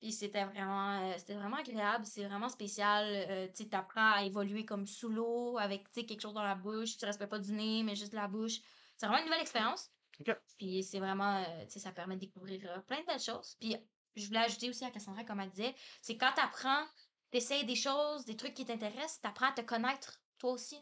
[0.00, 3.04] puis c'était vraiment, euh, c'était vraiment agréable, c'est vraiment spécial.
[3.06, 6.96] Euh, tu sais, t'apprends à évoluer comme sous l'eau, avec, quelque chose dans la bouche.
[6.96, 8.58] Tu respectes pas du nez, mais juste la bouche.
[9.00, 9.90] C'est vraiment une nouvelle expérience.
[10.58, 13.56] Puis c'est vraiment, euh, tu sais, ça permet de découvrir euh, plein de belles choses.
[13.58, 13.74] Puis
[14.14, 16.84] je voulais ajouter aussi à Cassandra, comme elle disait, c'est quand t'apprends,
[17.30, 20.76] t'essayes des choses, des trucs qui t'intéressent, t'apprends à te connaître, toi aussi.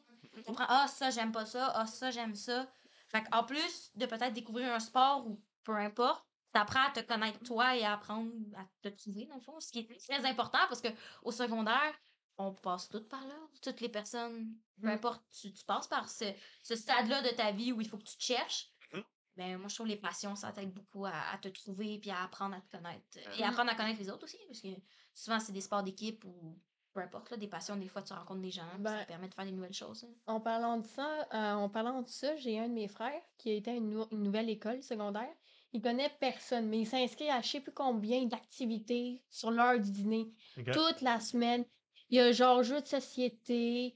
[0.45, 2.69] T'apprends, ah, ça, j'aime pas ça, ah, ça, j'aime ça.
[3.07, 7.39] Fait en plus de peut-être découvrir un sport ou peu importe, t'apprends à te connaître
[7.45, 9.61] toi et à apprendre à te trouver, dans le fond.
[9.61, 10.89] Ce qui est très important parce que
[11.23, 11.95] au secondaire,
[12.39, 13.34] on passe toutes par là.
[13.62, 14.91] Toutes les personnes, peu Mm.
[14.91, 16.24] importe, tu, tu passes par ce,
[16.62, 18.68] ce stade-là de ta vie où il faut que tu te cherches.
[18.93, 19.03] Mhm.
[19.36, 22.22] Ben, moi, je trouve les passions, ça t'aide beaucoup à, à te trouver puis à
[22.22, 23.05] apprendre à te connaître.
[23.36, 23.51] Et Mhm.
[23.51, 24.68] apprendre à connaître les autres aussi, parce que
[25.14, 26.59] souvent, c'est des sports d'équipe ou
[26.95, 29.28] peu importe, là, des passions, des fois, tu rencontres des gens, ça Ben, te permet
[29.28, 30.05] de faire des nouvelles choses.
[30.05, 30.14] hein.
[30.26, 33.51] En parlant de ça, euh, en parlant de ça, j'ai un de mes frères qui
[33.51, 35.32] a été à une, nou- une nouvelle école secondaire.
[35.72, 39.91] Il connaît personne, mais il s'inscrit à je sais plus combien d'activités sur l'heure du
[39.93, 40.32] dîner.
[40.72, 41.64] Toute la semaine.
[42.11, 43.94] Il y a genre jeux de société,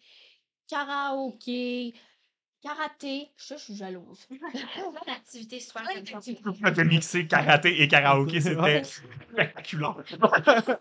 [0.68, 1.94] karaoké,
[2.60, 3.30] karaté.
[3.36, 4.26] Je, je suis jalouse.
[5.06, 6.74] Activité super intéressante.
[6.74, 9.96] T'as mixé karaté et karaoké, c'était spectaculaire.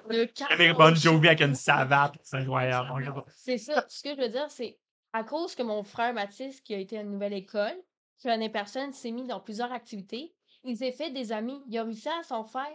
[0.10, 1.00] Le J'avais Bon karaoké.
[1.00, 3.24] Jovi avec une savate, c'est incroyable.
[3.36, 3.86] C'est ça.
[3.88, 4.78] Ce que je veux dire, c'est
[5.14, 7.76] à cause que mon frère Mathis, qui a été à une nouvelle école,
[8.18, 11.62] qui connaît personne, s'est mis dans plusieurs activités, il s'est fait des amis.
[11.68, 12.68] Il a réussi à s'en faire.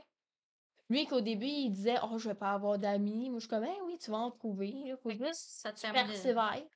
[0.88, 3.28] Lui, qu'au début, il disait Oh, je vais pas avoir d'amis.
[3.30, 4.68] Moi, je suis comme Eh oui, tu vas en trouver.
[4.68, 6.68] Il faut juste ça te persévérer.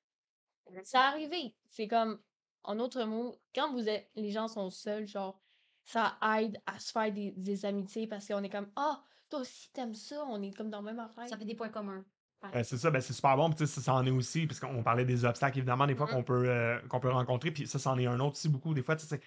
[0.83, 1.57] Ça arrivé.
[1.69, 2.21] C'est comme,
[2.63, 5.41] en autre mot, quand vous êtes, les gens sont seuls, genre,
[5.85, 9.71] ça aide à se faire des, des amitiés parce qu'on est comme Ah, toi aussi,
[9.73, 10.25] t'aimes ça.
[10.27, 11.29] On est comme dans la même affaire.
[11.29, 12.05] Ça fait des points communs.
[12.53, 13.51] Ben, c'est ça, ben, c'est super bon.
[13.51, 15.95] Puis, tu sais, ça, ça en est aussi, parce qu'on parlait des obstacles, évidemment, des
[15.95, 16.13] fois Mhm.
[16.13, 17.51] qu'on peut, euh, qu'on peut rencontrer.
[17.51, 18.73] Puis ça, c'en est un autre aussi beaucoup.
[18.73, 19.23] Des fois, tu sais, c'est,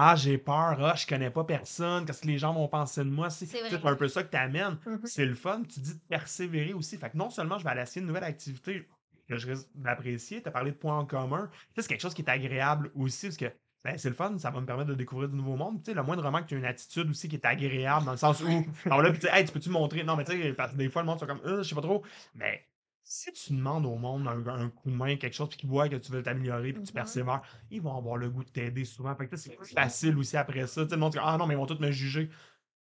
[0.00, 3.10] ah, j'ai peur, ah, je connais pas personne, qu'est-ce que les gens vont penser de
[3.10, 3.30] moi?
[3.30, 4.78] C'est tu un peu ça que t'amènes.
[4.86, 5.00] Mhm.
[5.02, 5.64] C'est le fun.
[5.64, 6.96] Tu dis de persévérer aussi.
[6.96, 8.86] Fait que non seulement je vais aller essayer une nouvelle activité
[9.28, 11.50] que je risque d'apprécier, tu as parlé de points en commun.
[11.74, 14.50] Tu c'est quelque chose qui est agréable aussi, parce que ben, c'est le fun, ça
[14.50, 15.82] va me permettre de découvrir de nouveaux mondes.
[15.82, 18.18] Tu sais, le moindrement que tu as une attitude aussi qui est agréable, dans le
[18.18, 20.04] sens où, alors là, tu hey, tu peux-tu montrer?
[20.04, 21.74] Non, mais tu sais, parce que des fois, le monde sont comme, Euh, je sais
[21.74, 22.04] pas trop.
[22.36, 22.64] Mais
[23.10, 25.88] si tu demandes au monde un, un coup de main, quelque chose, puis qu'ils voient
[25.88, 26.94] que tu veux t'améliorer, puis que tu Mhm.
[26.94, 29.14] persévères, ils vont avoir le goût de t'aider souvent.
[29.16, 30.82] Fait que c'est plus facile aussi après ça.
[30.82, 32.28] Tu sais, le monde dit, ah non, mais ils vont tous me juger.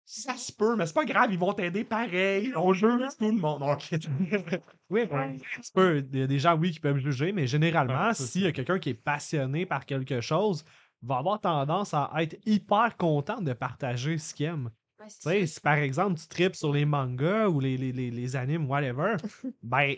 [0.05, 2.53] Ça se peut, mais c'est pas grave, ils vont t'aider pareil.
[2.57, 3.63] On juge tout le monde.
[3.63, 3.91] Ok.
[4.91, 8.15] Oui, tu peux- il y a des gens, oui, qui peuvent juger, mais généralement, Ouais,
[8.15, 10.65] c'est s'il y a quelqu'un qui est passionné par quelque chose,
[11.01, 14.71] va avoir tendance à être hyper content de partager ce qu'il aime.
[15.25, 18.69] Ouais, si par exemple tu tripes sur les mangas ou les, les, les, les animes,
[18.69, 19.15] whatever,
[19.63, 19.95] ben,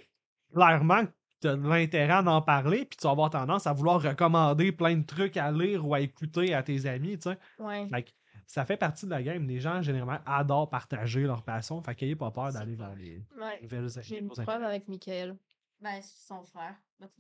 [0.53, 1.05] clairement,
[1.41, 4.97] tu as de l'intérêt d'en parler, puis tu vas avoir tendance à vouloir recommander plein
[4.97, 7.39] de trucs à lire ou à écouter à tes amis, tu sais.
[7.59, 7.89] Ouais.
[7.89, 8.11] Fait que
[8.47, 9.47] ça fait partie de la game.
[9.49, 13.61] Les gens, généralement, adorent partager leur passion, fait qu'ayez pas peur d'aller vers les Ouais.
[13.63, 15.37] nouvelles J'ai une preuve avec Michael.
[15.81, 16.77] Ben, c'est son frère.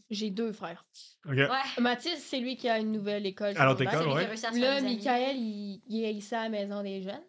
[0.08, 0.86] J'ai deux frères.
[1.26, 1.34] Ok.
[1.34, 1.48] Ouais.
[1.80, 3.56] Mathis, c'est lui qui a une nouvelle école.
[3.56, 4.44] À Celui qui ouais.
[4.46, 4.80] à Là.
[4.80, 7.24] Michael, il, il est ici à la maison des jeunes.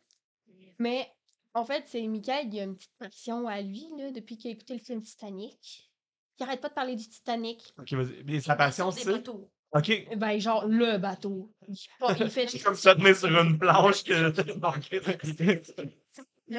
[0.78, 1.08] Mais
[1.56, 4.54] en fait, c'est Michael, il a une petite passion à lui, là, depuis qu'il a
[4.54, 5.92] écouté le film Titanic.
[6.40, 7.74] Il arrête pas de parler du Titanic.
[7.78, 8.24] Ok, vas-y.
[8.26, 9.12] Mais sa passion, c'est?
[9.12, 9.50] bateaux.
[9.74, 10.16] Ok.
[10.18, 11.52] Ben, genre, le bateau.
[11.68, 14.32] Il, fait C'est comme ça tenir sur une planche que.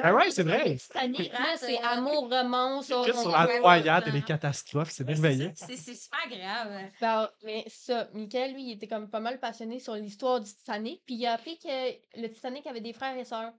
[0.02, 0.76] Ah ouais, c'est vrai.
[0.76, 2.86] Titanic, hein, c'est euh, amour, romance.
[2.86, 5.52] Juste sur la noyade et les catastrophes, c'est merveilleux.
[5.54, 6.90] C'est c'est super agréable.
[7.00, 11.02] Ben, mais ça, Michael, lui, il était comme pas mal passionné sur l'histoire du Titanic,
[11.04, 13.52] puis il a appris que le Titanic avait des frères et sœurs.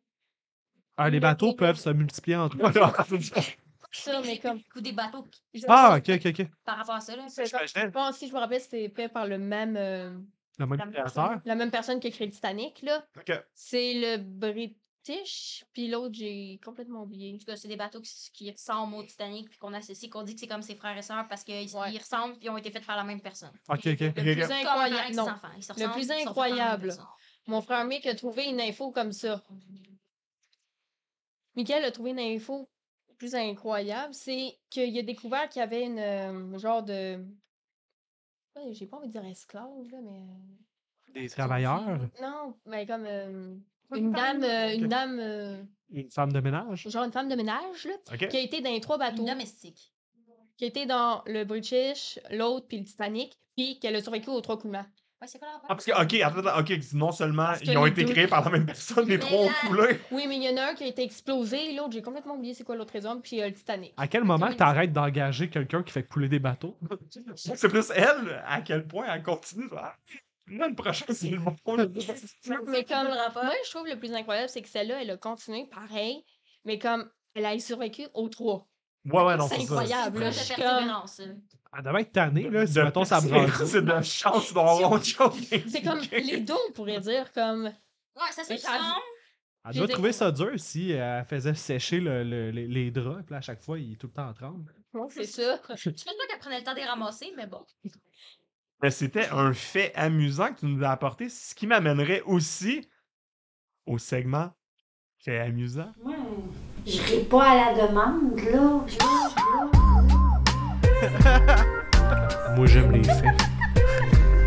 [0.97, 2.71] Ah, les Le bateaux peuvent se multiplier entre eux.
[4.01, 4.61] Ça, mais comme.
[4.63, 5.25] coup des bateaux
[5.67, 6.47] Ah, ok, ok, ok.
[6.63, 7.15] par rapport à ça.
[7.15, 7.25] Là.
[7.29, 10.09] c'est comme- Je pense, si je me rappelle, c'était fait par le même, euh,
[10.57, 11.41] Le même La même créateur.
[11.43, 13.05] la même personne qui a créé le Titanic, là.
[13.17, 13.31] Ok.
[13.53, 17.33] C'est le British, puis l'autre, j'ai complètement oublié.
[17.33, 20.23] En tout cas, c'est des bateaux qui, qui ressemblent au Titanic, puis qu'on associe, qu'on
[20.23, 21.91] dit que c'est comme ses frères et sœurs parce qu'ils Ouais.
[21.93, 23.51] ils ressemblent puis ils ont été faits par la même personne.
[23.69, 23.99] Ok, ok.
[23.99, 24.13] Le plus.
[24.13, 25.07] Comme avec incroyable.
[25.09, 25.23] ses Non.
[25.29, 25.47] enfants.
[25.57, 26.83] Ils se Le ressemblent, plus ils sont faits par la même incroyable.
[26.87, 27.05] personne.
[27.47, 29.43] Mon frère Mick a trouvé une info comme ça.
[31.55, 32.67] Michael a trouvé une info
[33.17, 37.17] plus incroyable, c'est qu'il a découvert qu'il y avait une euh, genre de.
[38.55, 40.19] Ouais, J'ai pas envie de dire esclave, là, mais.
[40.19, 41.99] euh, Des travailleurs.
[42.21, 43.55] Non, mais comme euh,
[43.95, 46.87] une dame, euh, une dame, euh, Une femme de ménage?
[46.89, 48.27] genre une femme de ménage, là, Ok.
[48.29, 49.91] qui a été dans les trois bateaux, Une domestique.
[50.57, 54.39] qui a été dans le British, l'autre, puis le Titanic, puis qu'elle a survécu aux
[54.41, 54.87] trois coups de main.
[55.21, 57.65] Ouais, c'est quoi la Ah, parce que, ok, attends, attends, ok, non seulement Parce que
[57.67, 59.55] ils ont les été deux- créés par la même personne, les Mais trois ont là-
[59.67, 59.99] coulé.
[60.11, 62.53] Oui, mais il y en a un qui a été explosé, l'autre, j'ai complètement oublié
[62.53, 63.93] c'est quoi l'autre raison, puis euh, le Titanic.
[63.95, 66.77] À quel moment t'arrêtes d'engager quelqu'un qui fait couler des bateaux?
[67.35, 69.69] C'est plus elle, à quel point elle continue.
[69.77, 69.95] Ah,
[70.47, 71.55] Là, le prochain, c'est le bon.
[72.67, 73.43] Mais comme, le rapport.
[73.45, 76.23] moi, je trouve le plus incroyable, c'est que celle-là, elle a continué pareil,
[76.65, 78.67] mais comme elle a survécu aux trois.
[79.05, 79.73] Ouais, ouais, non, C'est c'est ça.
[79.73, 81.19] incroyable, là, je suis comme- persévérance.
[81.19, 81.25] là.
[81.77, 83.51] Elle devait être tannée, là, si De- mettons ça branle.
[83.65, 85.33] C'est de chance d'avoir autre chose.
[85.67, 87.65] C'est comme les deux, on pourrait dire, comme.
[87.65, 89.01] Ouais, ça ça- ressemble.
[89.67, 93.33] Elle doit trouver ça dur si elle faisait sécher le- le- les, les draps, puis
[93.33, 94.73] là, à chaque fois, il est tout le temps en tremble.
[94.93, 95.59] Ouais, c'est ça.
[95.75, 97.65] Je pense pas qu'elle prenait le temps de les ramasser, mais bon.
[98.83, 102.87] Mais c'était un fait amusant que tu nous as apporté, ce qui m'amènerait aussi
[103.87, 104.51] au segment
[105.17, 105.91] fait amusant.
[106.03, 106.15] Moi,
[106.85, 109.84] je ris pas à la demande, là.
[112.55, 113.23] Moi, j'aime les faits.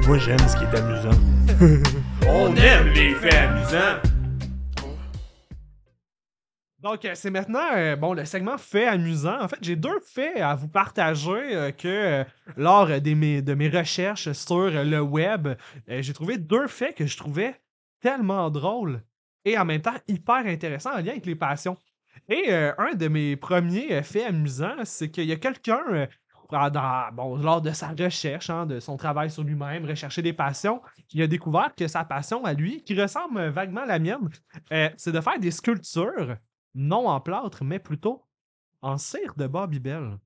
[0.07, 1.18] Moi, j'aime ce qui est amusant.
[2.28, 4.01] On aime les faits amusants.
[6.80, 9.40] Donc, euh, c'est maintenant euh, bon, le segment fait amusant.
[9.42, 12.24] En fait, j'ai deux faits à vous partager euh, que euh,
[12.57, 16.94] lors des, mes- de mes recherches sur euh, le web, euh, j'ai trouvé deux faits
[16.94, 17.57] que je trouvais
[18.01, 19.03] tellement drôles
[19.44, 21.76] et en même temps hyper intéressants en lien avec les passions.
[22.28, 26.07] Et euh, un de mes premiers euh, faits amusants, c'est qu'il y a quelqu'un,
[26.49, 30.80] pendant- bon, lors de sa recherche, hein, de son travail sur lui-même, rechercher des passions,
[31.09, 34.28] qui a découvert que sa passion à lui, qui ressemble vaguement à la mienne,
[34.72, 36.36] euh, c'est de faire des sculptures
[36.74, 38.24] non en plâtre, mais plutôt
[38.82, 40.18] en cire de Babybel.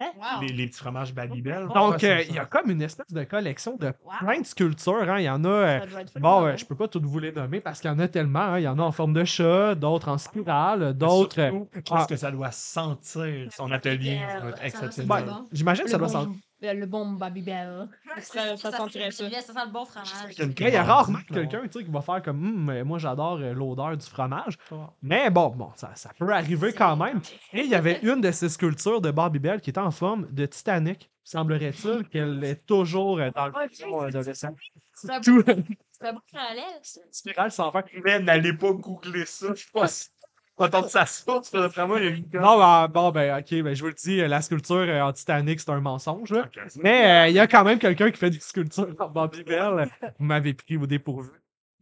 [0.00, 0.40] Wow.
[0.42, 1.68] Les, les petits fromages Babybel.
[1.74, 4.12] Donc, Ouais, euh, il y a comme une espèce de collection de Wow.
[4.20, 5.08] plein de sculptures.
[5.08, 5.18] hein.
[5.20, 5.48] Il y en a.
[5.48, 5.80] euh,
[6.16, 8.40] bon, euh, je peux pas toutes vous les nommer parce qu'il y en a tellement.
[8.40, 8.58] hein.
[8.58, 11.40] Il y en a en forme de chat, d'autres en spirale, d'autres.
[11.40, 12.06] euh, Surtout, ah.
[12.08, 14.20] Que ça doit sentir, son atelier?
[14.62, 15.24] Exceptionnel.
[15.26, 15.48] bon.
[15.52, 16.32] J'imagine que ça doit sentir.
[16.72, 17.88] Le, le bon Babybel.
[18.20, 19.28] Ça, ça sentirait ça.
[19.30, 20.08] Ça sent le bon fromage.
[20.38, 23.38] Il y a rarement quelqu'un tu sais, qui va faire comme Hum, mais moi j'adore
[23.40, 24.58] euh, l'odeur du fromage.
[25.02, 27.20] Mais bon, bon ça, ça peut arriver quand même.
[27.52, 30.46] Et il y avait une de ces sculptures de Babybel qui était en forme de
[30.46, 31.10] Titanic.
[31.24, 34.54] Semblerait-il qu'elle est toujours dans le fond euh, adolescent.
[34.92, 35.42] C'est un Tout
[35.90, 36.80] C'est un bon parallèle.
[37.10, 37.84] spirale sans faire.
[38.04, 39.70] Mais n'allez pas googler ça, je suis
[40.56, 40.64] sûr.
[40.66, 43.74] Entendre sa source, d'après moi, il y a une Non, ben, bon, ben, ok, ben,
[43.74, 46.30] je vous le dis, euh, la sculpture euh, en Titanic, c'est un mensonge.
[46.30, 46.48] là.
[46.76, 49.88] Mais euh, il y a quand même quelqu'un qui fait des sculptures en Babybel.
[50.18, 51.30] Vous m'avez pris au dépourvu.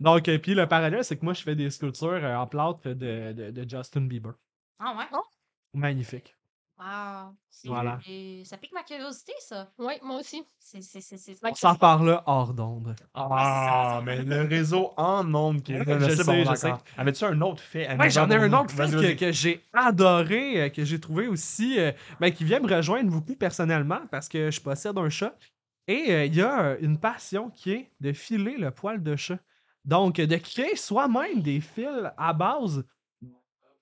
[0.01, 2.81] Donc, euh, puis le parallèle, c'est que moi, je fais des sculptures euh, en plâtre
[2.89, 4.33] de, de, de Justin Bieber.
[4.79, 5.05] Ah ouais?
[5.75, 6.35] Magnifique.
[6.85, 7.37] Wow.
[7.65, 8.01] Voilà.
[8.09, 9.71] et Ça pique ma curiosité, ça.
[9.79, 10.43] Oui, moi aussi.
[10.59, 10.83] C'est.
[10.83, 12.97] c'est- c'est- c'est- On s'en reparle hors d'onde.
[13.15, 16.73] Ah, mais le réseau en ondes qui est là, Je je sais, bon, je sais.
[16.97, 19.15] Avais-tu un autre fait amusant j'en ai un autre vas-y.
[19.17, 23.11] que, que j'ai adoré, euh, que j'ai trouvé aussi, euh, ben, qui vient me rejoindre
[23.13, 25.37] beaucoup personnellement parce que je possède un chat.
[25.87, 29.15] Et euh, il y a euh, une passion qui est de filer le poil de
[29.15, 29.39] chat.
[29.85, 32.85] Donc, de créer soi-même des fils à base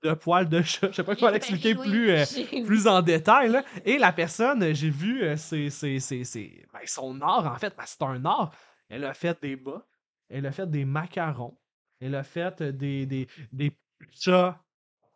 [0.03, 0.89] de poils de chat.
[0.91, 1.89] Je sais pas comment l'expliquer oui.
[1.89, 3.51] plus, euh, plus en détail.
[3.51, 3.65] là.
[3.85, 7.57] Et la personne, euh, j'ai vu euh, c'est, c'est, c'est, c'est- ben, son art, en
[7.57, 8.53] fait, parce que c'est un art.
[8.89, 9.87] Elle a fait des bas,
[10.29, 11.59] elle a fait des macarons,
[12.01, 13.77] elle a fait euh, des, des, des
[14.13, 14.59] chats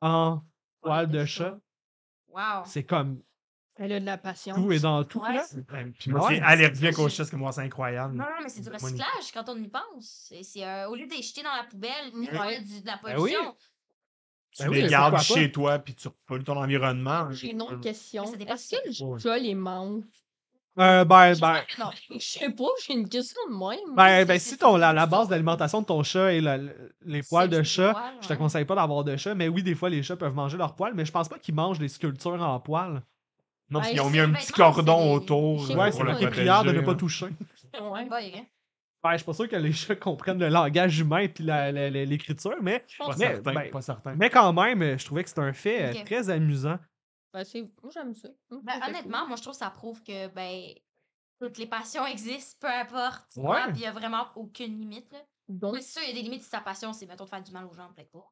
[0.01, 0.43] en
[0.81, 1.59] poils de chat.
[2.29, 2.63] Wow.
[2.67, 3.23] C'est comme
[3.77, 4.55] Elle a de la passion.
[4.55, 5.21] tout est dans tout.
[5.21, 5.35] Ouais.
[5.35, 5.45] là.
[5.69, 6.37] Ben, Puis moi, Ouais.
[6.37, 8.15] c'est allergique aux chats, parce que moi, c'est incroyable.
[8.17, 10.27] Non, non, mais c'est du recyclage quand on y pense.
[10.29, 12.27] C'est, c'est, euh, au lieu de les jeter dans la poubelle, Ouais.
[12.27, 13.35] faire du- de la Ben oui.
[14.57, 15.21] Tu Ben les gardes pas?
[15.21, 17.31] chez toi, puis tu repollues ton environnement.
[17.33, 18.25] J'ai une autre question.
[18.27, 20.05] Ça dépend Est-ce que le chat les mange?
[20.79, 23.95] Euh, ben, Je ben, sais- Non, je sais pas, j'ai une question de même.
[23.97, 26.59] ben, ben, si ton, la, base d'alimentation de ton chat est la-
[27.05, 28.39] les poils de chat, poil, je te ouais.
[28.39, 29.35] conseille pas d'avoir de chat.
[29.35, 31.55] Mais oui, des fois, les chats peuvent manger leurs poils, mais je pense pas qu'ils
[31.55, 33.03] mangent des sculptures en poils.
[33.71, 35.65] Non, parce Ben, qu'ils ont mis un petit cordon autour.
[35.65, 36.95] euh, Ouais, pas c'est pour le prière de ne pas hein.
[36.97, 37.27] toucher.
[37.81, 38.09] Ouais.
[39.05, 41.91] Ben, je suis pas sûr que les chats comprennent le langage humain puis la- la-
[41.91, 44.15] la- l'écriture, mais, Pas Mais, certain, ben, pas certain.
[44.15, 46.79] mais quand même, je trouvais que c'était un fait euh, très amusant.
[47.33, 48.29] ben, c'est- moi, j'aime ça.
[48.51, 50.73] Ben, honnêtement, moi, je trouve que ça prouve que ben,
[51.39, 53.27] toutes les passions existent, peu importe.
[53.37, 53.59] Ouais.
[53.71, 55.13] il n'y a vraiment aucune limite.
[55.13, 55.19] Là.
[55.51, 57.53] Donc, sûr, il y a des limites si ta passion, c'est, mettons, de faire du
[57.53, 58.25] mal aux gens, peut-être pas.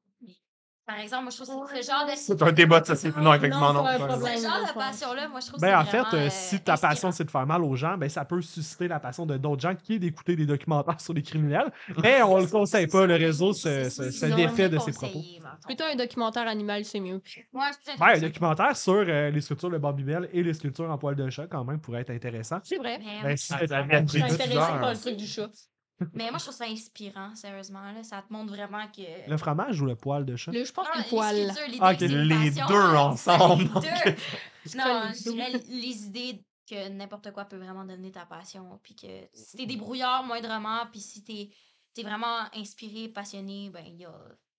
[0.85, 2.11] Par exemple, moi, je trouve que c'est ce genre de.
[2.17, 3.21] C'est un débat de société.
[3.21, 3.89] Non, effectivement, Non, non.
[3.89, 4.37] c'est un pas- problème.
[4.37, 6.31] Ce genre de passion-là, moi, je trouve que Ben, en c'est fait, vraiment, euh, euh,
[6.31, 9.25] si ta passion c'est de faire mal aux gens, ben, ça peut susciter la passion
[9.25, 11.71] de d'autres gens qui est d'écouter des documentaires sur les criminels.
[12.03, 15.21] Mais on le conseille pas, le réseau se, se, défait de ses propos.
[15.67, 17.23] plutôt un documentaire animal, c'est mieux.
[17.53, 17.71] Ouais,
[18.01, 21.15] Ben, un documentaire sur euh, les structures de Bobby Bell et les structures en poil
[21.15, 22.59] de chat, quand même, pourrait être intéressant.
[22.65, 22.99] C'est vrai.
[23.23, 24.81] Ben, si Ça- ça plusieurs.
[24.81, 25.49] par le truc du chat.
[26.13, 27.93] Mais moi, je trouve ça inspirant, sérieusement.
[27.93, 28.03] Là.
[28.05, 29.29] Ça te montre vraiment que.
[29.31, 30.53] Le fromage ou le poil de chat?
[30.53, 31.79] Le- je pense Non, que les le poil.
[31.81, 32.13] Ah, que c'est ok.
[32.13, 34.79] une Les deux ensemble, Les deux.
[34.79, 38.79] non, les je dirais les idées que n'importe quoi peut vraiment devenir ta passion.
[38.83, 41.51] Puis que si t'es débrouillard moindrement, puis si t'es
[41.97, 44.13] es vraiment inspiré, passionné, ben y a,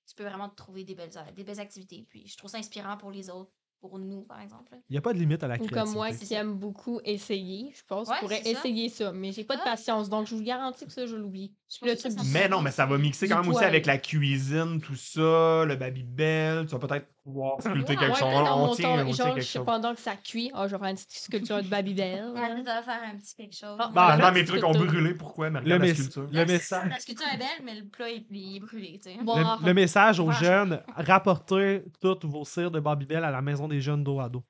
[0.07, 2.05] tu peux vraiment te trouver des belles, des belles activités.
[2.09, 3.51] Puis je trouve ça inspirant pour les autres,
[3.83, 4.77] pour nous, par exemple.
[4.89, 5.81] Il n'y a pas de limite à la Ou créativité.
[5.83, 8.49] comme moi qui aime beaucoup essayer, je pense, Ouais, je pourrais ça.
[8.49, 9.71] essayer ça, mais j'ai pas de Ah.
[9.71, 11.53] patience, donc je vous garantis que ça, je l'oublie.
[11.81, 14.95] Le truc Mais non, mais ça va mixer quand même aussi avec la cuisine, tout
[14.95, 16.65] ça, le Babybel.
[16.65, 18.29] Tu vas peut-être pouvoir sculpter quelque chose.
[18.33, 21.63] On tient, genre, je pendant que ça cuit, ah, je vais faire une petite sculpture
[21.63, 22.31] de Babybel.
[22.33, 23.77] Ouais, ça va faire un petit quelque chose.
[23.79, 25.13] Ah, Bah, mes trucs ont brûlé.
[25.13, 25.49] Pourquoi?
[25.49, 26.27] Mais Le, regarde la sculpture?
[26.31, 26.89] le message.
[26.89, 29.17] La sculpture est belle, mais le plat est, brûlé, tu sais.
[29.17, 33.81] Le, message aux jeunes, rapportez toutes vos cires de Bobby Bell à la maison des
[33.81, 34.43] jeunes dos à dos.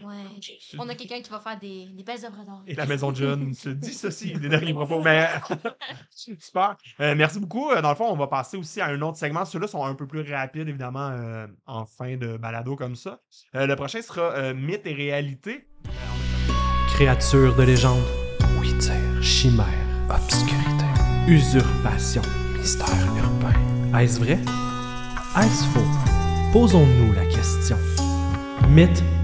[0.00, 0.78] Ouais.
[0.78, 2.62] On a quelqu'un qui va faire des, des belles œuvres d'art.
[2.66, 5.02] Et la maison de John se dissocie des derniers propos.
[5.02, 5.28] Mais
[6.10, 6.76] super.
[7.00, 7.70] Euh, merci beaucoup.
[7.70, 9.44] Euh, Dans le fond, on va passer aussi à un autre segment.
[9.44, 13.20] Ceux-là sont un peu plus rapides, évidemment, euh, en fin de balado comme ça.
[13.54, 15.66] Euh, le prochain sera euh, Mythe et réalité.
[16.94, 18.02] Créature de légende,
[18.78, 19.66] dire, chimère,
[20.10, 20.84] obscurité,
[21.26, 22.22] usurpation,
[22.58, 23.98] mystère urbain.
[23.98, 24.38] Est-ce vrai?
[25.36, 25.80] Est-ce faux?
[26.52, 27.76] Posons-nous la question.
[28.68, 29.21] Mythe et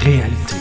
[0.00, 0.54] réalité.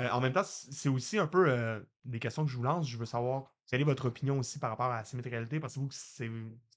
[0.00, 2.88] Euh, en même temps, c'est aussi un peu euh, des questions que je vous lance.
[2.88, 5.60] Je veux savoir quelle est votre opinion aussi par rapport à ces mythes et réalités.
[5.60, 6.30] Pensez-vous que c'est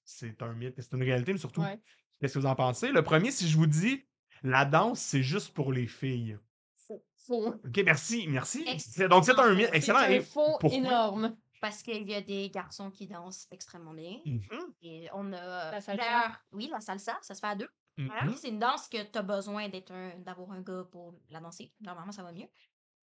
[0.03, 1.79] c'est un mythe, c'est une réalité, mais surtout, Ouais.
[2.19, 2.91] qu'est-ce que vous en pensez?
[2.91, 4.03] Le premier, si je vous dis
[4.43, 6.37] la danse, c'est juste pour les filles.
[7.27, 7.53] Faux.
[7.63, 8.63] OK, merci, merci.
[8.67, 8.79] Excellent.
[8.79, 9.99] C'est- Donc, c'est un mythe C'est excellent.
[9.99, 10.21] un Et...
[10.21, 10.77] faux pourquoi?
[10.79, 11.37] énorme.
[11.61, 14.17] Parce qu'il y a des garçons qui dansent extrêmement bien.
[14.25, 14.41] Mhm,
[14.81, 15.71] Et on a.
[15.71, 16.31] La salsa?
[16.51, 17.69] Oui, la salsa, ça se fait à deux.
[18.07, 18.35] Voilà, mhm.
[18.35, 21.73] C'est une danse que tu as besoin d'être d'avoir un gars pour la danser.
[21.79, 22.47] Normalement, ça va mieux.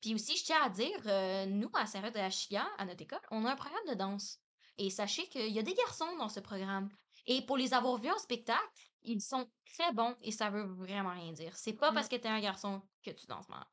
[0.01, 3.01] Puis aussi, je tiens à dire, euh, nous, à Saint-Rod de la Chia, à notre
[3.01, 4.39] école, on a un programme de danse.
[4.77, 6.89] Et sachez qu'il y a des garçons dans ce programme.
[7.25, 8.61] Et pour les avoir vus en spectacle,
[9.01, 11.55] ils sont très bons et ça veut vraiment rien dire.
[11.57, 11.95] C'est pas Mm.
[11.95, 13.65] parce que tu es un garçon que tu danses mal.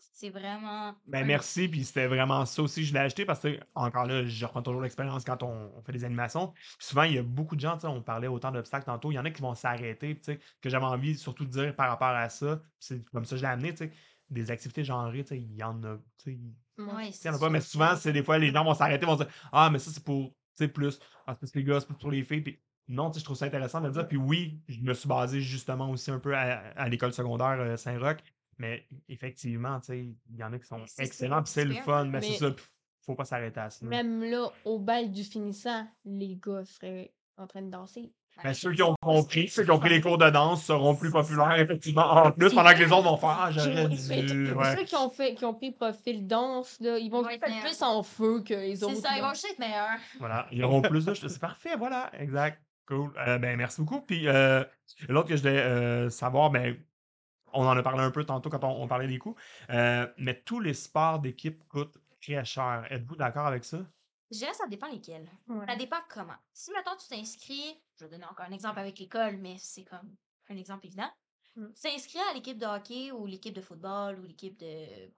[0.00, 0.94] C'est vraiment.
[1.06, 2.84] Ben, merci, puis c'était vraiment ça aussi.
[2.84, 5.92] Je l'ai acheté parce que, encore là, je reprends toujours l'expérience quand on, on fait
[5.92, 6.48] des animations.
[6.52, 9.12] Puis souvent, il y a beaucoup de gens, tu sais, on parlait autant d'obstacles tantôt,
[9.12, 11.50] il y en a qui vont s'arrêter, puis tu sais, que j'avais envie surtout de
[11.50, 12.60] dire par rapport à ça.
[12.80, 13.92] C'est comme ça que je l'ai amené, tu sais,
[14.30, 17.34] des activités genrées, tu sais, il y en a, tu sais, il Ouais, y en
[17.34, 19.78] a pas, mais souvent, c'est- des fois, les gens vont s'arrêter, vont dire Ah, mais
[19.78, 22.24] ça, c'est pour, tu sais, plus, ah, c'est plus les gars, c'est plus pour les
[22.24, 24.06] filles, puis non, tu sais, je trouve ça intéressant de le dire.
[24.08, 27.76] Puis oui, je me suis basé justement aussi un peu à, à l'école secondaire euh,
[27.76, 28.18] Saint-Roch,
[28.58, 29.98] mais effectivement, tu sais,
[30.30, 32.54] il y en a qui sont excellents, puis c'est le fun, mais, c'est ça,
[33.04, 33.86] faut pas s'arrêter à ça.
[33.86, 38.12] Même là, au bal du finissant, les gars seraient en train de danser.
[38.44, 41.10] Mais ceux qui ont compris, ceux qui ont pris les cours de danse seront plus
[41.10, 44.52] populaires, effectivement, en plus, pendant que les autres vont faire Ah, j'aurais dû.
[44.52, 44.76] Ouais.
[44.76, 48.02] Ceux qui ont, fait, qui ont pris profil danse, là, ils vont être plus en
[48.02, 48.96] feu que les autres.
[48.96, 49.98] C'est ça, ils vont juste être meilleurs.
[50.18, 51.14] Voilà, ils auront plus de.
[51.14, 52.60] C'est parfait, voilà, exact.
[52.86, 53.10] Cool.
[53.26, 54.00] Euh, ben, merci beaucoup.
[54.00, 54.62] Puis euh,
[55.08, 56.76] l'autre que je voulais euh, savoir, ben,
[57.56, 59.36] on en a parlé un peu tantôt quand on, on parlait des coûts,
[59.70, 62.86] euh, mais tous les sports d'équipe coûtent très cher.
[62.90, 63.78] Êtes-vous d'accord avec ça?
[64.30, 65.28] Je dirais que ça dépend lesquels.
[65.48, 65.66] Ouais.
[65.66, 66.36] Ça dépend comment.
[66.52, 70.16] Si, maintenant tu t'inscris, je vais donner encore un exemple avec l'école, mais c'est comme
[70.48, 71.10] un exemple évident.
[71.54, 71.66] Mm.
[71.74, 75.12] Tu t'inscris à l'équipe de hockey ou l'équipe de football ou l'équipe de,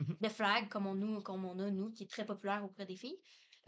[0.00, 0.16] Mhm.
[0.20, 2.96] de flag, comme on, nous, comme on a, nous, qui est très populaire auprès des
[2.96, 3.18] filles.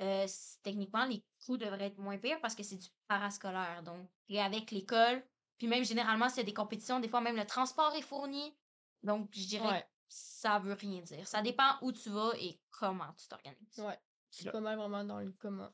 [0.01, 0.27] Euh,
[0.63, 3.83] techniquement, les coûts devraient être moins pires parce que c'est du parascolaire.
[3.83, 5.23] Donc, et avec l'école,
[5.59, 8.57] puis même généralement, s'il y a des compétitions, des fois même le transport est fourni.
[9.03, 9.81] Donc, je dirais Ouais.
[9.83, 11.27] que ça veut rien dire.
[11.27, 13.79] Ça dépend où tu vas et comment tu t'organises.
[13.79, 13.99] Ouais.
[14.31, 15.71] C'est pas mal vraiment dans le comment.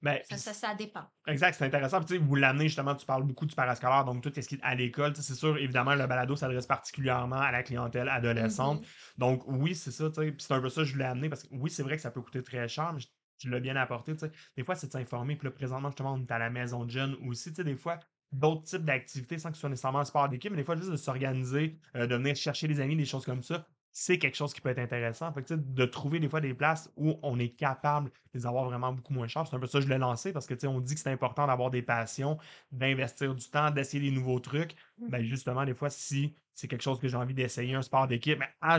[0.00, 1.04] Ben, Ça, ça, ça dépend.
[1.26, 1.98] Exact, c'est intéressant.
[1.98, 4.54] Puis, tu sais, vous l'amenez justement, tu parles beaucoup du parascolaire, donc tout ce qui
[4.54, 5.16] est à l'école.
[5.16, 8.80] C'est sûr, évidemment, le balado s'adresse particulièrement à la clientèle adolescente.
[8.82, 8.86] Mhm.
[9.18, 10.08] Donc, oui, c'est ça.
[10.10, 11.82] tu sais, Puis c'est un peu ça que je voulais amener parce que oui, c'est
[11.82, 13.08] vrai que ça peut coûter très cher, mais je-
[13.38, 14.12] tu l'as bien apporté.
[14.14, 14.30] tu sais.
[14.56, 15.34] Des fois, c'est de s'informer.
[15.36, 17.50] Puis là, présentement, justement, on est à la maison de jeunes aussi.
[17.50, 17.98] tu sais, Des fois,
[18.32, 20.90] d'autres types d'activités sans que ce soit nécessairement un sport d'équipe, mais des fois, juste
[20.90, 23.66] de s'organiser, euh, de venir chercher des amis, des choses comme ça.
[23.90, 25.32] C'est quelque chose qui peut être intéressant.
[25.32, 28.38] Fait que, tu sais, de trouver des fois des places où on est capable de
[28.38, 29.46] les avoir vraiment beaucoup moins cher.
[29.46, 31.00] C'est un peu ça que je l'ai lancé parce que tu sais, on dit que
[31.00, 32.38] c'est important d'avoir des passions,
[32.70, 34.76] d'investir du temps, d'essayer des nouveaux trucs.
[34.98, 38.38] Ben justement, des fois, si c'est quelque chose que j'ai envie d'essayer, un sport d'équipe,
[38.38, 38.78] ben, ah.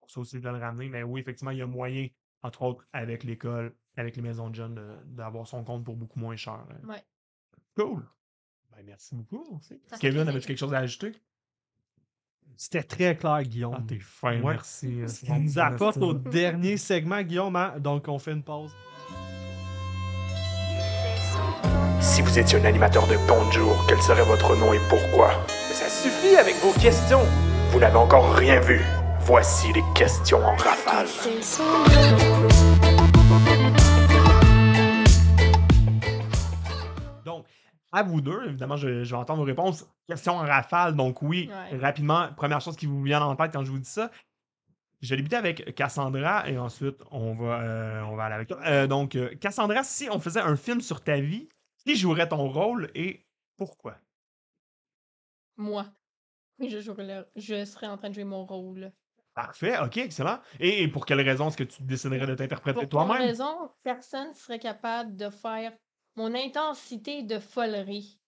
[0.00, 0.88] Pour ça aussi, je le ramener.
[0.88, 2.08] Mais oui, effectivement, il y a moyen,
[2.42, 6.36] entre autres, avec l'école, avec les maisons de jeunes, d'avoir son compte pour beaucoup moins
[6.36, 6.64] cher.
[6.70, 6.88] hein.
[6.88, 7.04] Ouais.
[7.76, 8.04] Cool.
[8.76, 9.60] Ben, merci beaucoup.
[10.00, 11.12] Kevin, avais-tu quelque chose à ajouter?
[12.56, 13.86] C'était très clair, Ah, Guillaume.
[13.86, 14.54] t'es fin, Ouais.
[14.54, 15.00] merci.
[15.02, 17.56] euh, Ce qui nous apporte au dernier segment, Guillaume.
[17.56, 17.74] hein.
[17.78, 18.70] Donc, on fait une pause.
[22.00, 25.30] Si vous étiez un animateur de Bonjour, quel serait votre nom et pourquoi?
[25.68, 27.22] Mais ça suffit avec vos questions.
[27.70, 28.80] Vous n'avez encore rien vu.
[29.20, 31.08] Voici les questions en rafale.
[37.94, 39.86] À vous deux, évidemment, je, je vais entendre vos réponses.
[40.08, 40.94] Question en rafale.
[40.96, 41.78] Donc, oui, Ouais.
[41.78, 44.10] rapidement, première chose qui vous vient en tête quand je vous dis ça.
[45.00, 48.58] Je vais débuter avec Cassandra et ensuite on va, euh, on va aller avec toi.
[48.66, 51.48] Euh, donc, euh, Cassandra, si on faisait un film sur ta vie,
[51.84, 53.26] qui jouerait ton rôle et
[53.56, 53.96] pourquoi?
[55.56, 55.86] Moi.
[56.60, 58.92] Je, jouerais le- je serais en train de jouer mon rôle.
[59.34, 60.40] Parfait, ok, excellent.
[60.60, 63.18] Et, et pour quelle raison est-ce que tu déciderais de t'interpréter Pour quelle toi-même?
[63.18, 65.72] raison, personne ne serait capable de faire
[66.16, 68.20] mon intensité de folerie.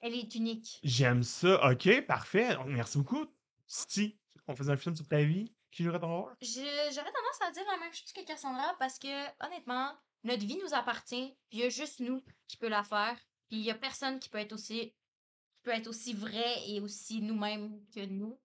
[0.00, 0.78] Elle est unique.
[0.84, 2.56] J'aime ça, ok, parfait.
[2.66, 3.26] Merci beaucoup.
[3.66, 4.16] Si
[4.46, 6.34] on faisait un film sur ta vie, qui jouerait ton rôle?
[6.40, 6.46] Je-
[6.94, 9.92] J'aurais tendance à dire la même chose que Cassandra parce que, honnêtement,
[10.24, 11.36] notre vie nous appartient.
[11.50, 13.16] Il y a juste nous qui peut la faire.
[13.48, 14.90] Puis il y a personne qui peut être aussi
[15.56, 18.38] qui peut être aussi vrai et aussi nous-mêmes que nous.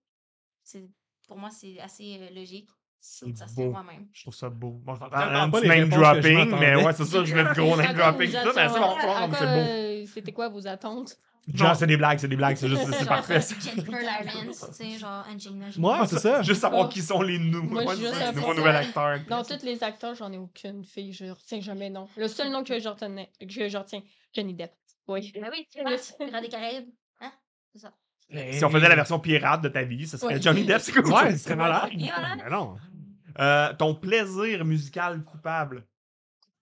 [0.64, 0.90] C'est
[1.28, 2.68] pour moi c'est assez euh, logique.
[3.06, 3.70] C'est Ça beau.
[3.70, 4.06] moi-même.
[4.14, 4.80] Je trouve ça beau.
[4.82, 7.34] Bon, j'entends Tellement un pas les name que je dropping, mais ouais, c'est ça, je
[7.34, 8.30] vais le gros name À quoi dropping.
[8.30, 9.52] tout, mais c'est bon, quoi, c'est beau.
[9.52, 11.18] euh, C'était quoi vos attentes?
[11.52, 13.40] Non, c'est des blagues, c'est des blagues, c'est juste, c'est Genre, parfait.
[13.42, 13.54] ça.
[13.60, 13.92] Jennifer
[14.34, 15.80] Lawrence, tu sais, genre Angelina Jolie.
[15.82, 16.40] Moi, c'est ça.
[16.40, 18.40] Juste savoir qui sont les nouveaux, Moi, je ouais, suis juste c'est ça, un les
[18.40, 18.78] nouveaux ça.
[18.78, 19.18] acteurs.
[19.28, 21.12] Dans tous les acteurs, j'en ai aucune fille.
[21.12, 22.08] Je retiens jamais non.
[22.16, 24.00] Le seul nom que je retenais, que je retiens,
[24.34, 24.72] Johnny Depp.
[25.08, 25.30] Oui.
[25.38, 25.90] Ben oui, tu vois,
[26.26, 26.88] Pirates des Caraïbes.
[27.20, 27.30] Hein?
[27.74, 27.92] C'est ça.
[28.52, 30.40] Si on faisait la version pirate de ta vie, ce serait Ouais.
[30.42, 31.12] Johnny Depp, c'est cool.
[31.12, 31.90] Ouais, ce serait malade.
[31.94, 32.76] Mais non.
[33.38, 35.84] Euh, ton plaisir musical coupable.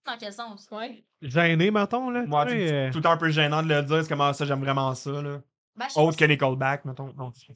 [0.07, 0.69] Dans quel sens?
[0.73, 1.05] Ouais.
[1.21, 2.25] Gêné, mettons, là.
[2.27, 4.45] Moi, tu sais, c'est euh, tout un peu gênant de le dire, c'est comment ça,
[4.45, 5.41] j'aime vraiment ça, là.
[5.77, 7.13] Ben, je sais Autre que les callbacks, mettons.
[7.15, 7.53] Non, c'est-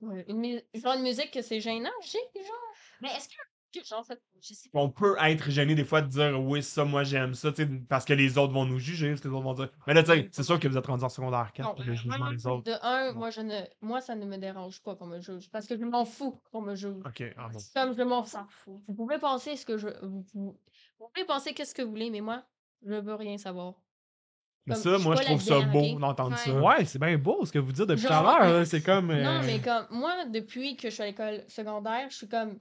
[0.00, 2.74] Ouais, Une mu- genre de musique que c'est gênant, je sais, genre.
[3.00, 3.34] Mais est-ce que.
[3.86, 4.78] Genre, ça- je sais pas.
[4.80, 7.68] on peut être gêné des fois de dire oui, ça, moi j'aime ça, tu sais,
[7.88, 9.68] parce que les autres vont nous juger, parce que les autres vont dire.
[9.86, 11.94] Mais là, tu sais, c'est sûr que vous êtes rendu en secondaire 4, Non, le
[11.94, 12.64] jugement des autres.
[12.64, 15.50] De un, moi, je ne, moi, ça ne me dérange pas qu'on me juge.
[15.50, 16.96] Parce que je m'en fous qu'on me juge.
[17.06, 17.58] Ok, ah bon.
[17.74, 18.82] Comme je m'en fous.
[18.88, 19.88] Vous pouvez penser ce que je.
[20.02, 20.58] Vous, vous-
[20.98, 22.42] vous pouvez penser qu'est-ce que vous voulez, mais moi,
[22.86, 23.74] je veux rien savoir.
[24.66, 26.36] Mais Comme, ça, moi, je trouve ça beau d'entendre Ouais.
[26.36, 26.60] ça.
[26.60, 28.52] Ouais, c'est bien beau ce que vous dites depuis tout à l'heure.
[28.52, 29.06] là, C'est comme.
[29.08, 32.58] Non, euh, mais comme moi, depuis que je suis à l'école secondaire, je suis comme.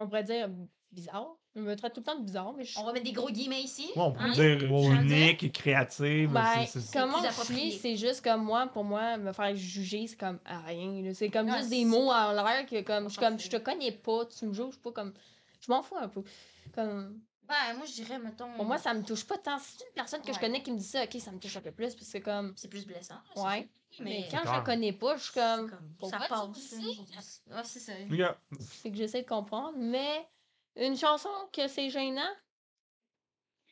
[0.00, 0.48] On pourrait dire
[0.90, 1.36] bizarre.
[1.54, 2.80] Je me traite tout le temps de bizarre, mais je suis.
[2.80, 3.86] On va mettre des gros guillemets ici.
[3.96, 4.32] Ouais, on peut Hein?
[4.32, 6.30] dire unique et créative.
[6.30, 10.16] Ben, c'est- c'est- comment je c'est juste comme moi, pour moi, me faire juger, c'est
[10.16, 11.02] comme ah, rien.
[11.02, 11.12] là.
[11.12, 13.56] C'est comme Ouais, juste c'est- des mots en l'air que comme je comme je te
[13.56, 15.12] connais pas, tu me juges pas comme.
[15.60, 16.22] Je m'en fous un peu.
[16.72, 17.20] Comme
[17.50, 18.52] Ben, moi, je dirais, mettons.
[18.54, 19.58] pour moi, ça me touche pas tant.
[19.58, 21.56] Si c'est une personne que je connais qui me dit ça, ok, ça me touche
[21.56, 22.52] un peu plus, parce que comme.
[22.56, 23.16] C'est plus blessant.
[23.34, 23.68] Ouais.
[23.98, 25.70] Mais Mais, quand je la connais pas, je suis comme.
[26.08, 26.74] Ça passe.
[27.48, 27.98] Ouais, c'est ça.
[27.98, 28.38] Yeah.
[28.60, 29.76] C'est que j'essaie de comprendre.
[29.76, 30.28] Mais
[30.76, 32.32] une chanson que c'est gênant,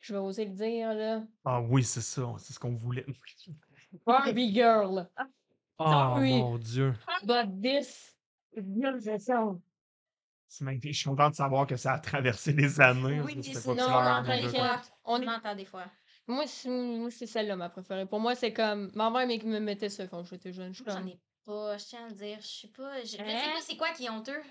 [0.01, 1.23] je vais oser le dire là.
[1.45, 3.05] Ah oui, c'est ça, c'est ce qu'on voulait.
[4.05, 5.09] Barbie Girl.
[5.77, 6.37] Oh oui.
[6.37, 6.93] mon Dieu.
[7.23, 8.13] But this.
[10.51, 10.93] C'est magnifique.
[10.93, 13.21] Je suis content de savoir que ça a traversé les années.
[13.21, 13.75] Oui, parce que c'est c'était ça.
[13.75, 14.91] pas Non, clair, non, mais je- t'inquiète.
[15.05, 15.85] On On est entend des fois.
[16.27, 18.05] Moi, c'est moi, c'est celle-là ma préférée.
[18.07, 18.91] Pour moi, c'est comme.
[18.95, 20.73] Ma mère me me mettait ça quand j'étais jeune.
[20.73, 22.37] Je J'en ai pas, je tiens à le dire.
[22.41, 22.99] Je sais pas.
[23.01, 23.53] Je je sais Hein?
[23.53, 24.41] pas c'est quoi qui est honteux?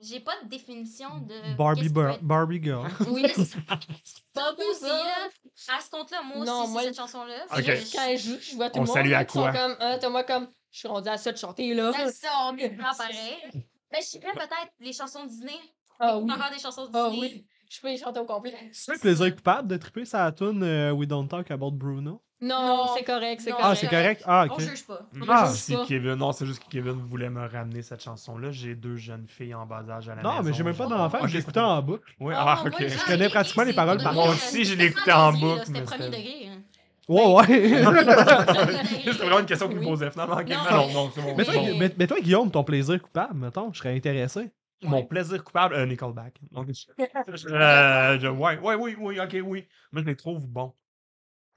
[0.00, 1.56] J'ai pas de définition de.
[1.56, 2.86] Barbie, Bar- Barbie Girl.
[3.08, 3.24] Oui,
[4.34, 5.28] Pas beau aussi, là.
[5.74, 7.46] À ce compte-là, moi aussi, Non, moi, cette chanson-là.
[7.48, 8.96] Quand elle joue, je vois tout On le monde.
[8.96, 9.52] salue à quoi?
[9.52, 9.76] comme.
[9.78, 10.48] T'as moi comme.
[10.70, 11.92] Je suis rendue à ça de chanter là.
[11.94, 13.66] C'est ça, on est prend pareil.
[13.92, 15.52] Ben, je dirais peut-être les chansons Disney.
[15.98, 16.30] Ah oui.
[16.30, 17.30] Encore des chansons Ah Disney.
[17.34, 17.46] oui.
[17.70, 18.54] Je peux les chanter au complet.
[18.72, 22.22] C'est un plaisir coupable de triper sa tune euh, We Don't Talk About Bruno?
[22.38, 22.86] Non, Non.
[22.94, 23.80] c'est correct, c'est Non, Ah, correct.
[23.80, 24.22] c'est correct?
[24.26, 24.60] Ah, On ok.
[24.60, 25.00] juge pas.
[25.18, 25.86] On Ah, juge si pas.
[25.86, 28.50] Kevin, non, c'est juste que Kevin voulait me ramener cette chanson-là.
[28.50, 30.42] J'ai deux jeunes filles en bas âge à la Non, maison.
[30.42, 32.04] mais j'ai même pas d'enfant, Ok, je l'écoutais en boucle.
[32.20, 32.74] Oui, Ah, ah, ok.
[32.78, 36.04] j'ai- Je connais pratiquement les paroles par Moi aussi, je l'écoutais en boucle, C'était premier
[36.10, 36.50] degré.
[37.08, 37.44] Ouais, ouais.
[37.46, 39.86] C'était vraiment une question qu'il me Oui.
[39.90, 40.36] posait finalement.
[40.36, 41.34] Non, Non, non, c'est bon.
[41.36, 41.68] mais, c'est toi, bon.
[41.68, 44.50] Gu- mais- mais toi, Guillaume, ton plaisir coupable, mettons, je serais intéressé.
[44.82, 46.34] Mon plaisir coupable, euh, Nickelback.
[46.50, 46.86] Donc, je-
[47.52, 49.66] euh, je- ouais, ouais, oui, oui, ok, oui.
[49.92, 50.74] Moi, je les trouve bons.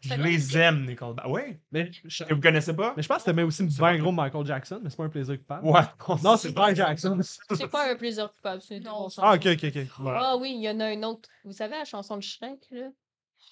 [0.02, 1.26] Je C'est les aime, Nickelback.
[1.28, 1.42] Oui.
[1.74, 2.94] Mais je, Et vous connaissez pas?
[2.96, 5.04] mais je pense que t'aimais aussi C'est bien pas- gros Michael Jackson, mais c'est pas
[5.04, 5.68] un plaisir coupable.
[5.68, 5.82] Ouais.
[6.24, 7.20] Non, c'est Michael Jackson.
[7.22, 9.78] C'est pas un plaisir coupable, c'est une Ah, ok, ok, ok.
[10.00, 10.20] Voilà.
[10.24, 11.28] Ah oui, il y en a un autre.
[11.44, 12.88] Vous savez la chanson de Shrek, là?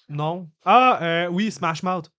[0.10, 0.50] Non.
[0.66, 2.10] Ah, euh, oui, Smash Mouth.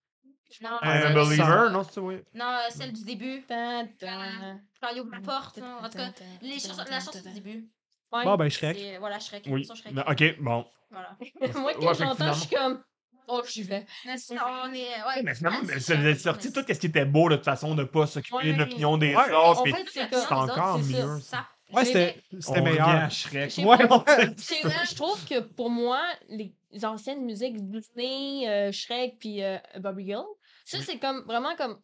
[0.62, 2.16] Non, I'm a celle- believer, non, c'est oui.
[2.34, 3.44] Non, euh, celle du début.
[3.48, 5.58] Quand il ouvre la porte.
[5.58, 6.10] non, En tout cas,
[6.40, 7.68] les chansons- la chanson du début.
[8.12, 8.24] Ouais.
[8.24, 8.76] Bon, ben, Shrek.
[8.78, 9.44] C'est, voilà, Shrek.
[9.48, 9.64] Oui.
[9.66, 9.92] Shrek.
[9.92, 10.64] Mais, ok, bon.
[10.90, 11.16] Voilà.
[11.60, 12.82] Moi, quand Ouais, fait que j'entends, je suis comme.
[13.30, 13.84] Oh, j'y vais.
[14.06, 14.86] Mais sinon, on est.
[15.04, 17.44] Ouais, Mais finalement, mais c'est ça vous sorti tout ce qui était beau de toute
[17.44, 18.52] façon, de pas s'occuper Ouais.
[18.54, 19.60] de l'opinion des Ouais, autres.
[19.60, 20.82] en puis fait, c'est encore ça.
[20.82, 21.20] mieux.
[21.20, 21.46] Ça.
[21.72, 22.88] Ouais, c'était meilleur.
[22.88, 23.54] à Shrek.
[23.58, 23.86] Ouais, ouais.
[24.36, 26.52] Je trouve que pour moi, les
[26.84, 30.24] anciennes musiques Disney, euh, Shrek puis euh, Bobby Girl,
[30.64, 30.84] ça Oui.
[30.86, 31.78] c'est comme vraiment comme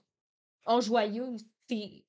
[0.64, 1.26] en joyeux.
[1.66, 2.04] T'es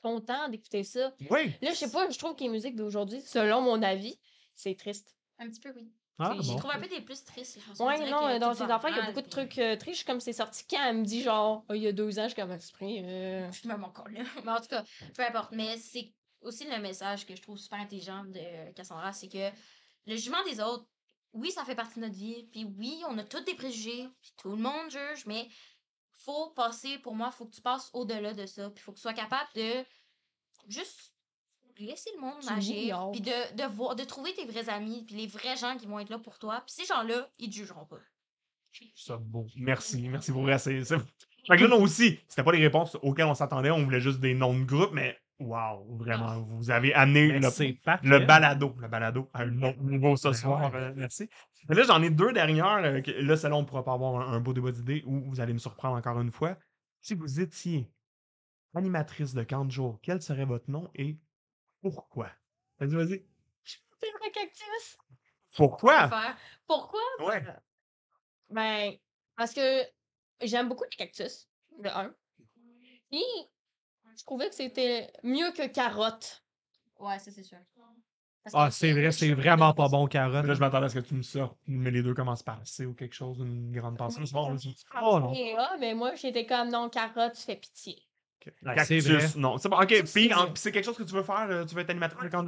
[0.00, 1.12] content d'écouter ça.
[1.28, 1.52] Oui.
[1.60, 4.16] Là, je sais pas, je trouve que les musiques d'aujourd'hui, selon mon avis,
[4.54, 5.16] c'est triste.
[5.40, 5.90] Un petit peu, oui.
[6.20, 6.56] Ah, Je bon.
[6.56, 9.06] trouve un peu des plus tristes, dirait non, euh, dans ces enfants, il y a
[9.06, 10.78] beaucoup de trucs euh, tristes, comme c'est sorti quand?
[10.88, 13.00] Elle me dit genre, Ah, il y a deux ans, je suis comme esprit.
[13.04, 13.50] Euh...
[13.50, 14.20] Je suis même encore là.
[14.44, 14.84] Mais en tout cas,
[15.16, 15.50] peu importe.
[15.52, 16.12] Mais c'est
[16.42, 19.50] aussi le message que je trouve super intelligent de Cassandra, c'est que
[20.06, 20.86] le jugement des autres,
[21.32, 22.44] oui, ça fait partie de notre vie.
[22.52, 24.08] Puis oui, on a tous des préjugés.
[24.20, 25.48] Puis tout le monde juge, mais
[26.10, 28.70] faut passer, pour moi, faut que tu passes au-delà de ça.
[28.70, 29.84] Puis faut que tu sois capable de
[30.68, 31.12] juste
[31.78, 32.74] laisser le monde agir.
[32.76, 33.12] l'ignores.
[33.12, 35.98] Puis de, de, voir, de trouver tes vrais amis, puis les vrais gens qui vont
[35.98, 36.62] être là pour toi.
[36.66, 37.98] Puis ces gens-là, ils te jugeront pas.
[38.94, 39.46] Ça beau.
[39.56, 40.82] Merci, merci pour c'est-
[41.46, 44.20] Fait que là, nous aussi, c'était pas les réponses auxquelles on s'attendait, on voulait juste
[44.20, 47.48] des noms de groupe, mais waouh, vraiment, vous avez amené Mais le,
[48.02, 50.74] le balado, le balado à un autre niveau ce soir.
[50.74, 51.28] euh, merci.
[51.68, 52.78] Mais là, j'en ai deux dernières.
[52.84, 55.40] euh, que- là, celle-là, on pourra pas avoir un, un beau débat d'idées ou vous
[55.40, 56.56] allez me surprendre encore une fois.
[57.00, 57.90] Si vous étiez
[58.74, 61.18] animatrice de camp de jour, quel serait votre nom et
[61.80, 62.30] pourquoi?
[62.78, 63.24] Vas-y, vas-y.
[64.00, 64.98] Vrai, cactus.
[65.56, 66.08] Pourquoi?
[66.66, 67.00] Pourquoi?
[67.20, 67.44] Ouais.
[68.50, 68.92] Ben,
[69.36, 69.82] parce que
[70.42, 72.14] j'aime beaucoup les cactus, de un.
[73.10, 73.22] Puis,
[74.18, 76.44] je trouvais que c'était mieux que carotte.
[76.98, 77.58] Ouais, ça, c'est sûr.
[78.44, 80.46] Parce Ah, c'est vrai, c'est vraiment pas bon, carotte.
[80.46, 82.86] Là, je m'attendais à ce que tu me sortes, mais les deux commencent par C
[82.86, 84.20] ou quelque chose, une grande pensée.
[84.32, 84.74] Bon, vas-y.
[85.00, 85.32] Oh non.
[85.34, 88.02] Et, ah, mais moi, j'étais comme, non, carotte, tu fais pitié.
[88.64, 89.28] Ouais, Cactus, c'est vrai.
[89.36, 89.58] non.
[89.58, 89.88] C'est bon, ok.
[90.12, 91.46] Puis c'est quelque chose que tu veux faire?
[91.48, 92.44] euh, Tu veux être animatrice de camp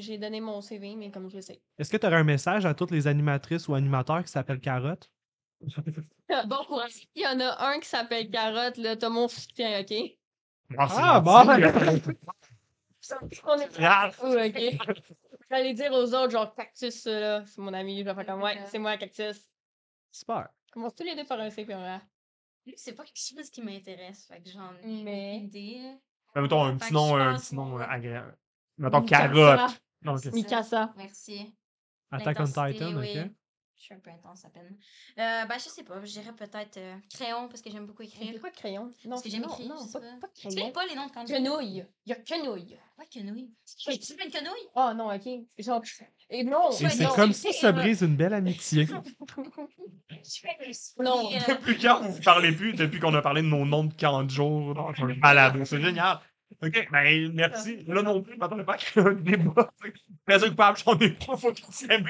[0.00, 1.60] j'ai donné mon CV, mais comme je sais.
[1.78, 5.10] Est-ce que tu aurais un message à toutes les animatrices ou animateurs qui s'appellent Carotte?
[6.46, 7.06] Bon courage.
[7.14, 9.94] Il y en a un qui s'appelle Carotte, là, t'as mon soutien, OK?
[10.70, 11.22] Merci, Ah,
[11.58, 12.02] merci.
[13.44, 14.96] On est Ah, Oh, OK.
[15.50, 18.00] J'allais dire aux autres, genre, cactus, ça, là, c'est mon ami.
[18.00, 19.48] Je vais faire comme, ouais, c'est moi, cactus.
[20.10, 20.48] Super.
[20.72, 22.00] Commence tous les deux par un C, puis un A.
[22.76, 24.26] C'est pas quelque chose qui m'intéresse.
[24.26, 25.94] Fait que j'en ai Mais- aucune idée.
[26.34, 28.36] Ben, Mettons un petit nom, un petit nom euh, agréable.
[28.76, 29.80] Mettons carotte.
[30.32, 30.92] Mikasa.
[30.96, 31.54] Merci.
[32.10, 33.30] Attack on Titan, ok.
[33.86, 34.76] Je suis un peu intense à peine.
[35.16, 36.04] Euh, ben, je sais pas.
[36.04, 38.32] Je dirais peut-être euh, crayon parce que j'aime beaucoup écrire.
[38.32, 38.86] C'est quoi crayon?
[39.04, 40.16] Non, Parce que j'aime non, écrire, non, je sais pas, pas.
[40.22, 40.72] pas Tu sais crayon.
[40.72, 41.86] pas les noms de quand Quenouille.
[42.04, 42.76] Il y a quenouille.
[42.98, 43.52] Ouais, quenouille.
[43.78, 44.68] Tu fais une quenouille?
[44.74, 45.28] Oh non, ok.
[45.58, 45.82] Genre,
[46.30, 46.72] et non.
[46.72, 48.88] C'est comme si ça brise une belle amitié.
[50.98, 51.30] Non.
[51.30, 52.72] Depuis quand vous ne parlez plus?
[52.74, 55.64] Depuis qu'on a parlé de nos noms de camp de jour dans un balado.
[55.64, 56.18] C'est génial.
[56.62, 57.84] OK, ben merci.
[57.86, 59.70] Là non plus, je m'attendais pas qu'il y ait un débat.
[60.24, 62.08] Plaisir coupable, j'en ai pas, faut qu'ils s'aiment.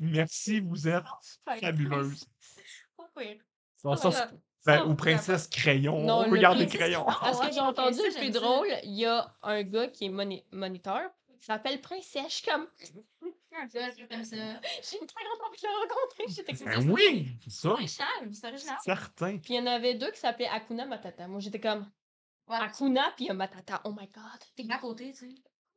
[0.00, 1.04] Merci, vous êtes
[1.60, 2.24] fabuleuse.
[2.96, 3.36] Pas pire.
[3.82, 4.30] Bon, ça.
[4.66, 6.00] Ben, ou princesse crayon.
[6.06, 7.06] Non, le Regarde les princesse- crayons.
[7.06, 10.08] À ce que j'ai entendu, le plus drôle, il y a un gars qui est
[10.08, 11.02] moni- moniteur.
[11.38, 12.24] Il s'appelle Princesse.
[12.28, 12.66] Je suis comme.
[13.20, 13.90] Comme ça.
[13.90, 16.24] J'ai une très grande envie de le rencontrer.
[16.28, 17.76] J'étais Ben oui, c'est ça.
[18.32, 18.78] C'est original.
[18.82, 19.36] Certain.
[19.38, 21.28] Puis il y en avait deux qui s'appelaient Akuna Matata.
[21.28, 21.86] Moi, j'étais comme.
[22.48, 22.56] Ouais.
[22.60, 23.80] Akuna, puis il y a Matata.
[23.84, 24.22] Oh my god.
[24.56, 25.34] T'es à côté, tu sais.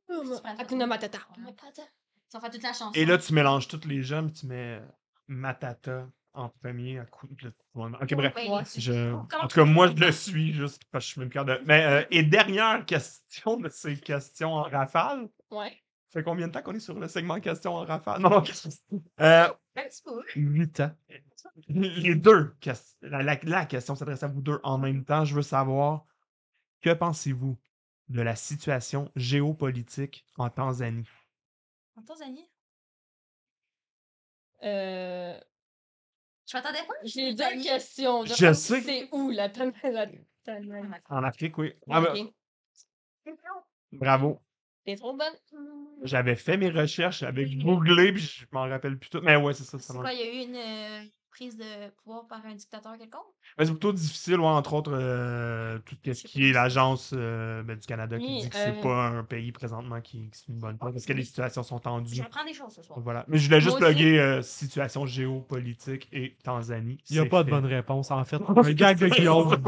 [0.09, 0.61] Oh, Tu prends ça.
[0.61, 1.19] Akuna Matata.
[1.29, 1.45] Oh Ouais.
[1.47, 1.85] my god.
[2.29, 2.91] Ça fait toute la chanson.
[2.93, 4.85] Et là, tu mélanges tous les jeunes, tu mets euh,
[5.27, 7.27] Matata en premier à coup.
[7.73, 8.35] Ok, bref.
[8.35, 8.63] Ouais, Ouais.
[8.77, 9.13] Je...
[9.13, 11.61] En tout cas, moi, je le suis juste parce que je suis même de.
[11.65, 15.29] Mais, euh, et dernière question de ces questions en rafale.
[15.51, 15.71] Ouais.
[16.09, 18.21] Ça fait combien de temps qu'on est sur le segment questions en rafale?
[18.21, 19.01] Non, non, qu'est-ce que c'est?
[19.21, 20.21] Euh, Un petit peu.
[20.35, 20.91] 8 ans.
[21.69, 22.53] les deux.
[23.01, 25.25] la- la question s'adresse à vous deux en même temps.
[25.25, 26.05] Je veux savoir,
[26.81, 27.57] que pensez-vous
[28.09, 31.07] de la situation géopolitique en Tanzanie?
[31.97, 32.49] En Tanzanie?
[34.63, 35.39] Euh,
[36.49, 36.93] Je m'attendais pas?
[37.03, 37.63] J'ai deux amis.
[37.63, 38.25] questions.
[38.25, 38.81] Je sais.
[38.81, 39.73] C'est où la tonne-
[41.09, 41.73] En Afrique, oui.
[41.89, 42.27] Ah, ben,
[43.25, 43.39] Ok.
[43.91, 44.41] bravo.
[44.85, 45.33] T'es trop bonne.
[46.03, 49.19] J'avais fait mes recherches, j'avais googlé, puis je m'en rappelle plus tout.
[49.21, 49.77] Mais ouais, c'est ça.
[49.77, 51.03] ça C'est quoi, il y a eu une euh,
[51.37, 53.21] prise de pouvoir par un dictateur quelconque?
[53.57, 57.77] Mais c'est plutôt difficile, ouais, entre autres, euh, tout ce qui est l'agence euh, ben,
[57.77, 60.47] du Canada qui Oui, dit que c'est euh, pas un pays présentement qui, qui c'est
[60.49, 62.15] une bonne place parce que les situations sont tendues.
[62.15, 62.99] J'apprends des choses ce soir.
[62.99, 63.23] Voilà.
[63.27, 66.97] Mais je voulais juste plugger euh, situation géopolitique et Tanzanie.
[67.09, 67.55] Il n'y a pas de fait.
[67.55, 68.37] bonne réponse, en fait.
[68.47, 69.63] Un gag de Guillaume.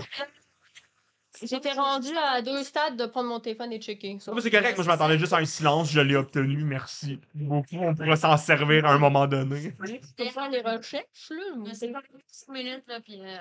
[1.42, 4.18] J'étais rendu à deux stades de prendre mon téléphone et checker.
[4.34, 7.78] Mais c'est correct, moi je m'attendais juste à un silence, je l'ai obtenu, merci beaucoup.
[7.78, 9.74] On pourra s'en servir à un moment donné.
[9.86, 11.56] Tu peux faire des recherches, là.
[11.58, 13.38] Mais C'est pas 6 minutes, là, puis euh,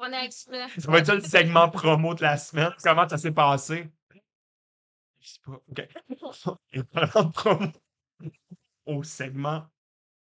[0.00, 0.66] on est exprès.
[0.78, 2.72] Ça va être ça le segment promo de la semaine.
[2.82, 3.88] Comment ça s'est passé?
[5.20, 5.52] Je sais pas.
[5.52, 6.58] OK.
[6.72, 7.66] Et parlant de promo,
[8.86, 9.64] au segment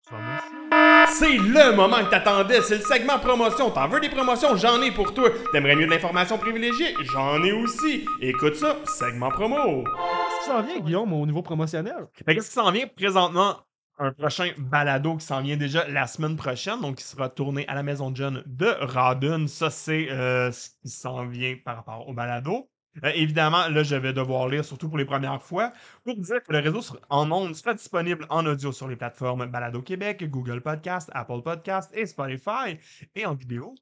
[0.05, 0.62] promotion.
[1.09, 3.71] C'est le moment que t'attendais, c'est le segment promotion.
[3.71, 4.57] T'en veux des promotions?
[4.57, 5.29] J'en ai pour toi.
[5.53, 6.95] T'aimerais mieux de l'information privilégiée?
[7.13, 8.05] J'en ai aussi.
[8.21, 9.85] Écoute ça, segment promo.
[9.85, 12.07] Qu'est-ce qui s'en vient, Guillaume, au niveau promotionnel?
[12.27, 12.87] Fait qu'est-ce qui s'en vient?
[12.97, 13.57] Présentement?
[13.99, 17.75] Un prochain balado qui s'en vient déjà la semaine prochaine, donc qui sera tourné à
[17.75, 19.47] la Maison de John de Radun.
[19.47, 22.69] Ça, c'est euh, ce qui s'en vient par rapport au balado.
[23.05, 25.73] Euh, évidemment, là, je vais devoir lire, surtout pour les premières fois,
[26.05, 29.47] pour dire que le réseau sur- en ondes sera disponible en audio sur les plateformes
[29.47, 32.79] Balado Québec, Google Podcast, Apple Podcast et Spotify,
[33.15, 33.75] et en vidéo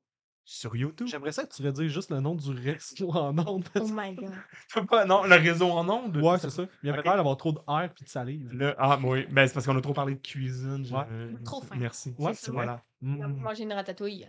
[0.44, 1.06] sur YouTube.
[1.08, 3.64] J'aimerais ça que tu redises juste le nom du réseau en ondes.
[3.80, 4.32] Oh my god.
[4.88, 6.16] Pas- non, le réseau en ondes.
[6.16, 6.64] Ouais, c'est ça.
[6.82, 8.48] Il y avait l'air d'avoir trop d'air puis de salive.
[8.52, 10.86] Le- ah, oui, ben, c'est parce qu'on a trop parlé de cuisine.
[10.92, 11.36] Ouais.
[11.44, 11.76] Trop fin.
[11.76, 12.14] Merci.
[12.18, 12.82] Ouais, c'est c'est voilà.
[13.02, 13.36] On va Mm.
[13.40, 14.26] manger une ratatouille.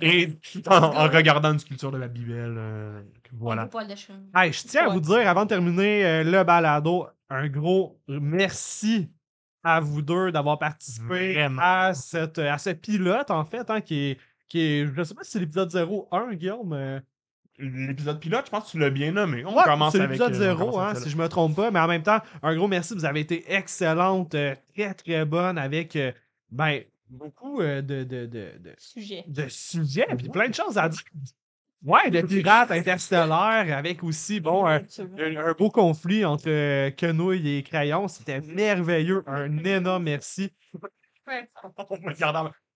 [0.00, 0.28] Et
[0.68, 2.54] en, en regardant une sculpture de la Bibelle.
[2.58, 3.66] euh, Voilà.
[4.34, 9.10] Hey, je tiens à vous dire, avant de terminer euh, le balado, un gros merci
[9.62, 11.62] à vous deux d'avoir participé Vraiment.
[11.62, 14.18] à, cette, à ce pilote, en fait, hein, qui est,
[14.48, 14.86] qui est.
[14.94, 15.70] Je sais pas si c'est l'épisode
[16.12, 16.72] 01, Guillaume.
[16.74, 17.00] euh,
[17.58, 19.44] L'épisode pilote, je pense que tu l'as bien nommé.
[19.44, 20.18] On Ouais, commence c'est avec.
[20.18, 21.70] l'épisode euh, on 0, commence hein, si je me trompe pas.
[21.70, 22.94] Mais en même temps, un gros merci.
[22.94, 26.10] Vous avez été excellente, euh, très, très bonne avec euh,
[26.50, 26.80] ben,
[27.10, 29.24] beaucoup euh, de, de, de, de, Sujet.
[29.26, 31.02] de sujets puis plein de choses à dire.
[31.82, 34.76] Ouais, de pirates interstellaires avec aussi, bon, un,
[35.18, 38.08] un- un beau conflit entre euh, Quenouille et Crayon.
[38.08, 39.22] C'était merveilleux.
[39.26, 40.50] Un énorme merci.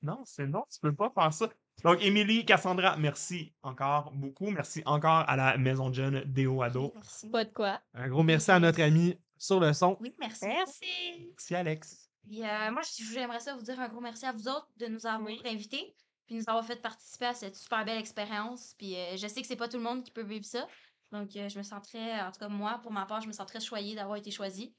[0.01, 1.49] Non, c'est non, tu peux pas faire ça.
[1.83, 4.51] Donc, Émilie, Cassandra, merci encore beaucoup.
[4.51, 6.93] Merci encore à la Maison de Jeune Déo Ado.
[6.95, 7.31] Merci.
[7.31, 7.81] Pas de quoi.
[7.95, 9.97] Un gros merci à notre ami sur le son.
[10.01, 10.47] Oui, merci.
[10.47, 10.85] Merci.
[11.31, 12.08] Merci, Alex.
[12.29, 14.87] Puis, euh, moi, je- j'aimerais ça vous dire un gros merci à vous autres de
[14.87, 15.41] nous avoir Oui.
[15.45, 15.95] invités
[16.27, 18.75] puis nous avoir fait participer à cette super belle expérience.
[18.79, 20.67] Puis euh, je sais que c'est pas tout le monde qui peut vivre ça.
[21.11, 23.33] Donc, euh, je me sens très, en tout cas, moi, pour ma part, je me
[23.33, 24.75] sens très choyée d'avoir été choisie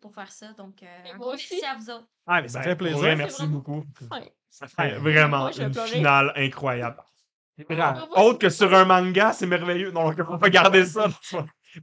[0.00, 0.52] pour faire ça.
[0.52, 1.48] Donc, euh, un gros aussi.
[1.60, 2.06] merci à vous autres.
[2.26, 2.98] Ah, mais ça Ben, fait plaisir.
[2.98, 3.84] vrai, merci vraiment beaucoup.
[4.48, 4.98] Ça fait Ouais.
[4.98, 7.02] vraiment Moi, une finale incroyable.
[7.70, 9.90] Ah, Autre que sur un manga, c'est merveilleux.
[9.90, 11.08] Non, on va pas garder ça.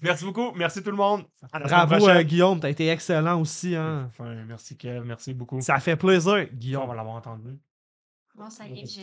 [0.01, 0.51] Merci beaucoup.
[0.55, 1.25] Merci tout le monde.
[1.51, 2.59] À la semaine Bravo, euh, Guillaume.
[2.59, 3.75] T'as été excellent aussi.
[3.75, 4.05] Hein.
[4.09, 5.59] Enfin, merci Kev, merci beaucoup.
[5.61, 6.87] Ça fait plaisir, on Guillaume.
[6.87, 7.57] va l'avoir entendu.
[8.35, 9.01] Bon, ça y est, je-